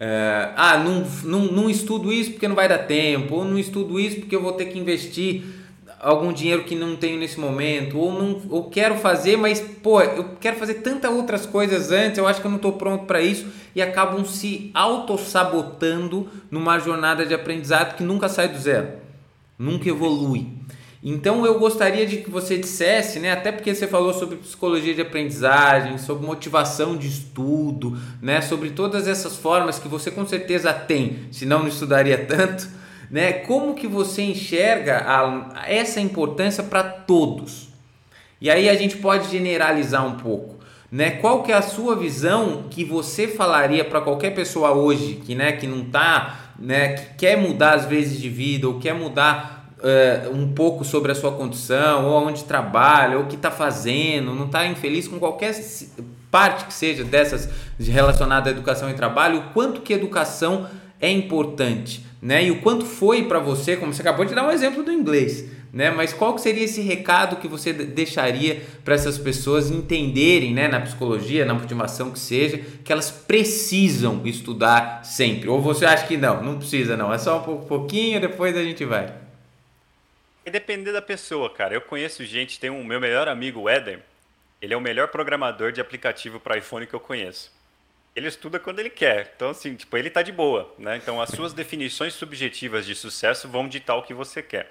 é, 0.00 0.50
ah, 0.56 0.78
não, 0.78 1.06
não, 1.24 1.52
não 1.52 1.70
estudo 1.70 2.12
isso 2.12 2.32
porque 2.32 2.48
não 2.48 2.56
vai 2.56 2.68
dar 2.68 2.78
tempo, 2.78 3.36
ou 3.36 3.44
não 3.44 3.58
estudo 3.58 3.98
isso 3.98 4.20
porque 4.20 4.34
eu 4.34 4.42
vou 4.42 4.52
ter 4.52 4.66
que 4.66 4.78
investir 4.78 5.44
algum 6.04 6.32
dinheiro 6.32 6.64
que 6.64 6.74
não 6.74 6.96
tenho 6.96 7.18
nesse 7.18 7.40
momento, 7.40 7.98
ou 7.98 8.12
não 8.12 8.42
ou 8.50 8.68
quero 8.68 8.96
fazer, 8.96 9.36
mas 9.36 9.60
pô, 9.60 10.02
eu 10.02 10.36
quero 10.38 10.56
fazer 10.56 10.74
tantas 10.74 11.10
outras 11.10 11.46
coisas 11.46 11.90
antes, 11.90 12.18
eu 12.18 12.26
acho 12.26 12.40
que 12.40 12.46
eu 12.46 12.50
não 12.50 12.56
estou 12.56 12.72
pronto 12.72 13.06
para 13.06 13.22
isso 13.22 13.46
e 13.74 13.80
acabam 13.80 14.24
se 14.24 14.70
auto-sabotando 14.74 16.28
numa 16.50 16.78
jornada 16.78 17.24
de 17.24 17.32
aprendizado 17.32 17.96
que 17.96 18.02
nunca 18.02 18.28
sai 18.28 18.48
do 18.48 18.58
zero, 18.58 18.88
nunca 19.58 19.88
evolui. 19.88 20.48
Então 21.06 21.44
eu 21.44 21.58
gostaria 21.58 22.06
de 22.06 22.16
que 22.16 22.30
você 22.30 22.56
dissesse, 22.56 23.20
né, 23.20 23.30
até 23.30 23.52
porque 23.52 23.74
você 23.74 23.86
falou 23.86 24.14
sobre 24.14 24.36
psicologia 24.36 24.94
de 24.94 25.02
aprendizagem, 25.02 25.98
sobre 25.98 26.26
motivação 26.26 26.96
de 26.96 27.06
estudo, 27.06 27.98
né, 28.22 28.40
sobre 28.40 28.70
todas 28.70 29.06
essas 29.06 29.36
formas 29.36 29.78
que 29.78 29.86
você 29.86 30.10
com 30.10 30.26
certeza 30.26 30.72
tem, 30.72 31.28
senão 31.30 31.58
não 31.58 31.68
estudaria 31.68 32.16
tanto, 32.24 32.66
né? 33.10 33.34
Como 33.34 33.74
que 33.74 33.86
você 33.86 34.22
enxerga 34.22 35.04
a, 35.06 35.70
essa 35.70 36.00
importância 36.00 36.64
para 36.64 36.82
todos? 36.82 37.68
E 38.40 38.50
aí 38.50 38.66
a 38.66 38.74
gente 38.74 38.96
pode 38.96 39.30
generalizar 39.30 40.06
um 40.06 40.16
pouco, 40.16 40.58
né? 40.90 41.10
Qual 41.10 41.42
que 41.42 41.52
é 41.52 41.54
a 41.54 41.62
sua 41.62 41.94
visão 41.94 42.64
que 42.70 42.82
você 42.82 43.28
falaria 43.28 43.84
para 43.84 44.00
qualquer 44.00 44.34
pessoa 44.34 44.72
hoje 44.72 45.20
que, 45.24 45.34
né, 45.34 45.52
que 45.52 45.66
não 45.66 45.84
tá, 45.84 46.52
né, 46.58 46.94
que 46.94 47.14
quer 47.16 47.36
mudar 47.36 47.74
às 47.74 47.84
vezes 47.84 48.18
de 48.18 48.30
vida 48.30 48.66
ou 48.66 48.80
quer 48.80 48.94
mudar 48.94 49.53
uh, 49.84 50.34
um 50.34 50.52
pouco 50.52 50.84
sobre 50.84 51.12
a 51.12 51.14
sua 51.14 51.32
condição, 51.32 52.06
ou 52.06 52.26
onde 52.26 52.44
trabalha, 52.44 53.18
ou 53.18 53.24
o 53.24 53.26
que 53.26 53.36
está 53.36 53.50
fazendo, 53.50 54.34
não 54.34 54.46
está 54.46 54.66
infeliz 54.66 55.06
com 55.06 55.18
qualquer 55.18 55.54
parte 56.30 56.64
que 56.64 56.74
seja 56.74 57.04
dessas 57.04 57.48
relacionada 57.78 58.50
à 58.50 58.52
educação 58.52 58.90
e 58.90 58.94
trabalho, 58.94 59.38
o 59.38 59.42
quanto 59.52 59.82
que 59.82 59.92
educação 59.92 60.66
é 61.00 61.10
importante, 61.10 62.04
né? 62.20 62.46
E 62.46 62.50
o 62.50 62.60
quanto 62.60 62.86
foi 62.86 63.24
para 63.24 63.38
você, 63.38 63.76
como 63.76 63.92
você 63.92 64.00
acabou 64.00 64.24
de 64.24 64.34
dar 64.34 64.46
um 64.46 64.50
exemplo 64.50 64.82
do 64.82 64.90
inglês, 64.90 65.44
né? 65.72 65.90
Mas 65.90 66.12
qual 66.12 66.34
que 66.34 66.40
seria 66.40 66.64
esse 66.64 66.80
recado 66.80 67.36
que 67.36 67.46
você 67.46 67.72
deixaria 67.72 68.62
para 68.84 68.94
essas 68.94 69.18
pessoas 69.18 69.70
entenderem, 69.70 70.54
né, 70.54 70.66
na 70.66 70.80
psicologia, 70.80 71.44
na 71.44 71.52
motivação 71.52 72.10
que 72.10 72.18
seja, 72.18 72.60
que 72.82 72.92
elas 72.92 73.10
precisam 73.10 74.22
estudar 74.24 75.04
sempre? 75.04 75.48
Ou 75.48 75.60
você 75.60 75.84
acha 75.84 76.06
que 76.06 76.16
não, 76.16 76.42
não 76.42 76.58
precisa 76.58 76.96
não, 76.96 77.12
é 77.12 77.18
só 77.18 77.38
um 77.38 77.58
pouquinho, 77.66 78.20
depois 78.20 78.56
a 78.56 78.62
gente 78.62 78.84
vai. 78.84 79.23
Vai 80.44 80.52
depender 80.52 80.92
da 80.92 81.00
pessoa, 81.00 81.48
cara. 81.48 81.74
Eu 81.74 81.80
conheço 81.80 82.22
gente, 82.24 82.60
tem 82.60 82.68
um 82.68 82.84
meu 82.84 83.00
melhor 83.00 83.28
amigo, 83.28 83.60
o 83.60 83.68
Éder. 83.68 84.00
Ele 84.60 84.74
é 84.74 84.76
o 84.76 84.80
melhor 84.80 85.08
programador 85.08 85.72
de 85.72 85.80
aplicativo 85.80 86.38
para 86.38 86.58
iPhone 86.58 86.86
que 86.86 86.92
eu 86.94 87.00
conheço. 87.00 87.50
Ele 88.14 88.28
estuda 88.28 88.60
quando 88.60 88.78
ele 88.78 88.90
quer. 88.90 89.32
Então, 89.34 89.50
assim, 89.50 89.74
tipo, 89.74 89.96
ele 89.96 90.10
tá 90.10 90.20
de 90.20 90.32
boa, 90.32 90.72
né? 90.78 90.96
Então, 90.96 91.20
as 91.20 91.30
suas 91.30 91.54
definições 91.54 92.12
subjetivas 92.12 92.84
de 92.84 92.94
sucesso 92.94 93.48
vão 93.48 93.66
ditar 93.66 93.96
o 93.96 94.02
que 94.02 94.12
você 94.12 94.42
quer. 94.42 94.70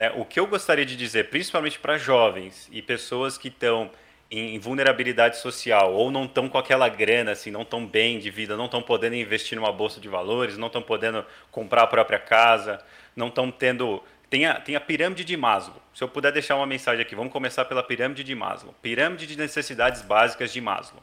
É, 0.00 0.10
o 0.10 0.24
que 0.24 0.40
eu 0.40 0.46
gostaria 0.46 0.84
de 0.84 0.96
dizer, 0.96 1.28
principalmente 1.28 1.78
para 1.78 1.98
jovens 1.98 2.68
e 2.72 2.80
pessoas 2.80 3.36
que 3.36 3.48
estão 3.48 3.90
em 4.30 4.58
vulnerabilidade 4.58 5.36
social 5.36 5.92
ou 5.92 6.10
não 6.10 6.24
estão 6.24 6.48
com 6.48 6.56
aquela 6.56 6.88
grana, 6.88 7.32
assim, 7.32 7.50
não 7.50 7.62
estão 7.62 7.86
bem 7.86 8.18
de 8.18 8.30
vida, 8.30 8.56
não 8.56 8.64
estão 8.64 8.80
podendo 8.82 9.14
investir 9.14 9.56
numa 9.56 9.70
bolsa 9.70 10.00
de 10.00 10.08
valores, 10.08 10.56
não 10.56 10.68
estão 10.68 10.80
podendo 10.80 11.24
comprar 11.50 11.82
a 11.82 11.86
própria 11.86 12.18
casa, 12.18 12.82
não 13.14 13.28
estão 13.28 13.50
tendo 13.50 14.02
tem 14.32 14.46
a, 14.46 14.58
tem 14.58 14.74
a 14.74 14.80
pirâmide 14.80 15.26
de 15.26 15.36
Maslow. 15.36 15.76
Se 15.92 16.02
eu 16.02 16.08
puder 16.08 16.32
deixar 16.32 16.56
uma 16.56 16.66
mensagem 16.66 17.02
aqui, 17.02 17.14
vamos 17.14 17.30
começar 17.30 17.66
pela 17.66 17.82
pirâmide 17.82 18.24
de 18.24 18.34
Maslow. 18.34 18.74
Pirâmide 18.80 19.26
de 19.26 19.36
necessidades 19.36 20.00
básicas 20.00 20.50
de 20.50 20.58
Maslow. 20.58 21.02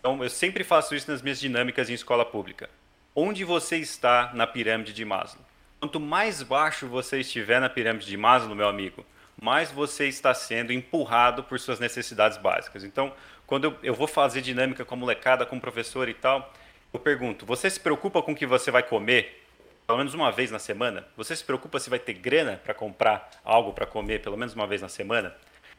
Então, 0.00 0.20
eu 0.20 0.28
sempre 0.28 0.64
faço 0.64 0.92
isso 0.96 1.08
nas 1.08 1.22
minhas 1.22 1.38
dinâmicas 1.38 1.88
em 1.88 1.94
escola 1.94 2.24
pública. 2.24 2.68
Onde 3.14 3.44
você 3.44 3.76
está 3.76 4.32
na 4.34 4.48
pirâmide 4.48 4.92
de 4.92 5.04
Maslow? 5.04 5.44
Quanto 5.78 6.00
mais 6.00 6.42
baixo 6.42 6.88
você 6.88 7.20
estiver 7.20 7.60
na 7.60 7.68
pirâmide 7.68 8.04
de 8.04 8.16
Maslow, 8.16 8.56
meu 8.56 8.66
amigo, 8.66 9.06
mais 9.40 9.70
você 9.70 10.08
está 10.08 10.34
sendo 10.34 10.72
empurrado 10.72 11.44
por 11.44 11.60
suas 11.60 11.78
necessidades 11.78 12.36
básicas. 12.36 12.82
Então, 12.82 13.12
quando 13.46 13.62
eu, 13.62 13.78
eu 13.80 13.94
vou 13.94 14.08
fazer 14.08 14.40
dinâmica 14.40 14.84
com 14.84 14.96
a 14.96 14.98
molecada, 14.98 15.46
com 15.46 15.56
o 15.56 15.60
professor 15.60 16.08
e 16.08 16.14
tal, 16.14 16.52
eu 16.92 16.98
pergunto: 16.98 17.46
você 17.46 17.70
se 17.70 17.78
preocupa 17.78 18.20
com 18.22 18.32
o 18.32 18.36
que 18.36 18.44
você 18.44 18.72
vai 18.72 18.82
comer? 18.82 19.45
Pelo 19.86 19.98
menos 19.98 20.14
uma 20.14 20.32
vez 20.32 20.50
na 20.50 20.58
semana? 20.58 21.06
Você 21.16 21.36
se 21.36 21.44
preocupa 21.44 21.78
se 21.78 21.88
vai 21.88 21.98
ter 21.98 22.14
grana 22.14 22.60
para 22.62 22.74
comprar 22.74 23.30
algo 23.44 23.72
para 23.72 23.86
comer 23.86 24.20
pelo 24.20 24.36
menos 24.36 24.52
uma 24.54 24.66
vez 24.66 24.82
na 24.82 24.88
semana? 24.88 25.34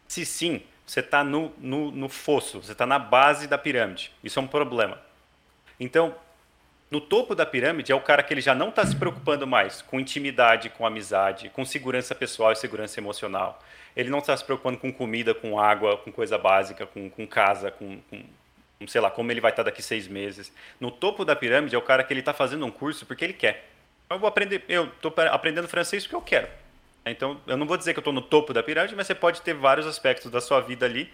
Se 0.08 0.26
sim, 0.26 0.62
você 0.86 1.02
está 1.02 1.24
no, 1.24 1.52
no, 1.58 1.92
no 1.92 2.08
fosso, 2.08 2.64
você 2.64 2.72
está 2.72 2.86
na 2.86 2.98
base 2.98 3.48
da 3.48 3.58
pirâmide. 3.58 4.14
Isso 4.24 4.40
é 4.40 4.42
um 4.42 4.48
problema. 4.48 4.98
Então, 5.78 6.16
no 6.90 7.02
topo 7.02 7.36
da 7.36 7.46
pirâmide 7.46 7.92
é 7.92 7.96
o 7.96 8.00
cara 8.00 8.24
que 8.24 8.34
ele 8.34 8.40
já 8.40 8.56
não 8.56 8.70
está 8.70 8.86
se 8.86 8.96
preocupando 8.96 9.46
mais 9.46 9.82
com 9.82 10.00
intimidade, 10.00 10.70
com 10.70 10.86
amizade, 10.86 11.50
com 11.50 11.66
segurança 11.66 12.16
pessoal 12.16 12.54
e 12.54 12.56
segurança 12.56 13.02
emocional. 13.02 13.62
Ele 13.94 14.10
não 14.10 14.20
está 14.20 14.38
se 14.38 14.46
preocupando 14.46 14.78
com 14.78 14.94
comida, 14.94 15.36
com 15.36 15.60
água, 15.60 15.98
com 15.98 16.14
coisa 16.14 16.38
básica, 16.38 16.86
com, 16.86 17.10
com 17.10 17.28
casa, 17.28 17.72
com, 17.72 18.00
com, 18.10 18.24
sei 18.88 19.02
lá, 19.02 19.12
como 19.12 19.30
ele 19.30 19.42
vai 19.42 19.52
estar 19.52 19.66
tá 19.66 19.70
daqui 19.70 19.82
seis 19.82 20.08
meses. 20.08 20.54
No 20.80 20.90
topo 20.90 21.26
da 21.26 21.36
pirâmide 21.36 21.76
é 21.76 21.78
o 21.78 21.82
cara 21.82 22.06
que 22.06 22.14
ele 22.14 22.22
está 22.22 22.34
fazendo 22.34 22.66
um 22.66 22.72
curso 22.72 23.06
porque 23.06 23.26
ele 23.26 23.34
quer. 23.34 23.77
Eu 24.10 24.20
vou 24.20 24.28
aprender, 24.28 24.64
eu 24.70 24.86
estou 24.86 25.14
aprendendo 25.32 25.68
francês 25.68 26.04
porque 26.04 26.16
eu 26.16 26.22
quero. 26.22 26.48
Então, 27.06 27.40
eu 27.48 27.58
não 27.58 27.66
vou 27.66 27.78
dizer 27.78 27.94
que 27.94 28.00
eu 28.00 28.02
estou 28.02 28.14
no 28.14 28.22
topo 28.22 28.54
da 28.54 28.64
pirâmide, 28.64 28.96
mas 28.96 29.08
você 29.08 29.16
pode 29.16 29.42
ter 29.42 29.54
vários 29.54 29.86
aspectos 29.86 30.32
da 30.32 30.42
sua 30.42 30.62
vida 30.62 30.86
ali 30.86 31.12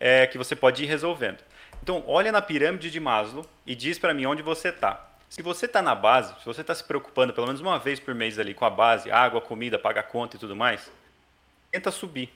é, 0.00 0.26
que 0.26 0.38
você 0.38 0.54
pode 0.56 0.82
ir 0.82 0.86
resolvendo. 0.86 1.38
Então, 1.82 2.02
olha 2.06 2.32
na 2.32 2.42
pirâmide 2.42 2.90
de 2.90 3.00
Maslow 3.00 3.46
e 3.66 3.74
diz 3.74 3.98
para 3.98 4.14
mim 4.14 4.26
onde 4.26 4.42
você 4.42 4.68
está. 4.68 5.08
Se 5.28 5.42
você 5.42 5.66
está 5.66 5.82
na 5.82 5.94
base, 5.94 6.34
se 6.40 6.46
você 6.46 6.62
está 6.62 6.74
se 6.74 6.82
preocupando 6.82 7.32
pelo 7.32 7.46
menos 7.46 7.60
uma 7.60 7.78
vez 7.78 8.00
por 8.00 8.14
mês 8.14 8.38
ali 8.38 8.54
com 8.54 8.64
a 8.64 8.70
base, 8.70 9.10
água, 9.10 9.40
comida, 9.40 9.78
paga 9.78 10.02
conta 10.02 10.36
e 10.36 10.38
tudo 10.38 10.56
mais, 10.56 10.90
tenta 11.70 11.90
subir. 11.90 12.32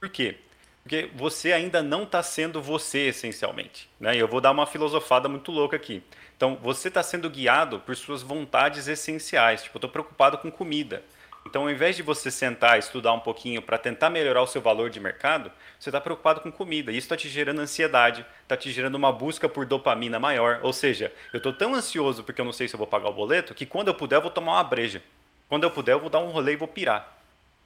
Por 0.00 0.08
quê? 0.08 0.38
Porque 0.86 1.10
você 1.16 1.52
ainda 1.52 1.82
não 1.82 2.04
está 2.04 2.22
sendo 2.22 2.62
você 2.62 3.08
essencialmente. 3.08 3.90
Né? 3.98 4.14
E 4.14 4.20
eu 4.20 4.28
vou 4.28 4.40
dar 4.40 4.52
uma 4.52 4.68
filosofada 4.68 5.28
muito 5.28 5.50
louca 5.50 5.74
aqui. 5.74 6.00
Então, 6.36 6.56
você 6.62 6.86
está 6.86 7.02
sendo 7.02 7.28
guiado 7.28 7.80
por 7.80 7.96
suas 7.96 8.22
vontades 8.22 8.86
essenciais. 8.86 9.64
Tipo, 9.64 9.74
eu 9.74 9.78
estou 9.78 9.90
preocupado 9.90 10.38
com 10.38 10.48
comida. 10.48 11.02
Então, 11.44 11.62
ao 11.62 11.70
invés 11.70 11.96
de 11.96 12.04
você 12.04 12.30
sentar 12.30 12.78
estudar 12.78 13.12
um 13.14 13.18
pouquinho 13.18 13.60
para 13.60 13.76
tentar 13.76 14.10
melhorar 14.10 14.42
o 14.42 14.46
seu 14.46 14.62
valor 14.62 14.88
de 14.88 15.00
mercado, 15.00 15.50
você 15.76 15.88
está 15.88 16.00
preocupado 16.00 16.40
com 16.40 16.52
comida. 16.52 16.92
Isso 16.92 17.00
está 17.00 17.16
te 17.16 17.28
gerando 17.28 17.60
ansiedade, 17.60 18.24
está 18.44 18.56
te 18.56 18.70
gerando 18.70 18.94
uma 18.94 19.10
busca 19.10 19.48
por 19.48 19.66
dopamina 19.66 20.20
maior. 20.20 20.60
Ou 20.62 20.72
seja, 20.72 21.12
eu 21.32 21.38
estou 21.38 21.52
tão 21.52 21.74
ansioso 21.74 22.22
porque 22.22 22.40
eu 22.40 22.44
não 22.44 22.52
sei 22.52 22.68
se 22.68 22.74
eu 22.74 22.78
vou 22.78 22.86
pagar 22.86 23.08
o 23.08 23.12
boleto, 23.12 23.54
que 23.54 23.66
quando 23.66 23.88
eu 23.88 23.94
puder 23.94 24.18
eu 24.18 24.22
vou 24.22 24.30
tomar 24.30 24.52
uma 24.52 24.62
breja. 24.62 25.02
Quando 25.48 25.64
eu 25.64 25.70
puder 25.72 25.94
eu 25.94 26.00
vou 26.00 26.10
dar 26.10 26.20
um 26.20 26.28
rolê 26.28 26.52
e 26.52 26.56
vou 26.56 26.68
pirar. 26.68 27.18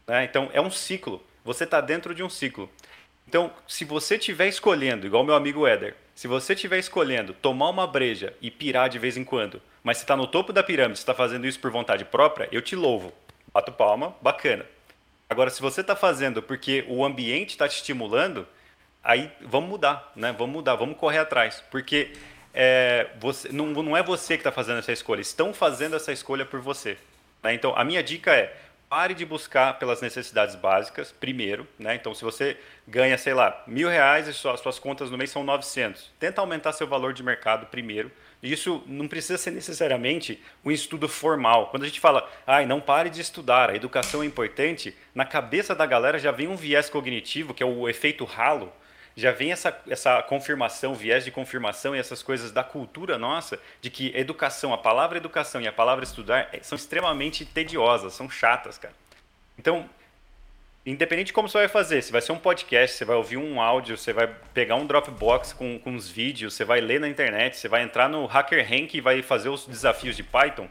Né? 0.07 0.25
Então, 0.25 0.49
é 0.55 0.61
um 0.61 0.71
ciclo. 0.71 1.23
Você 1.45 1.64
está 1.64 1.83
dentro 1.83 2.14
de 2.14 2.23
um 2.23 2.31
ciclo. 2.31 2.71
Então, 3.29 3.53
se 3.66 3.85
você 3.85 4.16
estiver 4.16 4.49
escolhendo, 4.49 5.07
igual 5.07 5.25
meu 5.25 5.35
amigo 5.35 5.66
Éder, 5.66 5.95
se 6.14 6.27
você 6.27 6.55
estiver 6.55 6.79
escolhendo 6.79 7.33
tomar 7.33 7.68
uma 7.68 7.87
breja 7.87 8.35
e 8.41 8.51
pirar 8.51 8.89
de 8.89 8.99
vez 8.99 9.16
em 9.16 9.25
quando, 9.25 9.62
mas 9.83 9.99
você 9.99 10.05
está 10.05 10.16
no 10.16 10.27
topo 10.27 10.53
da 10.53 10.62
pirâmide, 10.62 10.99
você 10.99 11.03
está 11.03 11.14
fazendo 11.14 11.47
isso 11.47 11.61
por 11.61 11.71
vontade 11.71 12.05
própria, 12.05 12.49
eu 12.51 12.61
te 12.61 12.75
louvo 12.75 13.12
bato 13.53 13.73
palma, 13.73 14.14
bacana. 14.21 14.64
Agora, 15.29 15.51
se 15.51 15.61
você 15.61 15.81
está 15.81 15.95
fazendo 15.95 16.43
porque 16.43 16.85
o 16.89 17.05
ambiente 17.05 17.51
está 17.51 17.68
te 17.68 17.77
estimulando, 17.77 18.47
aí 19.03 19.31
vamos 19.41 19.68
mudar, 19.68 20.12
né? 20.16 20.33
Vamos 20.37 20.55
mudar, 20.55 20.75
vamos 20.75 20.97
correr 20.97 21.18
atrás. 21.18 21.62
Porque 21.71 22.12
é, 22.53 23.09
você, 23.18 23.49
não, 23.53 23.66
não 23.66 23.97
é 23.97 24.03
você 24.03 24.35
que 24.35 24.41
está 24.41 24.53
fazendo 24.53 24.79
essa 24.79 24.93
escolha, 24.93 25.21
estão 25.21 25.53
fazendo 25.55 25.95
essa 25.95 26.12
escolha 26.12 26.45
por 26.45 26.61
você. 26.61 26.97
Né? 27.43 27.55
Então, 27.55 27.75
a 27.77 27.85
minha 27.85 28.03
dica 28.03 28.35
é, 28.35 28.57
pare 28.91 29.14
de 29.14 29.24
buscar 29.24 29.78
pelas 29.78 30.03
necessidades 30.03 30.55
básicas 30.55 31.12
primeiro, 31.12 31.66
né? 31.78 31.95
Então, 31.95 32.12
se 32.12 32.22
você 32.24 32.59
ganha, 32.86 33.16
sei 33.16 33.32
lá, 33.32 33.62
mil 33.66 33.88
reais 33.88 34.28
e 34.28 34.34
suas, 34.34 34.61
suas 34.61 34.78
contas 34.78 35.11
no 35.11 35.16
mês 35.16 35.30
são 35.30 35.43
900, 35.43 36.11
tenta 36.18 36.43
aumentar 36.43 36.72
seu 36.72 36.86
valor 36.86 37.14
de 37.14 37.22
mercado 37.22 37.66
primeiro 37.66 38.11
isso 38.43 38.82
não 38.86 39.07
precisa 39.07 39.36
ser 39.36 39.51
necessariamente 39.51 40.43
um 40.64 40.70
estudo 40.70 41.09
formal. 41.09 41.68
Quando 41.68 41.82
a 41.82 41.86
gente 41.86 42.01
fala, 42.01 42.28
ai, 42.47 42.64
não 42.64 42.80
pare 42.80 43.11
de 43.11 43.20
estudar, 43.20 43.70
a 43.70 43.76
educação 43.76 44.22
é 44.22 44.26
importante, 44.26 44.97
na 45.14 45.24
cabeça 45.24 45.74
da 45.74 45.84
galera 45.84 46.18
já 46.18 46.30
vem 46.30 46.49
um 46.49 46.57
viés 46.57 46.88
cognitivo, 46.88 47.53
que 47.53 47.62
é 47.62 47.66
o 47.66 47.88
efeito 47.88 48.24
ralo, 48.24 48.72
já 49.16 49.32
vem 49.32 49.52
essa, 49.52 49.78
essa 49.88 50.22
confirmação, 50.22 50.94
viés 50.94 51.24
de 51.24 51.30
confirmação 51.30 51.94
e 51.94 51.98
essas 51.98 52.22
coisas 52.22 52.52
da 52.52 52.62
cultura 52.62 53.18
nossa, 53.18 53.58
de 53.80 53.90
que 53.90 54.12
educação, 54.16 54.72
a 54.72 54.78
palavra 54.78 55.18
educação 55.18 55.61
e 55.61 55.68
a 55.68 55.72
palavra 55.72 56.04
estudar 56.04 56.48
é, 56.52 56.61
são 56.62 56.76
extremamente 56.76 57.44
tediosas, 57.44 58.14
são 58.14 58.30
chatas, 58.30 58.78
cara. 58.78 58.94
Então, 59.58 59.88
independente 60.86 61.26
de 61.26 61.32
como 61.32 61.48
você 61.48 61.58
vai 61.58 61.68
fazer, 61.68 62.02
se 62.02 62.12
vai 62.12 62.22
ser 62.22 62.32
um 62.32 62.38
podcast, 62.38 62.96
você 62.96 63.04
vai 63.04 63.16
ouvir 63.16 63.36
um 63.36 63.61
áudio, 63.61 63.98
você 63.98 64.12
vai 64.12 64.26
pegar 64.54 64.76
um 64.76 64.86
Dropbox 64.86 65.52
com, 65.52 65.78
com 65.78 65.90
uns 65.90 66.08
vídeos, 66.08 66.54
você 66.54 66.64
vai 66.64 66.80
ler 66.80 67.00
na 67.00 67.08
internet, 67.08 67.56
você 67.56 67.68
vai 67.68 67.82
entrar 67.82 68.08
no 68.08 68.26
Hacker 68.26 68.66
Rank 68.66 68.94
e 68.94 69.00
vai 69.00 69.22
fazer 69.22 69.48
os 69.48 69.66
desafios 69.66 70.16
de 70.16 70.22
Python, 70.22 70.68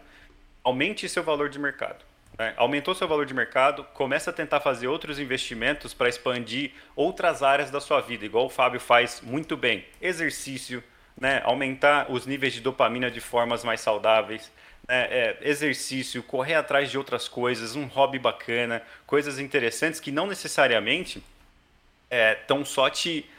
aumente 0.64 1.08
seu 1.08 1.24
valor 1.24 1.50
de 1.50 1.60
mercado. 1.60 2.09
Né? 2.40 2.54
Aumentou 2.56 2.96
seu 2.96 3.06
valor 3.06 3.26
de 3.26 3.34
mercado, 3.34 3.84
começa 3.94 4.30
a 4.30 4.34
tentar 4.34 4.62
fazer 4.62 4.88
outros 4.88 5.20
investimentos 5.20 5.94
para 5.94 6.08
expandir 6.08 6.72
outras 6.96 7.44
áreas 7.44 7.70
da 7.70 7.82
sua 7.82 8.00
vida, 8.00 8.26
igual 8.26 8.46
o 8.46 8.50
Fábio 8.50 8.80
faz 8.80 9.20
muito 9.22 9.58
bem. 9.58 9.86
Exercício, 10.02 10.82
né? 11.20 11.42
aumentar 11.44 12.10
os 12.10 12.26
níveis 12.26 12.54
de 12.54 12.62
dopamina 12.62 13.12
de 13.12 13.20
formas 13.20 13.66
mais 13.66 13.82
saudáveis, 13.82 14.50
é, 14.88 15.38
é, 15.44 15.50
exercício, 15.50 16.24
correr 16.24 16.56
atrás 16.56 16.90
de 16.90 16.98
outras 16.98 17.28
coisas, 17.28 17.76
um 17.76 17.86
hobby 17.86 18.18
bacana, 18.18 18.82
coisas 19.06 19.38
interessantes 19.38 20.00
que 20.00 20.12
não 20.12 20.26
necessariamente 20.26 21.22
estão 22.10 22.62
é, 22.62 22.66
só 22.66 22.90
te, 22.90 23.30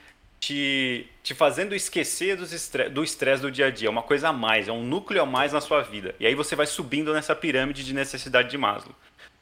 te, 0.41 1.07
te 1.23 1.35
fazendo 1.35 1.75
esquecer 1.75 2.37
dos 2.37 2.53
estresse, 2.53 2.91
do 2.91 3.05
estresse 3.05 3.43
do 3.43 3.51
dia 3.51 3.67
a 3.67 3.71
dia. 3.71 3.89
É 3.89 3.91
uma 3.91 4.03
coisa 4.03 4.31
a 4.31 4.33
mais, 4.33 4.67
é 4.67 4.73
um 4.73 4.83
núcleo 4.83 5.23
a 5.23 5.27
mais 5.27 5.53
na 5.53 5.61
sua 5.61 5.83
vida. 5.83 6.15
E 6.19 6.27
aí 6.27 6.35
você 6.35 6.57
vai 6.57 6.67
subindo 6.67 7.13
nessa 7.13 7.37
pirâmide 7.37 7.85
de 7.85 7.95
necessidade 7.95 8.51
de 8.51 8.59
Maslow. 8.59 8.95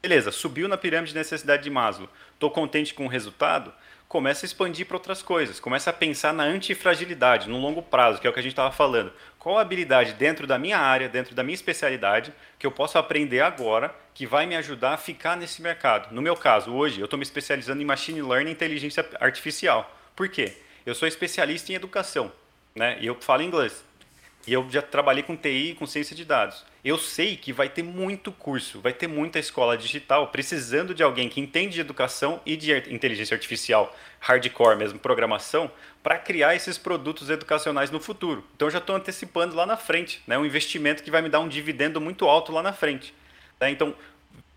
Beleza, 0.03 0.31
subiu 0.31 0.69
na 0.69 0.77
pirâmide 0.77 1.13
de 1.13 1.19
necessidade 1.19 1.63
de 1.63 1.71
Maslow. 1.71 2.09
Estou 2.35 2.51
contente 2.51 2.93
com 2.93 3.07
o 3.07 3.09
resultado? 3.09 3.73
começa 4.09 4.47
a 4.47 4.49
expandir 4.49 4.87
para 4.87 4.97
outras 4.97 5.23
coisas, 5.23 5.61
começa 5.61 5.91
a 5.91 5.93
pensar 5.93 6.33
na 6.33 6.43
antifragilidade, 6.43 7.47
no 7.47 7.59
longo 7.59 7.83
prazo, 7.83 8.19
que 8.19 8.27
é 8.27 8.31
o 8.31 8.33
que 8.33 8.41
a 8.41 8.43
gente 8.43 8.53
estava 8.53 8.73
falando. 8.73 9.13
Qual 9.39 9.59
a 9.59 9.61
habilidade 9.61 10.15
dentro 10.15 10.47
da 10.47 10.59
minha 10.59 10.79
área, 10.79 11.11
dentro 11.11 11.35
da 11.35 11.45
minha 11.45 11.55
especialidade, 11.55 12.33
que 12.59 12.67
eu 12.67 12.73
posso 12.73 12.97
aprender 12.97 13.41
agora, 13.41 13.95
que 14.15 14.27
vai 14.27 14.47
me 14.47 14.57
ajudar 14.57 14.95
a 14.95 14.97
ficar 14.97 15.37
nesse 15.37 15.61
mercado? 15.61 16.13
No 16.13 16.23
meu 16.23 16.35
caso, 16.35 16.73
hoje, 16.73 17.01
eu 17.01 17.05
estou 17.05 17.19
me 17.19 17.23
especializando 17.23 17.83
em 17.83 17.85
Machine 17.85 18.23
Learning 18.23 18.49
e 18.51 18.55
Inteligência 18.55 19.07
Artificial. 19.21 19.95
Por 20.17 20.29
quê? 20.31 20.57
Eu 20.89 20.95
sou 20.95 21.07
especialista 21.07 21.71
em 21.71 21.75
educação, 21.75 22.33
né? 22.75 22.97
e 22.99 23.07
eu 23.07 23.15
falo 23.21 23.43
inglês. 23.43 23.85
E 24.47 24.55
eu 24.55 24.67
já 24.71 24.81
trabalhei 24.81 25.23
com 25.23 25.37
TI 25.37 25.77
com 25.79 25.87
ciência 25.87 26.17
de 26.17 26.25
dados. 26.25 26.65
Eu 26.83 26.97
sei 26.97 27.37
que 27.37 27.53
vai 27.53 27.69
ter 27.69 27.83
muito 27.83 28.33
curso, 28.33 28.81
vai 28.81 28.95
ter 28.95 29.07
muita 29.07 29.39
escola 29.39 29.77
digital 29.77 30.29
precisando 30.29 30.95
de 30.95 31.03
alguém 31.03 31.29
que 31.29 31.43
entende 31.43 31.75
de 31.75 31.83
educação 31.83 32.41
e 32.47 32.57
de 32.57 32.73
inteligência 32.91 33.35
artificial, 33.35 33.95
hardcore 34.19 34.79
mesmo, 34.79 34.99
programação, 34.99 35.71
para 36.03 36.17
criar 36.17 36.55
esses 36.55 36.79
produtos 36.79 37.29
educacionais 37.29 37.91
no 37.91 38.01
futuro. 38.01 38.43
Então 38.57 38.69
eu 38.69 38.73
já 38.73 38.79
estou 38.79 38.97
antecipando 38.97 39.55
lá 39.55 39.67
na 39.67 39.77
frente, 39.77 40.23
né? 40.27 40.39
um 40.39 40.47
investimento 40.47 41.03
que 41.03 41.11
vai 41.11 41.21
me 41.21 41.29
dar 41.29 41.41
um 41.41 41.49
dividendo 41.49 42.01
muito 42.01 42.25
alto 42.25 42.51
lá 42.51 42.63
na 42.63 42.73
frente. 42.73 43.13
Né? 43.61 43.71
Então, 43.71 43.95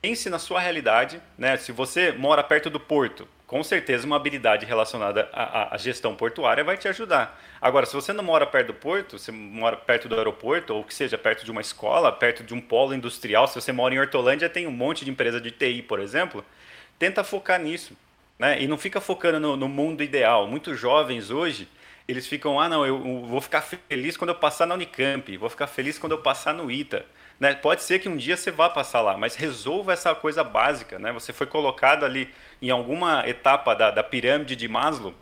pense 0.02 0.30
na 0.30 0.40
sua 0.40 0.62
realidade. 0.62 1.22
Né? 1.38 1.58
Se 1.58 1.74
você 1.74 2.14
mora 2.14 2.42
perto 2.42 2.70
do 2.70 2.80
porto, 2.80 3.28
com 3.52 3.62
certeza 3.66 4.08
uma 4.08 4.16
habilidade 4.16 4.66
relacionada 4.66 5.28
à, 5.34 5.76
à, 5.76 5.78
gestão 5.78 6.16
portuária 6.16 6.64
vai 6.64 6.78
te 6.78 6.88
ajudar. 6.88 7.38
Agora, 7.60 7.86
se 7.86 7.94
você 7.94 8.14
não 8.14 8.24
mora 8.24 8.46
perto 8.46 8.68
do 8.68 8.74
porto, 8.74 9.20
você 9.20 9.30
mora 9.30 9.76
perto 9.76 10.08
do 10.08 10.16
aeroporto, 10.16 10.74
ou 10.74 10.86
que 10.86 10.94
seja 10.94 11.18
perto 11.18 11.44
de 11.44 11.52
uma 11.52 11.60
escola, 11.60 12.14
perto 12.14 12.46
de 12.46 12.54
um 12.54 12.62
polo 12.62 12.94
industrial, 12.94 13.50
se 13.50 13.56
você 13.56 13.74
mora 13.74 13.94
em 13.94 14.00
Hortolândia, 14.00 14.48
tem 14.48 14.66
um 14.68 14.72
monte 14.72 15.04
de 15.04 15.12
empresa 15.12 15.42
de 15.42 15.52
TI, 15.52 15.82
por 15.82 16.00
exemplo, 16.00 16.46
tenta 16.98 17.26
focar 17.26 17.60
nisso. 17.60 17.94
Né? 18.40 18.62
E 18.62 18.70
não 18.70 18.78
fica 18.78 19.02
focando 19.02 19.38
no, 19.38 19.58
no 19.58 19.68
mundo 19.68 20.02
ideal. 20.02 20.48
Muitos 20.48 20.80
jovens 20.80 21.30
hoje, 21.30 21.68
eles 22.08 22.26
ficam, 22.26 22.58
ah, 22.58 22.70
não, 22.70 22.86
eu 22.86 23.26
vou 23.28 23.42
ficar 23.42 23.60
feliz 23.60 24.16
quando 24.16 24.30
eu 24.30 24.36
passar 24.36 24.66
na 24.66 24.76
Unicamp, 24.76 25.36
vou 25.36 25.50
ficar 25.50 25.68
feliz 25.68 26.00
quando 26.00 26.14
eu 26.14 26.20
passar 26.20 26.54
no 26.54 26.72
ITA. 26.72 27.06
Né? 27.38 27.54
Pode 27.56 27.82
ser 27.84 28.00
que 28.00 28.08
um 28.08 28.16
dia 28.16 28.38
você 28.38 28.50
vá 28.50 28.70
passar 28.70 29.02
lá, 29.02 29.18
mas 29.18 29.36
resolva 29.36 29.92
essa 29.92 30.16
coisa 30.16 30.42
básica. 30.42 30.98
Né? 30.98 31.12
Você 31.12 31.34
foi 31.34 31.48
colocado 31.48 32.06
ali 32.06 32.34
em 32.62 32.70
alguma 32.70 33.28
etapa 33.28 33.74
da, 33.74 33.90
da 33.90 34.04
pirâmide 34.04 34.56
de 34.56 34.68
Maslow 34.68 35.14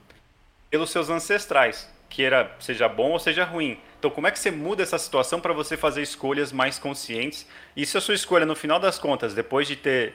pelos 0.69 0.89
seus 0.89 1.09
ancestrais, 1.09 1.89
que 2.09 2.23
era 2.23 2.55
seja 2.59 2.87
bom 2.87 3.11
ou 3.11 3.19
seja 3.19 3.43
ruim. 3.43 3.79
Então, 3.97 4.09
como 4.09 4.27
é 4.27 4.31
que 4.31 4.39
você 4.39 4.51
muda 4.51 4.83
essa 4.83 4.97
situação 4.97 5.39
para 5.39 5.53
você 5.53 5.75
fazer 5.75 6.01
escolhas 6.01 6.51
mais 6.51 6.79
conscientes? 6.79 7.45
E 7.75 7.85
se 7.85 7.97
a 7.97 8.01
sua 8.01 8.15
escolha, 8.15 8.45
no 8.45 8.55
final 8.55 8.79
das 8.79 8.97
contas, 8.97 9.33
depois 9.33 9.67
de 9.67 9.75
ter 9.75 10.13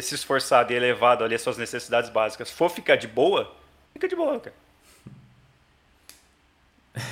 se 0.00 0.14
esforçado 0.14 0.72
e 0.72 0.76
elevado 0.76 1.24
ali 1.24 1.34
as 1.34 1.42
suas 1.42 1.56
necessidades 1.56 2.10
básicas, 2.10 2.50
for 2.50 2.68
ficar 2.70 2.96
de 2.96 3.06
boa, 3.06 3.54
fica 3.92 4.08
de 4.08 4.16
boa, 4.16 4.38
cara. 4.40 4.56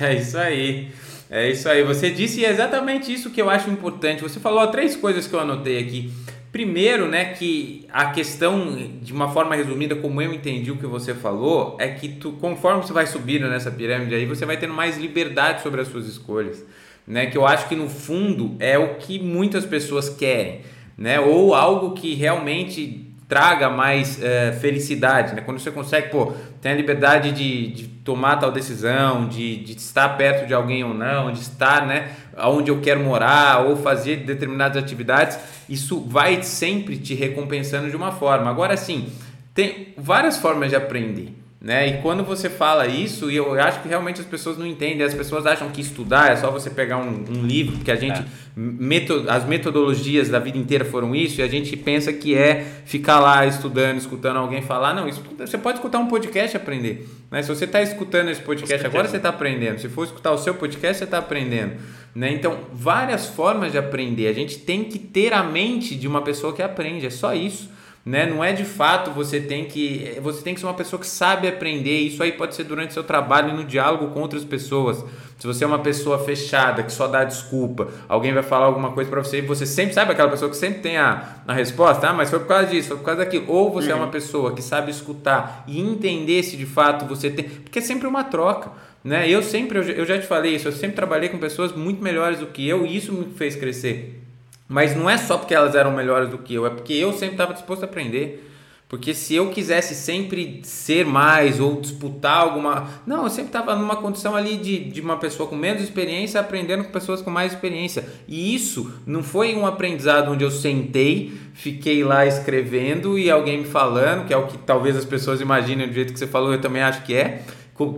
É 0.01 0.15
isso 0.15 0.37
aí. 0.37 0.91
É 1.29 1.49
isso 1.49 1.69
aí. 1.69 1.83
Você 1.83 2.09
disse 2.09 2.43
exatamente 2.43 3.13
isso 3.13 3.29
que 3.29 3.41
eu 3.41 3.49
acho 3.49 3.69
importante. 3.69 4.23
Você 4.23 4.39
falou 4.39 4.65
três 4.67 4.95
coisas 4.95 5.27
que 5.27 5.33
eu 5.33 5.39
anotei 5.39 5.79
aqui. 5.79 6.11
Primeiro, 6.55 7.09
né, 7.09 7.33
que 7.33 7.85
a 7.91 8.11
questão, 8.11 8.77
de 9.01 9.11
uma 9.11 9.27
forma 9.33 9.57
resumida, 9.57 9.93
como 9.93 10.21
eu 10.21 10.33
entendi 10.33 10.71
o 10.71 10.77
que 10.77 10.85
você 10.85 11.13
falou, 11.13 11.75
é 11.81 11.89
que 11.89 12.07
tu, 12.07 12.31
conforme 12.31 12.81
você 12.81 12.93
vai 12.93 13.05
subindo 13.05 13.49
nessa 13.49 13.69
pirâmide 13.69 14.15
aí, 14.15 14.25
você 14.25 14.45
vai 14.45 14.55
tendo 14.55 14.73
mais 14.73 14.97
liberdade 14.97 15.61
sobre 15.61 15.81
as 15.81 15.89
suas 15.89 16.07
escolhas, 16.07 16.63
né? 17.05 17.25
Que 17.25 17.37
eu 17.37 17.45
acho 17.45 17.67
que 17.67 17.75
no 17.75 17.89
fundo 17.89 18.55
é 18.57 18.79
o 18.79 18.95
que 18.95 19.19
muitas 19.19 19.65
pessoas 19.65 20.07
querem, 20.07 20.61
né? 20.97 21.19
Ou 21.19 21.53
algo 21.53 21.93
que 21.93 22.13
realmente 22.13 23.05
traga 23.27 23.69
mais 23.69 24.23
é, 24.23 24.53
felicidade, 24.53 25.35
né? 25.35 25.41
Quando 25.41 25.59
você 25.59 25.71
consegue, 25.71 26.07
pô, 26.07 26.31
tem 26.61 26.71
a 26.71 26.75
liberdade 26.75 27.33
de, 27.33 27.67
de 27.67 27.87
tomar 27.87 28.37
tal 28.37 28.51
decisão, 28.51 29.27
de, 29.27 29.57
de 29.57 29.73
estar 29.73 30.09
perto 30.09 30.47
de 30.47 30.53
alguém 30.53 30.83
ou 30.83 30.93
não, 30.93 31.31
de 31.31 31.39
estar, 31.39 31.85
né, 31.87 32.11
onde 32.37 32.69
eu 32.71 32.81
quero 32.81 33.01
morar 33.01 33.65
ou 33.65 33.77
fazer 33.77 34.17
determinadas 34.17 34.81
atividades, 34.81 35.37
isso 35.69 36.01
vai 36.01 36.43
sempre 36.43 36.97
te 36.97 37.13
recompensando 37.13 37.89
de 37.89 37.95
uma 37.95 38.11
forma. 38.11 38.49
Agora, 38.49 38.75
sim, 38.75 39.11
tem 39.53 39.93
várias 39.97 40.37
formas 40.37 40.69
de 40.69 40.75
aprender. 40.75 41.44
Né? 41.59 41.87
E 41.87 42.01
quando 42.01 42.23
você 42.23 42.49
fala 42.49 42.85
isso, 42.85 43.31
e 43.31 43.37
eu 43.37 43.59
acho 43.59 43.81
que 43.81 43.87
realmente 43.87 44.21
as 44.21 44.27
pessoas 44.27 44.57
não 44.57 44.67
entendem, 44.67 45.01
as 45.01 45.15
pessoas 45.15 45.47
acham 45.47 45.69
que 45.69 45.81
estudar 45.81 46.31
é 46.31 46.35
só 46.35 46.51
você 46.51 46.69
pegar 46.69 46.97
um, 46.97 47.25
um 47.27 47.43
livro, 47.43 47.77
porque 47.77 47.89
a 47.89 47.95
gente, 47.95 48.19
é. 48.19 48.25
metod, 48.55 49.27
as 49.27 49.45
metodologias 49.45 50.29
da 50.29 50.37
vida 50.37 50.57
inteira 50.57 50.85
foram 50.85 51.15
isso, 51.15 51.41
e 51.41 51.43
a 51.43 51.47
gente 51.47 51.75
pensa 51.75 52.13
que 52.13 52.35
é 52.35 52.63
ficar 52.85 53.19
lá 53.19 53.47
estudando, 53.47 53.97
escutando 53.97 54.37
alguém 54.37 54.61
falar. 54.61 54.93
Não, 54.93 55.07
isso, 55.07 55.23
você 55.39 55.57
pode 55.57 55.79
escutar 55.79 55.97
um 55.97 56.07
podcast 56.07 56.55
e 56.55 56.57
aprender. 56.57 57.09
Né? 57.31 57.41
Se 57.41 57.49
você 57.49 57.65
está 57.65 57.81
escutando 57.81 58.29
esse 58.29 58.41
podcast 58.41 58.85
agora, 58.85 59.07
você 59.07 59.17
está 59.17 59.29
aprendendo. 59.29 59.79
Se 59.79 59.89
for 59.89 60.03
escutar 60.03 60.33
o 60.33 60.37
seu 60.37 60.53
podcast, 60.53 60.99
você 60.99 61.03
está 61.05 61.17
aprendendo. 61.17 61.77
Né? 62.13 62.31
Então, 62.31 62.59
várias 62.71 63.27
formas 63.27 63.71
de 63.71 63.77
aprender. 63.79 64.27
A 64.27 64.33
gente 64.33 64.59
tem 64.59 64.83
que 64.83 64.99
ter 64.99 65.33
a 65.33 65.41
mente 65.41 65.95
de 65.95 66.07
uma 66.07 66.21
pessoa 66.21 66.53
que 66.53 66.61
aprende, 66.61 67.07
é 67.07 67.09
só 67.09 67.33
isso 67.33 67.73
né? 68.05 68.27
Não 68.27 68.43
é 68.43 68.53
de 68.53 68.63
fato 68.63 69.09
você 69.09 69.41
tem 69.41 69.65
que 69.65 70.15
você 70.21 70.43
tem 70.43 70.53
que 70.53 70.59
ser 70.59 70.67
uma 70.67 70.75
pessoa 70.75 70.99
que 70.99 71.07
sabe 71.07 71.47
aprender. 71.47 71.97
Isso 72.01 72.21
aí 72.21 72.31
pode 72.31 72.53
ser 72.53 72.63
durante 72.63 72.93
seu 72.93 73.03
trabalho 73.03 73.49
e 73.49 73.53
no 73.53 73.63
diálogo 73.63 74.13
com 74.13 74.21
outras 74.21 74.45
pessoas. 74.45 75.03
Se 75.39 75.47
você 75.47 75.63
é 75.63 75.67
uma 75.67 75.79
pessoa 75.79 76.19
fechada 76.19 76.83
que 76.83 76.91
só 76.91 77.07
dá 77.07 77.23
desculpa, 77.23 77.89
alguém 78.07 78.31
vai 78.31 78.43
falar 78.43 78.67
alguma 78.67 78.91
coisa 78.91 79.09
para 79.09 79.23
você 79.23 79.39
e 79.39 79.41
você 79.41 79.65
sempre 79.65 79.95
sabe 79.95 80.11
aquela 80.11 80.29
pessoa 80.29 80.49
que 80.51 80.55
sempre 80.55 80.81
tem 80.81 80.97
a, 80.97 81.39
a 81.47 81.53
resposta, 81.53 82.07
ah, 82.07 82.13
mas 82.13 82.29
foi 82.29 82.39
por 82.39 82.47
causa 82.47 82.67
disso, 82.67 82.89
foi 82.89 82.97
por 82.97 83.03
causa 83.03 83.21
daquilo. 83.21 83.45
Ou 83.47 83.71
você 83.71 83.87
uhum. 83.87 83.93
é 83.93 83.95
uma 83.95 84.05
uhum. 84.05 84.11
pessoa 84.11 84.53
que 84.53 84.61
sabe 84.61 84.91
escutar 84.91 85.63
e 85.67 85.81
entender 85.81 86.43
se 86.43 86.55
de 86.55 86.65
fato 86.65 87.05
você 87.05 87.31
tem, 87.31 87.45
porque 87.45 87.79
é 87.79 87.81
sempre 87.81 88.07
uma 88.07 88.23
troca. 88.23 88.71
Né? 89.03 89.29
Eu 89.29 89.43
sempre, 89.43 89.77
eu 89.77 90.05
já 90.05 90.17
te 90.17 90.25
falei 90.25 90.55
isso, 90.55 90.67
eu 90.67 90.71
sempre 90.71 90.95
trabalhei 90.95 91.29
com 91.29 91.37
pessoas 91.37 91.71
muito 91.73 92.03
melhores 92.03 92.39
do 92.39 92.47
que 92.47 92.67
eu 92.67 92.85
e 92.85 92.95
isso 92.95 93.11
me 93.11 93.33
fez 93.35 93.55
crescer. 93.55 94.24
Mas 94.67 94.95
não 94.95 95.09
é 95.09 95.17
só 95.17 95.37
porque 95.37 95.53
elas 95.53 95.75
eram 95.75 95.91
melhores 95.91 96.29
do 96.29 96.37
que 96.37 96.53
eu, 96.53 96.65
é 96.65 96.69
porque 96.69 96.93
eu 96.93 97.13
sempre 97.13 97.35
estava 97.35 97.53
disposto 97.53 97.83
a 97.83 97.85
aprender. 97.85 98.51
Porque 98.87 99.15
se 99.15 99.33
eu 99.33 99.49
quisesse 99.49 99.95
sempre 99.95 100.61
ser 100.63 101.05
mais 101.05 101.59
ou 101.59 101.81
disputar 101.81 102.37
alguma. 102.37 102.87
Não, 103.05 103.23
eu 103.23 103.29
sempre 103.29 103.47
estava 103.47 103.75
numa 103.75 103.95
condição 103.95 104.35
ali 104.35 104.57
de, 104.57 104.77
de 104.77 105.01
uma 105.01 105.17
pessoa 105.17 105.49
com 105.49 105.55
menos 105.55 105.81
experiência 105.81 106.39
aprendendo 106.39 106.83
com 106.83 106.91
pessoas 106.91 107.19
com 107.19 107.31
mais 107.31 107.53
experiência. 107.53 108.07
E 108.27 108.53
isso 108.53 108.93
não 109.05 109.23
foi 109.23 109.55
um 109.55 109.65
aprendizado 109.65 110.31
onde 110.31 110.43
eu 110.43 110.51
sentei, 110.51 111.33
fiquei 111.53 112.03
lá 112.03 112.27
escrevendo 112.27 113.17
e 113.17 113.29
alguém 113.29 113.59
me 113.59 113.65
falando, 113.65 114.27
que 114.27 114.33
é 114.33 114.37
o 114.37 114.45
que 114.45 114.57
talvez 114.59 114.95
as 114.95 115.05
pessoas 115.05 115.41
imaginem 115.41 115.87
do 115.87 115.93
jeito 115.93 116.13
que 116.13 116.19
você 116.19 116.27
falou, 116.27 116.53
eu 116.53 116.61
também 116.61 116.83
acho 116.83 117.01
que 117.03 117.15
é, 117.15 117.41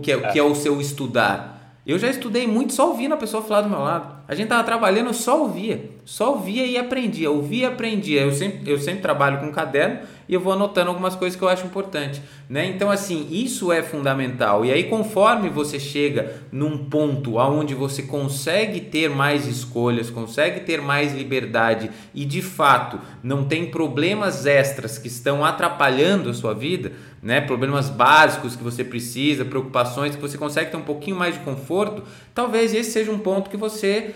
que 0.02 0.10
é, 0.10 0.18
que 0.32 0.38
é 0.38 0.42
o 0.42 0.54
seu 0.54 0.80
estudar. 0.80 1.57
Eu 1.86 1.98
já 1.98 2.08
estudei 2.08 2.46
muito 2.46 2.74
só 2.74 2.88
ouvindo 2.88 3.14
a 3.14 3.16
pessoa 3.16 3.42
falar 3.42 3.62
do 3.62 3.70
meu 3.70 3.80
lado. 3.80 4.22
A 4.28 4.34
gente 4.34 4.48
tava 4.48 4.62
trabalhando, 4.64 5.12
só 5.14 5.40
ouvia. 5.40 5.90
Só 6.04 6.32
ouvia 6.32 6.66
e 6.66 6.76
aprendia. 6.76 7.30
Ouvia 7.30 7.62
e 7.62 7.66
aprendia. 7.66 8.22
Eu 8.22 8.32
sempre, 8.32 8.70
eu 8.70 8.78
sempre 8.78 9.00
trabalho 9.00 9.40
com 9.40 9.50
caderno 9.50 10.00
e 10.28 10.34
eu 10.34 10.40
vou 10.40 10.52
anotando 10.52 10.90
algumas 10.90 11.16
coisas 11.16 11.36
que 11.36 11.42
eu 11.42 11.48
acho 11.48 11.64
importante. 11.64 12.20
Né? 12.48 12.66
Então, 12.66 12.90
assim, 12.90 13.26
isso 13.30 13.72
é 13.72 13.82
fundamental. 13.82 14.64
E 14.64 14.70
aí, 14.70 14.84
conforme 14.84 15.48
você 15.48 15.80
chega 15.80 16.34
num 16.52 16.76
ponto 16.84 17.36
onde 17.36 17.74
você 17.74 18.02
consegue 18.02 18.80
ter 18.80 19.08
mais 19.08 19.46
escolhas, 19.46 20.10
consegue 20.10 20.60
ter 20.60 20.82
mais 20.82 21.14
liberdade 21.14 21.90
e 22.14 22.24
de 22.24 22.42
fato 22.42 23.00
não 23.22 23.44
tem 23.44 23.66
problemas 23.70 24.44
extras 24.44 24.98
que 24.98 25.08
estão 25.08 25.44
atrapalhando 25.44 26.28
a 26.28 26.34
sua 26.34 26.52
vida, 26.52 26.92
né? 27.22 27.40
problemas 27.40 27.88
básicos 27.88 28.54
que 28.54 28.62
você 28.62 28.84
precisa, 28.84 29.44
preocupações 29.44 30.14
que 30.14 30.20
você 30.20 30.36
consegue 30.36 30.70
ter 30.70 30.76
um 30.76 30.82
pouquinho 30.82 31.16
mais 31.16 31.34
de 31.34 31.40
conforto, 31.40 32.02
talvez 32.34 32.74
esse 32.74 32.90
seja 32.90 33.10
um 33.10 33.18
ponto 33.18 33.50
que 33.50 33.56
você 33.56 34.14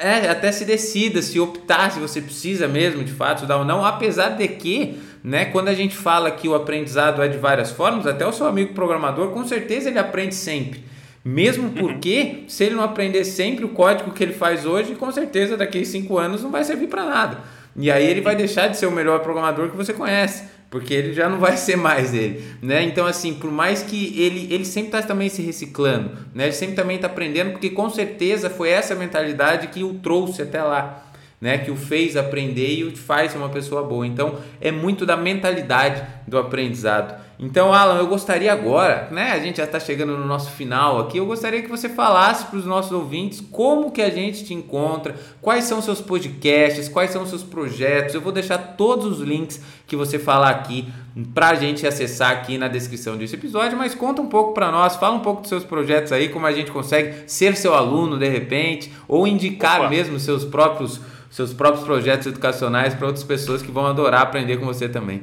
é, 0.00 0.30
até 0.30 0.50
se 0.50 0.64
decida, 0.64 1.20
se 1.20 1.38
optar, 1.38 1.92
se 1.92 2.00
você 2.00 2.22
precisa 2.22 2.66
mesmo 2.66 3.04
de 3.04 3.12
fato 3.12 3.38
estudar 3.38 3.58
ou 3.58 3.64
não, 3.66 3.84
apesar 3.84 4.30
de 4.30 4.48
que, 4.48 4.98
né, 5.22 5.46
quando 5.46 5.68
a 5.68 5.74
gente 5.74 5.96
fala 5.96 6.30
que 6.30 6.48
o 6.48 6.54
aprendizado 6.54 7.22
é 7.22 7.28
de 7.28 7.38
várias 7.38 7.70
formas, 7.70 8.06
até 8.06 8.26
o 8.26 8.32
seu 8.32 8.46
amigo 8.46 8.74
programador, 8.74 9.30
com 9.30 9.44
certeza 9.46 9.88
ele 9.88 9.98
aprende 9.98 10.34
sempre. 10.34 10.84
Mesmo 11.24 11.64
uhum. 11.64 11.74
porque, 11.74 12.44
se 12.48 12.64
ele 12.64 12.74
não 12.74 12.82
aprender 12.82 13.24
sempre 13.24 13.64
o 13.64 13.68
código 13.68 14.12
que 14.12 14.22
ele 14.22 14.32
faz 14.32 14.64
hoje, 14.64 14.94
com 14.94 15.12
certeza 15.12 15.56
daqui 15.56 15.80
a 15.80 15.84
cinco 15.84 16.18
anos 16.18 16.42
não 16.42 16.50
vai 16.50 16.64
servir 16.64 16.88
para 16.88 17.04
nada. 17.04 17.38
E 17.76 17.90
aí 17.90 18.06
ele 18.06 18.20
vai 18.20 18.34
deixar 18.34 18.68
de 18.68 18.76
ser 18.76 18.86
o 18.86 18.90
melhor 18.90 19.20
programador 19.20 19.70
que 19.70 19.76
você 19.76 19.92
conhece 19.92 20.44
porque 20.70 20.94
ele 20.94 21.12
já 21.12 21.28
não 21.28 21.38
vai 21.38 21.56
ser 21.56 21.76
mais 21.76 22.14
ele, 22.14 22.44
né? 22.62 22.82
Então 22.84 23.04
assim, 23.04 23.34
por 23.34 23.50
mais 23.50 23.82
que 23.82 24.18
ele 24.18 24.54
ele 24.54 24.64
sempre 24.64 24.88
está 24.88 25.02
também 25.02 25.28
se 25.28 25.42
reciclando, 25.42 26.12
né? 26.32 26.44
Ele 26.44 26.52
sempre 26.52 26.76
também 26.76 26.94
está 26.94 27.08
aprendendo, 27.08 27.50
porque 27.50 27.70
com 27.70 27.90
certeza 27.90 28.48
foi 28.48 28.70
essa 28.70 28.94
mentalidade 28.94 29.66
que 29.66 29.82
o 29.82 29.94
trouxe 29.94 30.42
até 30.42 30.62
lá, 30.62 31.09
né? 31.40 31.58
Que 31.58 31.70
o 31.70 31.76
fez 31.76 32.16
aprender 32.16 32.74
e 32.74 32.84
o 32.84 32.96
faz 32.96 33.34
uma 33.34 33.48
pessoa 33.48 33.82
boa. 33.82 34.06
Então 34.06 34.36
é 34.60 34.70
muito 34.70 35.06
da 35.06 35.16
mentalidade 35.16 36.02
do 36.26 36.38
aprendizado. 36.38 37.30
Então, 37.42 37.72
Alan, 37.72 37.96
eu 37.96 38.06
gostaria 38.06 38.52
agora, 38.52 39.08
né? 39.10 39.32
A 39.32 39.38
gente 39.38 39.56
já 39.56 39.64
está 39.64 39.80
chegando 39.80 40.14
no 40.14 40.26
nosso 40.26 40.50
final 40.50 41.00
aqui. 41.00 41.16
Eu 41.16 41.24
gostaria 41.24 41.62
que 41.62 41.70
você 41.70 41.88
falasse 41.88 42.44
para 42.44 42.58
os 42.58 42.66
nossos 42.66 42.92
ouvintes 42.92 43.40
como 43.40 43.90
que 43.90 44.02
a 44.02 44.10
gente 44.10 44.44
te 44.44 44.52
encontra, 44.52 45.14
quais 45.40 45.64
são 45.64 45.80
seus 45.80 46.02
podcasts, 46.02 46.86
quais 46.86 47.10
são 47.10 47.22
os 47.22 47.30
seus 47.30 47.42
projetos. 47.42 48.14
Eu 48.14 48.20
vou 48.20 48.30
deixar 48.30 48.58
todos 48.76 49.06
os 49.06 49.20
links 49.26 49.58
que 49.86 49.96
você 49.96 50.18
falar 50.18 50.50
aqui 50.50 50.92
para 51.32 51.48
a 51.48 51.54
gente 51.54 51.86
acessar 51.86 52.30
aqui 52.30 52.58
na 52.58 52.68
descrição 52.68 53.16
desse 53.16 53.36
episódio. 53.36 53.78
Mas 53.78 53.94
conta 53.94 54.20
um 54.20 54.26
pouco 54.26 54.52
para 54.52 54.70
nós, 54.70 54.96
fala 54.96 55.16
um 55.16 55.20
pouco 55.20 55.40
dos 55.40 55.48
seus 55.48 55.64
projetos 55.64 56.12
aí, 56.12 56.28
como 56.28 56.44
a 56.44 56.52
gente 56.52 56.70
consegue 56.70 57.24
ser 57.26 57.56
seu 57.56 57.72
aluno 57.72 58.18
de 58.18 58.28
repente, 58.28 58.92
ou 59.08 59.26
indicar 59.26 59.80
Opa. 59.80 59.88
mesmo 59.88 60.20
seus 60.20 60.44
próprios 60.44 61.00
seus 61.30 61.54
próprios 61.54 61.84
projetos 61.84 62.26
educacionais 62.26 62.94
para 62.94 63.06
outras 63.06 63.24
pessoas 63.24 63.62
que 63.62 63.70
vão 63.70 63.86
adorar 63.86 64.22
aprender 64.22 64.58
com 64.58 64.66
você 64.66 64.88
também. 64.88 65.22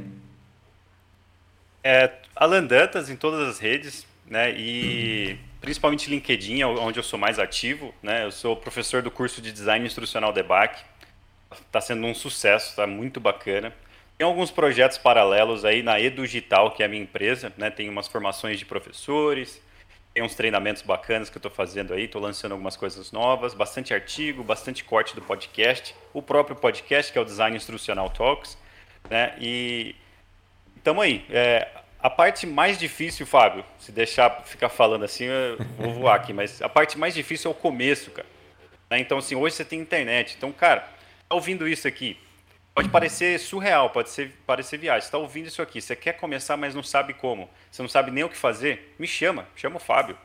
É, 1.84 2.12
Alan 2.36 2.64
Dantas 2.64 3.10
em 3.10 3.16
todas 3.16 3.48
as 3.48 3.60
redes, 3.60 4.08
né? 4.26 4.52
E 4.52 5.38
principalmente 5.60 6.10
LinkedIn, 6.10 6.64
onde 6.64 7.00
eu 7.00 7.04
sou 7.04 7.20
mais 7.20 7.40
ativo, 7.40 7.94
né? 8.02 8.26
Eu 8.26 8.32
sou 8.32 8.56
professor 8.56 9.02
do 9.02 9.12
curso 9.12 9.42
de 9.42 9.52
Design 9.52 9.86
Instrucional 9.86 10.32
DEBAC. 10.32 10.82
Está 11.52 11.82
sendo 11.82 12.06
um 12.06 12.16
sucesso, 12.16 12.70
está 12.70 12.88
muito 12.88 13.20
bacana. 13.20 13.74
Tem 14.18 14.26
alguns 14.26 14.50
projetos 14.50 14.98
paralelos 14.98 15.64
aí 15.64 15.84
na 15.84 16.00
EduGital, 16.00 16.72
que 16.72 16.82
é 16.82 16.86
a 16.86 16.90
minha 16.90 17.04
empresa, 17.04 17.54
né? 17.58 17.70
Tem 17.70 17.88
umas 17.90 18.08
formações 18.08 18.58
de 18.58 18.66
professores, 18.66 19.62
tem 20.18 20.24
uns 20.24 20.34
treinamentos 20.34 20.82
bacanas 20.82 21.30
que 21.30 21.38
eu 21.38 21.40
estou 21.40 21.52
fazendo 21.52 21.94
aí, 21.94 22.06
estou 22.06 22.20
lançando 22.20 22.54
algumas 22.54 22.76
coisas 22.76 23.12
novas, 23.12 23.54
bastante 23.54 23.94
artigo, 23.94 24.44
bastante 24.44 24.84
corte 24.84 25.14
do 25.14 25.22
podcast, 25.22 25.94
o 26.12 26.24
próprio 26.24 26.56
podcast, 26.56 27.14
que 27.14 27.20
é 27.20 27.22
o 27.22 27.24
Design 27.24 27.56
Instrucional 27.56 28.10
Talks, 28.10 28.58
né? 29.12 29.36
E 29.40 29.96
Tamo 30.84 31.02
aí. 31.02 31.24
É, 31.30 31.68
a 32.00 32.10
parte 32.10 32.48
mais 32.48 32.80
difícil, 32.80 33.28
Fábio, 33.28 33.64
se 33.78 33.92
deixar 33.92 34.42
ficar 34.44 34.70
falando 34.70 35.06
assim, 35.06 35.26
eu 35.26 35.58
vou 35.78 35.94
voar 35.94 36.16
aqui, 36.16 36.34
mas 36.34 36.64
a 36.64 36.70
parte 36.70 36.98
mais 36.98 37.14
difícil 37.14 37.52
é 37.52 37.54
o 37.54 37.56
começo, 37.56 38.10
cara. 38.10 38.28
Né? 38.90 39.00
Então, 39.00 39.20
assim, 39.20 39.36
hoje 39.36 39.54
você 39.54 39.66
tem 39.66 39.80
internet. 39.80 40.34
Então, 40.36 40.52
cara, 40.52 40.80
tá 41.30 41.36
ouvindo 41.36 41.68
isso 41.68 41.88
aqui? 41.88 42.18
Pode 42.78 42.90
parecer 42.90 43.40
surreal, 43.40 43.90
pode 43.90 44.12
ser, 44.12 44.32
parecer 44.46 44.78
viagem. 44.78 45.02
Você 45.02 45.08
está 45.08 45.18
ouvindo 45.18 45.48
isso 45.48 45.64
aqui, 45.64 45.82
você 45.82 45.96
quer 45.96 46.14
começar, 46.14 46.56
mas 46.56 46.76
não 46.76 46.84
sabe 46.84 47.12
como. 47.12 47.50
Você 47.72 47.82
não 47.82 47.90
sabe 47.90 48.12
nem 48.12 48.24
o 48.24 48.30
que 48.30 48.38
fazer? 48.38 48.94
Me 49.00 49.08
chama, 49.08 49.48
chama 49.56 49.78
o 49.78 49.80
Fábio. 49.80 50.16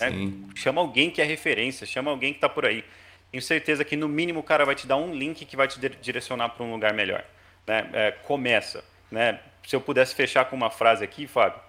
Né? 0.00 0.10
Chama 0.56 0.80
alguém 0.80 1.12
que 1.12 1.22
é 1.22 1.24
referência, 1.24 1.86
chama 1.86 2.10
alguém 2.10 2.32
que 2.32 2.38
está 2.38 2.48
por 2.48 2.66
aí. 2.66 2.84
Tenho 3.30 3.40
certeza 3.40 3.84
que 3.84 3.96
no 3.96 4.08
mínimo 4.08 4.40
o 4.40 4.42
cara 4.42 4.64
vai 4.64 4.74
te 4.74 4.84
dar 4.84 4.96
um 4.96 5.14
link 5.14 5.44
que 5.44 5.56
vai 5.56 5.68
te 5.68 5.78
direcionar 5.78 6.48
para 6.48 6.64
um 6.64 6.72
lugar 6.72 6.92
melhor. 6.92 7.24
Né? 7.68 7.88
É, 7.92 8.10
começa. 8.10 8.82
Né? 9.08 9.38
se 9.64 9.76
eu 9.76 9.80
pudesse 9.80 10.12
fechar 10.12 10.46
com 10.46 10.56
uma 10.56 10.70
frase 10.70 11.04
aqui, 11.04 11.28
Fábio, 11.28 11.60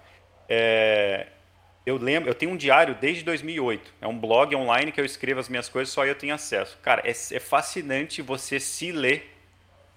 é, 0.48 1.28
eu 1.86 1.96
lembro, 1.96 2.28
eu 2.28 2.34
tenho 2.34 2.50
um 2.50 2.56
diário 2.56 2.96
desde 3.00 3.22
2008. 3.22 3.94
É 4.00 4.06
um 4.08 4.18
blog 4.18 4.52
online 4.56 4.90
que 4.90 5.00
eu 5.00 5.04
escrevo 5.04 5.38
as 5.38 5.48
minhas 5.48 5.68
coisas, 5.68 5.94
só 5.94 6.04
eu 6.04 6.16
tenho 6.16 6.34
acesso. 6.34 6.76
Cara, 6.82 7.02
é, 7.04 7.10
é 7.10 7.38
fascinante 7.38 8.20
você 8.20 8.58
se 8.58 8.90
ler 8.90 9.33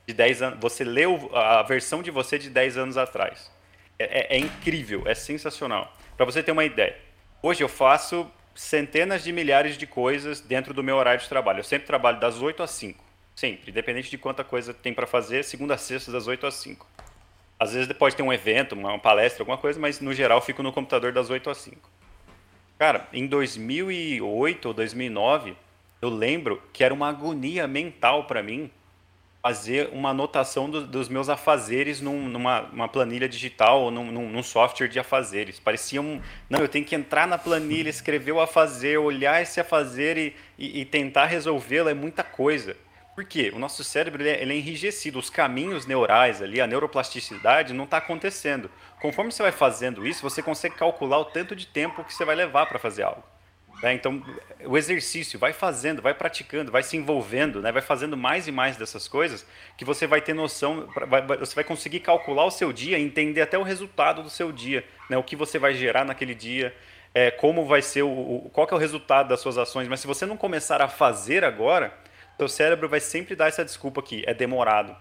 de 0.07 0.13
10 0.13 0.41
anos, 0.41 0.59
você 0.61 0.85
lê 0.85 1.03
a 1.33 1.61
versão 1.63 2.01
de 2.01 2.09
você 2.09 2.39
de 2.39 2.49
10 2.49 2.77
anos 2.77 2.97
atrás. 2.97 3.51
É, 3.99 4.35
é, 4.35 4.37
é 4.37 4.39
incrível, 4.39 5.03
é 5.05 5.13
sensacional. 5.13 5.93
Para 6.15 6.25
você 6.25 6.41
ter 6.41 6.53
uma 6.53 6.63
ideia, 6.63 6.97
hoje 7.43 7.61
eu 7.61 7.67
faço 7.67 8.25
centenas 8.55 9.21
de 9.21 9.33
milhares 9.33 9.77
de 9.77 9.85
coisas 9.85 10.39
dentro 10.39 10.73
do 10.73 10.81
meu 10.81 10.95
horário 10.95 11.19
de 11.19 11.27
trabalho. 11.27 11.59
Eu 11.59 11.63
sempre 11.63 11.85
trabalho 11.85 12.21
das 12.21 12.41
8 12.41 12.63
às 12.63 12.71
5. 12.71 13.03
Sempre, 13.35 13.69
independente 13.69 14.09
de 14.09 14.17
quanta 14.17 14.45
coisa 14.45 14.73
tem 14.73 14.93
para 14.93 15.05
fazer, 15.05 15.43
segunda 15.43 15.73
a 15.73 15.77
sexta, 15.77 16.09
das 16.09 16.25
8 16.25 16.47
às 16.47 16.55
5. 16.55 16.87
Às 17.59 17.73
vezes 17.73 17.91
pode 17.93 18.15
ter 18.15 18.23
um 18.23 18.31
evento, 18.31 18.73
uma 18.73 18.97
palestra, 18.97 19.41
alguma 19.41 19.57
coisa, 19.57 19.77
mas 19.77 19.99
no 19.99 20.13
geral 20.13 20.41
fico 20.41 20.63
no 20.63 20.71
computador 20.71 21.11
das 21.11 21.29
8 21.29 21.49
às 21.49 21.57
5. 21.57 21.89
Cara, 22.79 23.07
em 23.11 23.27
2008 23.27 24.67
ou 24.67 24.73
2009, 24.73 25.55
eu 26.01 26.09
lembro 26.09 26.61
que 26.71 26.83
era 26.83 26.93
uma 26.93 27.09
agonia 27.09 27.67
mental 27.67 28.23
para 28.23 28.41
mim 28.41 28.71
fazer 29.47 29.89
uma 29.93 30.09
anotação 30.09 30.69
do, 30.69 30.85
dos 30.85 31.07
meus 31.07 31.29
afazeres 31.29 32.01
num, 32.01 32.27
numa 32.27 32.87
planilha 32.89 33.29
digital 33.29 33.83
ou 33.83 33.89
num, 33.89 34.11
num, 34.11 34.29
num, 34.29 34.43
software 34.43 34.89
de 34.89 34.99
afazeres. 34.99 35.57
Parecia 35.57 36.01
um. 36.01 36.21
Não, 36.49 36.59
eu 36.59 36.67
tenho 36.67 36.83
que 36.83 36.93
entrar 36.93 37.25
na 37.25 37.37
planilha, 37.37 37.89
escrever 37.89 38.33
o 38.33 38.41
afazer, 38.41 38.99
olhar 38.99 39.41
esse 39.41 39.61
afazer 39.61 40.17
e, 40.17 40.35
e, 40.59 40.81
e 40.81 40.85
tentar 40.85 41.27
resolvê-lo. 41.27 41.87
É 41.87 41.93
muita 41.93 42.25
coisa. 42.25 42.75
Por 43.15 43.23
quê? 43.23 43.49
O 43.55 43.57
nosso 43.57 43.85
cérebro 43.85 44.21
ele 44.21 44.29
é, 44.29 44.41
ele 44.41 44.53
é 44.53 44.57
enrijecido, 44.57 45.17
os 45.17 45.29
caminhos 45.29 45.85
neurais 45.85 46.41
ali, 46.41 46.59
a 46.59 46.67
neuroplasticidade 46.67 47.73
não 47.73 47.85
está 47.85 47.97
acontecendo. 47.97 48.69
Conforme 49.01 49.31
você 49.31 49.41
vai 49.41 49.53
fazendo 49.53 50.05
isso, 50.05 50.21
você 50.21 50.43
consegue 50.43 50.75
calcular 50.75 51.19
o 51.19 51.25
tanto 51.25 51.55
de 51.55 51.67
tempo 51.67 52.03
que 52.03 52.13
você 52.13 52.25
vai 52.25 52.35
levar 52.35 52.65
para 52.65 52.77
fazer 52.77 53.03
algo. 53.03 53.23
Né? 53.81 53.93
Então, 53.93 54.23
o 54.65 54.77
exercício, 54.77 55.37
vai 55.37 55.53
fazendo, 55.53 56.01
vai 56.01 56.13
praticando, 56.13 56.71
vai 56.71 56.81
se 56.83 56.97
envolvendo, 56.97 57.61
né? 57.61 57.71
vai 57.71 57.81
fazendo 57.81 58.17
mais 58.17 58.47
e 58.47 58.51
mais 58.51 58.75
dessas 58.75 59.07
coisas, 59.07 59.45
que 59.77 59.85
você 59.85 60.07
vai 60.07 60.21
ter 60.21 60.33
noção, 60.33 60.87
vai, 61.07 61.21
você 61.37 61.53
vai 61.53 61.63
conseguir 61.63 61.99
calcular 61.99 62.45
o 62.45 62.51
seu 62.51 62.73
dia, 62.73 62.97
entender 62.97 63.41
até 63.41 63.57
o 63.57 63.63
resultado 63.63 64.23
do 64.23 64.29
seu 64.29 64.51
dia, 64.51 64.83
né? 65.09 65.17
o 65.17 65.23
que 65.23 65.35
você 65.35 65.59
vai 65.59 65.73
gerar 65.73 66.03
naquele 66.03 66.33
dia, 66.33 66.75
é, 67.13 67.29
como 67.29 67.65
vai 67.65 67.81
ser, 67.81 68.01
o, 68.01 68.09
o, 68.09 68.49
qual 68.51 68.67
é 68.69 68.73
o 68.73 68.77
resultado 68.77 69.29
das 69.29 69.39
suas 69.39 69.57
ações. 69.57 69.87
Mas 69.87 69.99
se 69.99 70.07
você 70.07 70.25
não 70.25 70.37
começar 70.37 70.81
a 70.81 70.87
fazer 70.87 71.43
agora, 71.43 71.93
seu 72.37 72.47
cérebro 72.47 72.89
vai 72.89 72.99
sempre 72.99 73.35
dar 73.35 73.47
essa 73.47 73.63
desculpa 73.63 74.01
aqui, 74.01 74.23
é 74.25 74.33
demorado. 74.33 74.95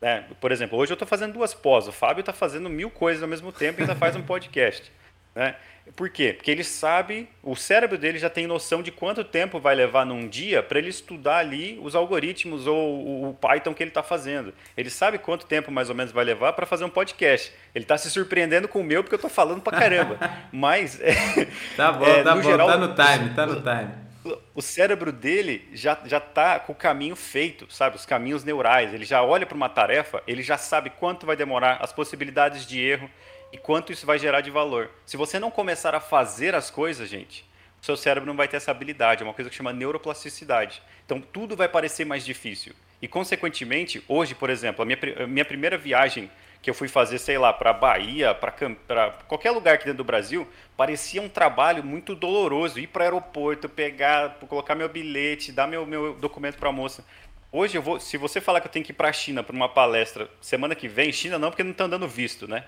Né? 0.00 0.24
Por 0.40 0.50
exemplo, 0.50 0.78
hoje 0.78 0.92
eu 0.92 0.94
estou 0.94 1.06
fazendo 1.06 1.34
duas 1.34 1.52
pós, 1.52 1.86
o 1.86 1.92
Fábio 1.92 2.20
está 2.20 2.32
fazendo 2.32 2.70
mil 2.70 2.90
coisas 2.90 3.22
ao 3.22 3.28
mesmo 3.28 3.52
tempo 3.52 3.80
e 3.80 3.82
ainda 3.82 3.94
faz 3.94 4.16
um 4.16 4.22
podcast. 4.24 4.90
Né? 5.34 5.54
Por 5.96 6.08
quê? 6.08 6.32
Porque 6.32 6.50
ele 6.50 6.62
sabe, 6.62 7.28
o 7.42 7.56
cérebro 7.56 7.98
dele 7.98 8.18
já 8.18 8.30
tem 8.30 8.46
noção 8.46 8.82
de 8.82 8.92
quanto 8.92 9.24
tempo 9.24 9.58
vai 9.58 9.74
levar 9.74 10.06
num 10.06 10.28
dia 10.28 10.62
para 10.62 10.78
ele 10.78 10.88
estudar 10.88 11.38
ali 11.38 11.78
os 11.82 11.94
algoritmos 11.94 12.66
ou 12.66 13.30
o 13.30 13.34
Python 13.34 13.74
que 13.74 13.82
ele 13.82 13.90
está 13.90 14.02
fazendo. 14.02 14.54
Ele 14.76 14.90
sabe 14.90 15.18
quanto 15.18 15.46
tempo 15.46 15.70
mais 15.70 15.88
ou 15.88 15.94
menos 15.94 16.12
vai 16.12 16.24
levar 16.24 16.52
para 16.52 16.66
fazer 16.66 16.84
um 16.84 16.90
podcast. 16.90 17.52
Ele 17.74 17.84
está 17.84 17.98
se 17.98 18.10
surpreendendo 18.10 18.68
com 18.68 18.80
o 18.80 18.84
meu 18.84 19.02
porque 19.02 19.14
eu 19.14 19.18
estou 19.18 19.30
falando 19.30 19.60
para 19.60 19.78
caramba. 19.78 20.18
Mas. 20.52 21.00
tá 21.76 21.92
bom, 21.92 22.06
é, 22.06 22.22
tá 22.22 22.34
bom, 22.34 22.42
geral, 22.42 22.68
tá 22.68 22.76
no 22.76 22.94
time, 22.94 23.34
tá 23.34 23.46
no 23.46 23.60
time 23.60 24.10
o 24.54 24.60
cérebro 24.60 25.10
dele 25.10 25.66
já 25.72 25.98
já 26.04 26.20
tá 26.20 26.60
com 26.60 26.72
o 26.72 26.76
caminho 26.76 27.16
feito, 27.16 27.66
sabe? 27.72 27.96
Os 27.96 28.04
caminhos 28.04 28.44
neurais. 28.44 28.92
Ele 28.92 29.04
já 29.04 29.22
olha 29.22 29.46
para 29.46 29.56
uma 29.56 29.68
tarefa, 29.68 30.22
ele 30.26 30.42
já 30.42 30.58
sabe 30.58 30.90
quanto 30.90 31.24
vai 31.24 31.36
demorar, 31.36 31.78
as 31.80 31.92
possibilidades 31.92 32.66
de 32.66 32.80
erro 32.80 33.10
e 33.52 33.58
quanto 33.58 33.92
isso 33.92 34.06
vai 34.06 34.18
gerar 34.18 34.40
de 34.40 34.50
valor. 34.50 34.90
Se 35.04 35.16
você 35.16 35.38
não 35.38 35.50
começar 35.50 35.94
a 35.94 36.00
fazer 36.00 36.54
as 36.54 36.70
coisas, 36.70 37.08
gente, 37.08 37.44
o 37.80 37.84
seu 37.84 37.96
cérebro 37.96 38.26
não 38.26 38.36
vai 38.36 38.46
ter 38.46 38.56
essa 38.56 38.70
habilidade. 38.70 39.22
É 39.22 39.26
uma 39.26 39.34
coisa 39.34 39.50
que 39.50 39.56
chama 39.56 39.72
neuroplasticidade. 39.72 40.82
Então 41.04 41.20
tudo 41.20 41.56
vai 41.56 41.68
parecer 41.68 42.04
mais 42.04 42.24
difícil. 42.24 42.74
E 43.02 43.08
consequentemente, 43.08 44.04
hoje, 44.06 44.34
por 44.34 44.50
exemplo, 44.50 44.82
a 44.82 44.84
minha, 44.84 44.98
a 45.24 45.26
minha 45.26 45.44
primeira 45.44 45.78
viagem 45.78 46.30
que 46.62 46.68
eu 46.68 46.74
fui 46.74 46.88
fazer, 46.88 47.18
sei 47.18 47.38
lá, 47.38 47.54
para 47.54 47.72
Bahia, 47.72 48.34
para 48.34 49.10
qualquer 49.26 49.50
lugar 49.50 49.74
aqui 49.74 49.84
dentro 49.86 49.98
do 49.98 50.04
Brasil, 50.04 50.46
parecia 50.76 51.22
um 51.22 51.28
trabalho 51.28 51.82
muito 51.82 52.14
doloroso. 52.14 52.78
Ir 52.78 52.86
para 52.86 53.04
aeroporto, 53.04 53.66
pegar, 53.66 54.36
colocar 54.46 54.74
meu 54.74 54.88
bilhete, 54.88 55.52
dar 55.52 55.66
meu, 55.66 55.86
meu 55.86 56.12
documento 56.12 56.58
para 56.58 56.68
a 56.68 56.72
moça. 56.72 57.04
Hoje, 57.50 57.78
eu 57.78 57.82
vou, 57.82 57.98
se 57.98 58.16
você 58.18 58.40
falar 58.40 58.60
que 58.60 58.68
eu 58.68 58.70
tenho 58.70 58.84
que 58.84 58.92
ir 58.92 58.94
para 58.94 59.08
a 59.08 59.12
China 59.12 59.42
para 59.42 59.56
uma 59.56 59.68
palestra 59.68 60.28
semana 60.40 60.74
que 60.74 60.86
vem, 60.86 61.10
China 61.10 61.38
não, 61.38 61.50
porque 61.50 61.64
não 61.64 61.72
estão 61.72 61.88
dando 61.88 62.06
visto, 62.06 62.46
né? 62.46 62.64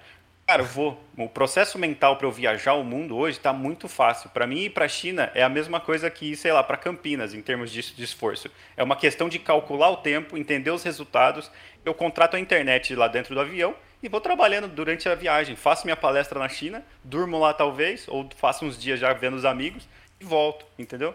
Cara, 0.47 0.63
vou. 0.63 1.03
O 1.17 1.29
processo 1.29 1.79
mental 1.79 2.17
para 2.17 2.27
eu 2.27 2.33
viajar 2.33 2.75
o 2.75 2.85
mundo 2.85 3.17
hoje 3.17 3.39
está 3.39 3.53
muito 3.53 3.89
fácil. 3.89 4.29
Para 4.31 4.47
mim 4.47 4.61
ir 4.61 4.71
para 4.71 4.85
a 4.85 4.89
China 4.89 5.31
é 5.35 5.43
a 5.43 5.49
mesma 5.49 5.81
coisa 5.81 6.11
que 6.11 6.37
sei 6.37 6.53
lá, 6.53 6.63
para 6.63 6.77
Campinas 6.77 7.33
em 7.33 7.41
termos 7.41 7.71
de, 7.71 7.81
de, 7.95 8.05
esforço. 8.05 8.51
É 8.77 8.83
uma 8.83 8.97
questão 8.97 9.29
de 9.29 9.39
calcular 9.39 9.91
o 9.91 9.99
tempo, 9.99 10.37
entender 10.37 10.71
os 10.71 10.83
resultados. 10.83 11.51
Eu 11.85 11.95
contrato 11.95 12.37
a 12.37 12.41
internet 12.41 12.95
lá 12.95 13.09
dentro 13.09 13.35
do 13.35 13.41
avião 13.41 13.75
e 14.03 14.09
vou 14.09 14.21
trabalhando 14.21 14.67
durante 14.69 15.09
a 15.09 15.15
viagem. 15.15 15.55
Faço 15.55 15.87
minha 15.87 15.97
palestra 15.97 16.39
na 16.39 16.49
China, 16.49 16.85
durmo 17.05 17.39
lá 17.39 17.55
talvez, 17.55 18.07
ou 18.09 18.29
faço 18.37 18.65
uns 18.65 18.79
dias 18.79 18.99
já 18.99 19.13
vendo 19.13 19.37
os 19.37 19.45
amigos 19.45 19.89
e 20.21 20.25
volto, 20.25 20.67
entendeu? 20.79 21.15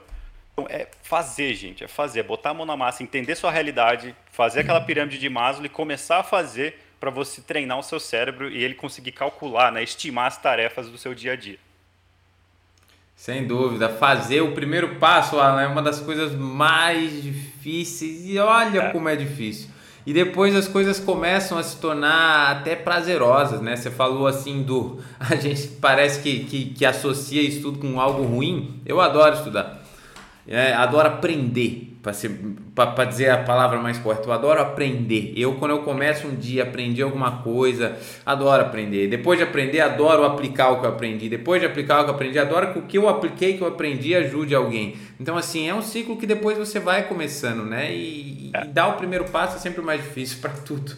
Então 0.53 0.65
é 0.69 0.88
fazer, 1.03 1.53
gente, 1.53 1.84
é 1.84 1.88
fazer, 1.88 2.21
é 2.21 2.23
botar 2.23 2.51
a 2.51 2.53
mão 2.53 2.65
na 2.65 2.75
massa, 2.75 3.03
entender 3.03 3.36
sua 3.36 3.51
realidade, 3.51 4.15
fazer 4.32 4.61
aquela 4.61 4.82
pirâmide 4.82 5.19
de 5.19 5.30
Maslow 5.30 5.65
e 5.65 5.69
começar 5.69 6.17
a 6.19 6.23
fazer 6.23 6.80
para 6.99 7.09
você 7.09 7.41
treinar 7.41 7.77
o 7.79 7.83
seu 7.83 7.99
cérebro 7.99 8.49
e 8.49 8.63
ele 8.63 8.73
conseguir 8.73 9.11
calcular, 9.11 9.71
né, 9.71 9.83
estimar 9.83 10.27
as 10.27 10.37
tarefas 10.37 10.89
do 10.89 10.97
seu 10.97 11.13
dia 11.13 11.33
a 11.33 11.35
dia. 11.35 11.59
Sem 13.15 13.47
dúvida, 13.47 13.89
fazer 13.89 14.41
o 14.41 14.51
primeiro 14.51 14.95
passo 14.95 15.39
Alan, 15.39 15.61
é 15.61 15.67
uma 15.67 15.81
das 15.81 15.99
coisas 15.99 16.35
mais 16.35 17.23
difíceis 17.23 18.29
e 18.29 18.37
olha 18.37 18.79
é. 18.79 18.89
como 18.91 19.09
é 19.09 19.15
difícil. 19.15 19.69
E 20.05 20.13
depois 20.13 20.55
as 20.55 20.69
coisas 20.69 20.99
começam 20.99 21.57
a 21.57 21.63
se 21.63 21.81
tornar 21.81 22.51
até 22.51 22.77
prazerosas, 22.77 23.59
né? 23.59 23.75
Você 23.75 23.91
falou 23.91 24.25
assim 24.25 24.63
do. 24.63 25.03
A 25.19 25.35
gente 25.35 25.67
parece 25.81 26.21
que, 26.21 26.45
que, 26.45 26.65
que 26.67 26.85
associa 26.85 27.41
estudo 27.41 27.79
com 27.79 27.99
algo 27.99 28.23
ruim. 28.23 28.79
Eu 28.85 29.01
adoro 29.01 29.35
estudar. 29.35 29.83
É, 30.47 30.73
adoro 30.73 31.07
aprender 31.07 31.97
para 32.73 33.05
dizer 33.05 33.29
a 33.29 33.43
palavra 33.43 33.79
mais 33.79 33.97
correta, 33.97 34.27
eu 34.27 34.31
adoro 34.31 34.61
aprender. 34.61 35.33
Eu, 35.35 35.55
quando 35.55 35.71
eu 35.71 35.79
começo 35.79 36.27
um 36.27 36.35
dia 36.35 36.63
a 36.63 36.67
aprender 36.67 37.01
alguma 37.01 37.41
coisa, 37.41 37.97
adoro 38.25 38.61
aprender. 38.61 39.07
Depois 39.07 39.37
de 39.37 39.43
aprender, 39.43 39.81
adoro 39.81 40.23
aplicar 40.23 40.69
o 40.69 40.79
que 40.79 40.85
eu 40.85 40.89
aprendi. 40.89 41.27
Depois 41.27 41.59
de 41.59 41.67
aplicar 41.67 42.01
o 42.01 42.03
que 42.05 42.09
eu 42.11 42.15
aprendi, 42.15 42.39
adoro 42.39 42.71
que 42.71 42.79
o 42.79 42.81
que 42.83 42.97
eu 42.97 43.09
apliquei, 43.09 43.57
que 43.57 43.61
eu 43.61 43.67
aprendi, 43.67 44.15
ajude 44.15 44.55
alguém. 44.55 44.95
Então, 45.19 45.35
assim, 45.35 45.67
é 45.67 45.73
um 45.73 45.81
ciclo 45.81 46.17
que 46.17 46.25
depois 46.25 46.57
você 46.57 46.79
vai 46.79 47.07
começando, 47.07 47.65
né? 47.65 47.93
E, 47.93 48.51
e 48.51 48.67
dar 48.67 48.87
o 48.87 48.93
primeiro 48.93 49.25
passo 49.25 49.57
é 49.57 49.59
sempre 49.59 49.81
mais 49.81 50.01
difícil 50.01 50.37
para 50.41 50.51
tudo. 50.51 50.93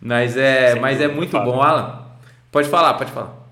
mas 0.00 0.36
é, 0.36 0.74
mas 0.80 1.00
é 1.00 1.06
muito 1.06 1.38
bom, 1.40 1.62
Alan. 1.62 2.04
Pode 2.50 2.68
falar, 2.68 2.94
pode 2.94 3.12
falar. 3.12 3.43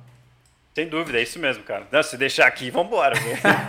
Sem 0.75 0.89
dúvida, 0.89 1.19
é 1.19 1.23
isso 1.23 1.39
mesmo, 1.39 1.63
cara. 1.65 1.87
Não, 1.93 2.03
se 2.03 2.17
deixar 2.17 2.47
aqui, 2.47 2.71
vamos 2.71 2.87
embora. 2.87 3.15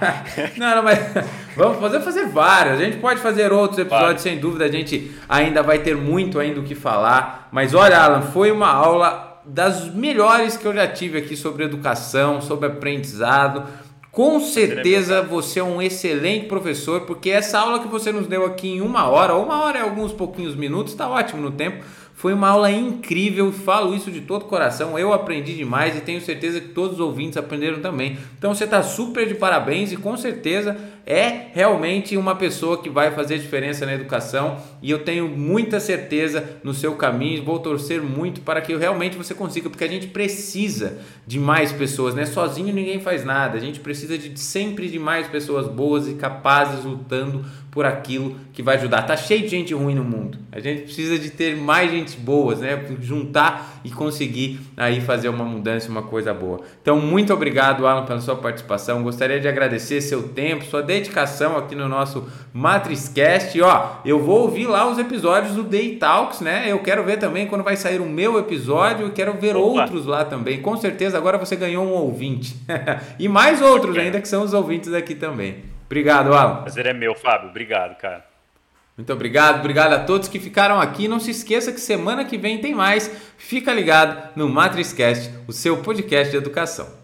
não, 0.55 0.75
não, 0.77 0.83
mas 0.83 0.99
vamos 1.53 1.77
fazer, 1.79 1.99
fazer 1.99 2.27
vários. 2.27 2.79
A 2.79 2.83
gente 2.85 2.97
pode 2.97 3.19
fazer 3.19 3.51
outros 3.51 3.77
episódios, 3.77 4.21
sem 4.21 4.39
dúvida. 4.39 4.63
A 4.63 4.71
gente 4.71 5.11
ainda 5.27 5.61
vai 5.61 5.79
ter 5.79 5.97
muito 5.97 6.39
ainda 6.39 6.61
o 6.61 6.63
que 6.63 6.73
falar. 6.73 7.49
Mas 7.51 7.73
olha, 7.73 7.99
Alan, 7.99 8.21
foi 8.21 8.51
uma 8.51 8.69
aula 8.69 9.41
das 9.43 9.93
melhores 9.93 10.55
que 10.55 10.65
eu 10.65 10.73
já 10.73 10.87
tive 10.87 11.17
aqui 11.17 11.35
sobre 11.35 11.65
educação, 11.65 12.39
sobre 12.39 12.67
aprendizado. 12.67 13.67
Com 14.09 14.39
certeza 14.39 15.21
você 15.21 15.59
é 15.59 15.63
um 15.63 15.81
excelente 15.81 16.45
professor, 16.45 17.01
porque 17.01 17.31
essa 17.31 17.59
aula 17.59 17.79
que 17.79 17.87
você 17.87 18.13
nos 18.13 18.27
deu 18.27 18.45
aqui 18.45 18.75
em 18.75 18.79
uma 18.79 19.09
hora, 19.09 19.33
ou 19.33 19.43
uma 19.43 19.61
hora 19.61 19.79
e 19.79 19.81
alguns 19.81 20.13
pouquinhos 20.13 20.55
minutos, 20.55 20.93
está 20.93 21.09
ótimo 21.09 21.41
no 21.41 21.51
tempo 21.51 21.83
foi 22.23 22.33
uma 22.33 22.47
aula 22.47 22.71
incrível, 22.71 23.51
falo 23.51 23.93
isso 23.93 24.09
de 24.09 24.21
todo 24.21 24.45
coração. 24.45 24.97
Eu 24.97 25.11
aprendi 25.11 25.53
demais 25.57 25.97
e 25.97 25.99
tenho 25.99 26.21
certeza 26.21 26.61
que 26.61 26.69
todos 26.69 26.93
os 26.93 26.99
ouvintes 27.01 27.35
aprenderam 27.35 27.81
também. 27.81 28.17
Então 28.37 28.55
você 28.55 28.63
está 28.63 28.81
super 28.81 29.27
de 29.27 29.35
parabéns 29.35 29.91
e 29.91 29.97
com 29.97 30.15
certeza 30.15 30.77
é 31.05 31.47
realmente 31.51 32.15
uma 32.15 32.33
pessoa 32.33 32.81
que 32.81 32.89
vai 32.89 33.11
fazer 33.11 33.37
diferença 33.39 33.85
na 33.85 33.93
educação 33.93 34.57
e 34.81 34.89
eu 34.89 34.99
tenho 34.99 35.27
muita 35.27 35.81
certeza 35.81 36.61
no 36.63 36.73
seu 36.73 36.95
caminho. 36.95 37.43
Vou 37.43 37.59
torcer 37.59 38.01
muito 38.01 38.39
para 38.39 38.61
que 38.61 38.73
realmente 38.73 39.17
você 39.17 39.33
consiga, 39.33 39.69
porque 39.69 39.83
a 39.83 39.89
gente 39.89 40.07
precisa 40.07 40.99
de 41.27 41.37
mais 41.37 41.73
pessoas, 41.73 42.15
né? 42.15 42.25
Sozinho 42.25 42.73
ninguém 42.73 43.01
faz 43.01 43.25
nada. 43.25 43.57
A 43.57 43.59
gente 43.59 43.81
precisa 43.81 44.17
de 44.17 44.39
sempre 44.39 44.87
de 44.87 44.97
mais 44.97 45.27
pessoas 45.27 45.67
boas 45.67 46.07
e 46.07 46.13
capazes 46.13 46.85
lutando 46.85 47.43
por 47.73 47.87
aquilo 47.87 48.35
que 48.53 48.61
vai 48.61 48.75
ajudar. 48.75 49.01
Tá 49.01 49.17
cheio 49.17 49.41
de 49.41 49.47
gente 49.47 49.73
ruim 49.73 49.95
no 49.95 50.03
mundo. 50.03 50.37
A 50.51 50.59
gente 50.59 50.83
precisa 50.83 51.17
de 51.17 51.31
ter 51.31 51.57
mais 51.57 51.89
gente 51.89 52.15
boas, 52.17 52.59
né? 52.59 52.79
Juntar 53.01 53.81
e 53.83 53.89
conseguir 53.89 54.59
aí 54.77 55.01
fazer 55.01 55.27
uma 55.27 55.43
mudança, 55.43 55.89
uma 55.89 56.03
coisa 56.03 56.31
boa. 56.35 56.61
Então, 56.83 57.01
muito 57.01 57.33
obrigado, 57.33 57.87
Alan, 57.87 58.05
pela 58.05 58.21
sua 58.21 58.35
participação. 58.35 59.01
Gostaria 59.01 59.39
de 59.39 59.47
agradecer 59.47 60.01
seu 60.01 60.29
tempo, 60.29 60.63
sua 60.63 60.83
dedicação 60.83 61.57
aqui 61.57 61.73
no 61.73 61.89
nosso 61.89 62.29
MatrizCast. 62.53 63.57
E, 63.57 63.61
ó, 63.63 63.95
eu 64.05 64.19
vou 64.19 64.43
ouvir 64.43 64.67
lá 64.67 64.87
os 64.87 64.99
episódios 64.99 65.55
do 65.55 65.63
Day 65.63 65.95
Talks, 65.95 66.41
né? 66.41 66.65
Eu 66.67 66.77
quero 66.77 67.03
ver 67.03 67.17
também 67.17 67.47
quando 67.47 67.63
vai 67.63 67.75
sair 67.75 67.99
o 67.99 68.05
meu 68.05 68.37
episódio 68.37 69.07
e 69.07 69.09
quero 69.09 69.33
ver 69.33 69.55
Opa. 69.55 69.81
outros 69.81 70.05
lá 70.05 70.23
também. 70.23 70.61
Com 70.61 70.77
certeza 70.77 71.17
agora 71.17 71.39
você 71.39 71.55
ganhou 71.55 71.83
um 71.83 71.93
ouvinte. 71.93 72.55
e 73.17 73.27
mais 73.27 73.63
outros 73.63 73.97
ainda 73.97 74.21
que 74.21 74.27
são 74.27 74.43
os 74.43 74.53
ouvintes 74.53 74.93
aqui 74.93 75.15
também. 75.15 75.72
Obrigado, 75.85 76.33
Alan. 76.33 76.61
Prazer 76.61 76.85
é 76.87 76.93
meu, 76.93 77.15
Fábio. 77.15 77.49
Obrigado, 77.49 77.97
cara. 77.97 78.25
Muito 78.95 79.11
obrigado, 79.11 79.59
obrigado 79.59 79.93
a 79.93 79.99
todos 80.03 80.27
que 80.27 80.39
ficaram 80.39 80.79
aqui. 80.79 81.07
Não 81.07 81.19
se 81.19 81.31
esqueça 81.31 81.71
que 81.71 81.81
semana 81.81 82.25
que 82.25 82.37
vem 82.37 82.61
tem 82.61 82.75
mais. 82.75 83.09
Fica 83.37 83.73
ligado 83.73 84.29
no 84.35 84.47
MatrizCast, 84.47 85.33
o 85.47 85.51
seu 85.51 85.77
podcast 85.77 86.29
de 86.29 86.37
educação. 86.37 87.02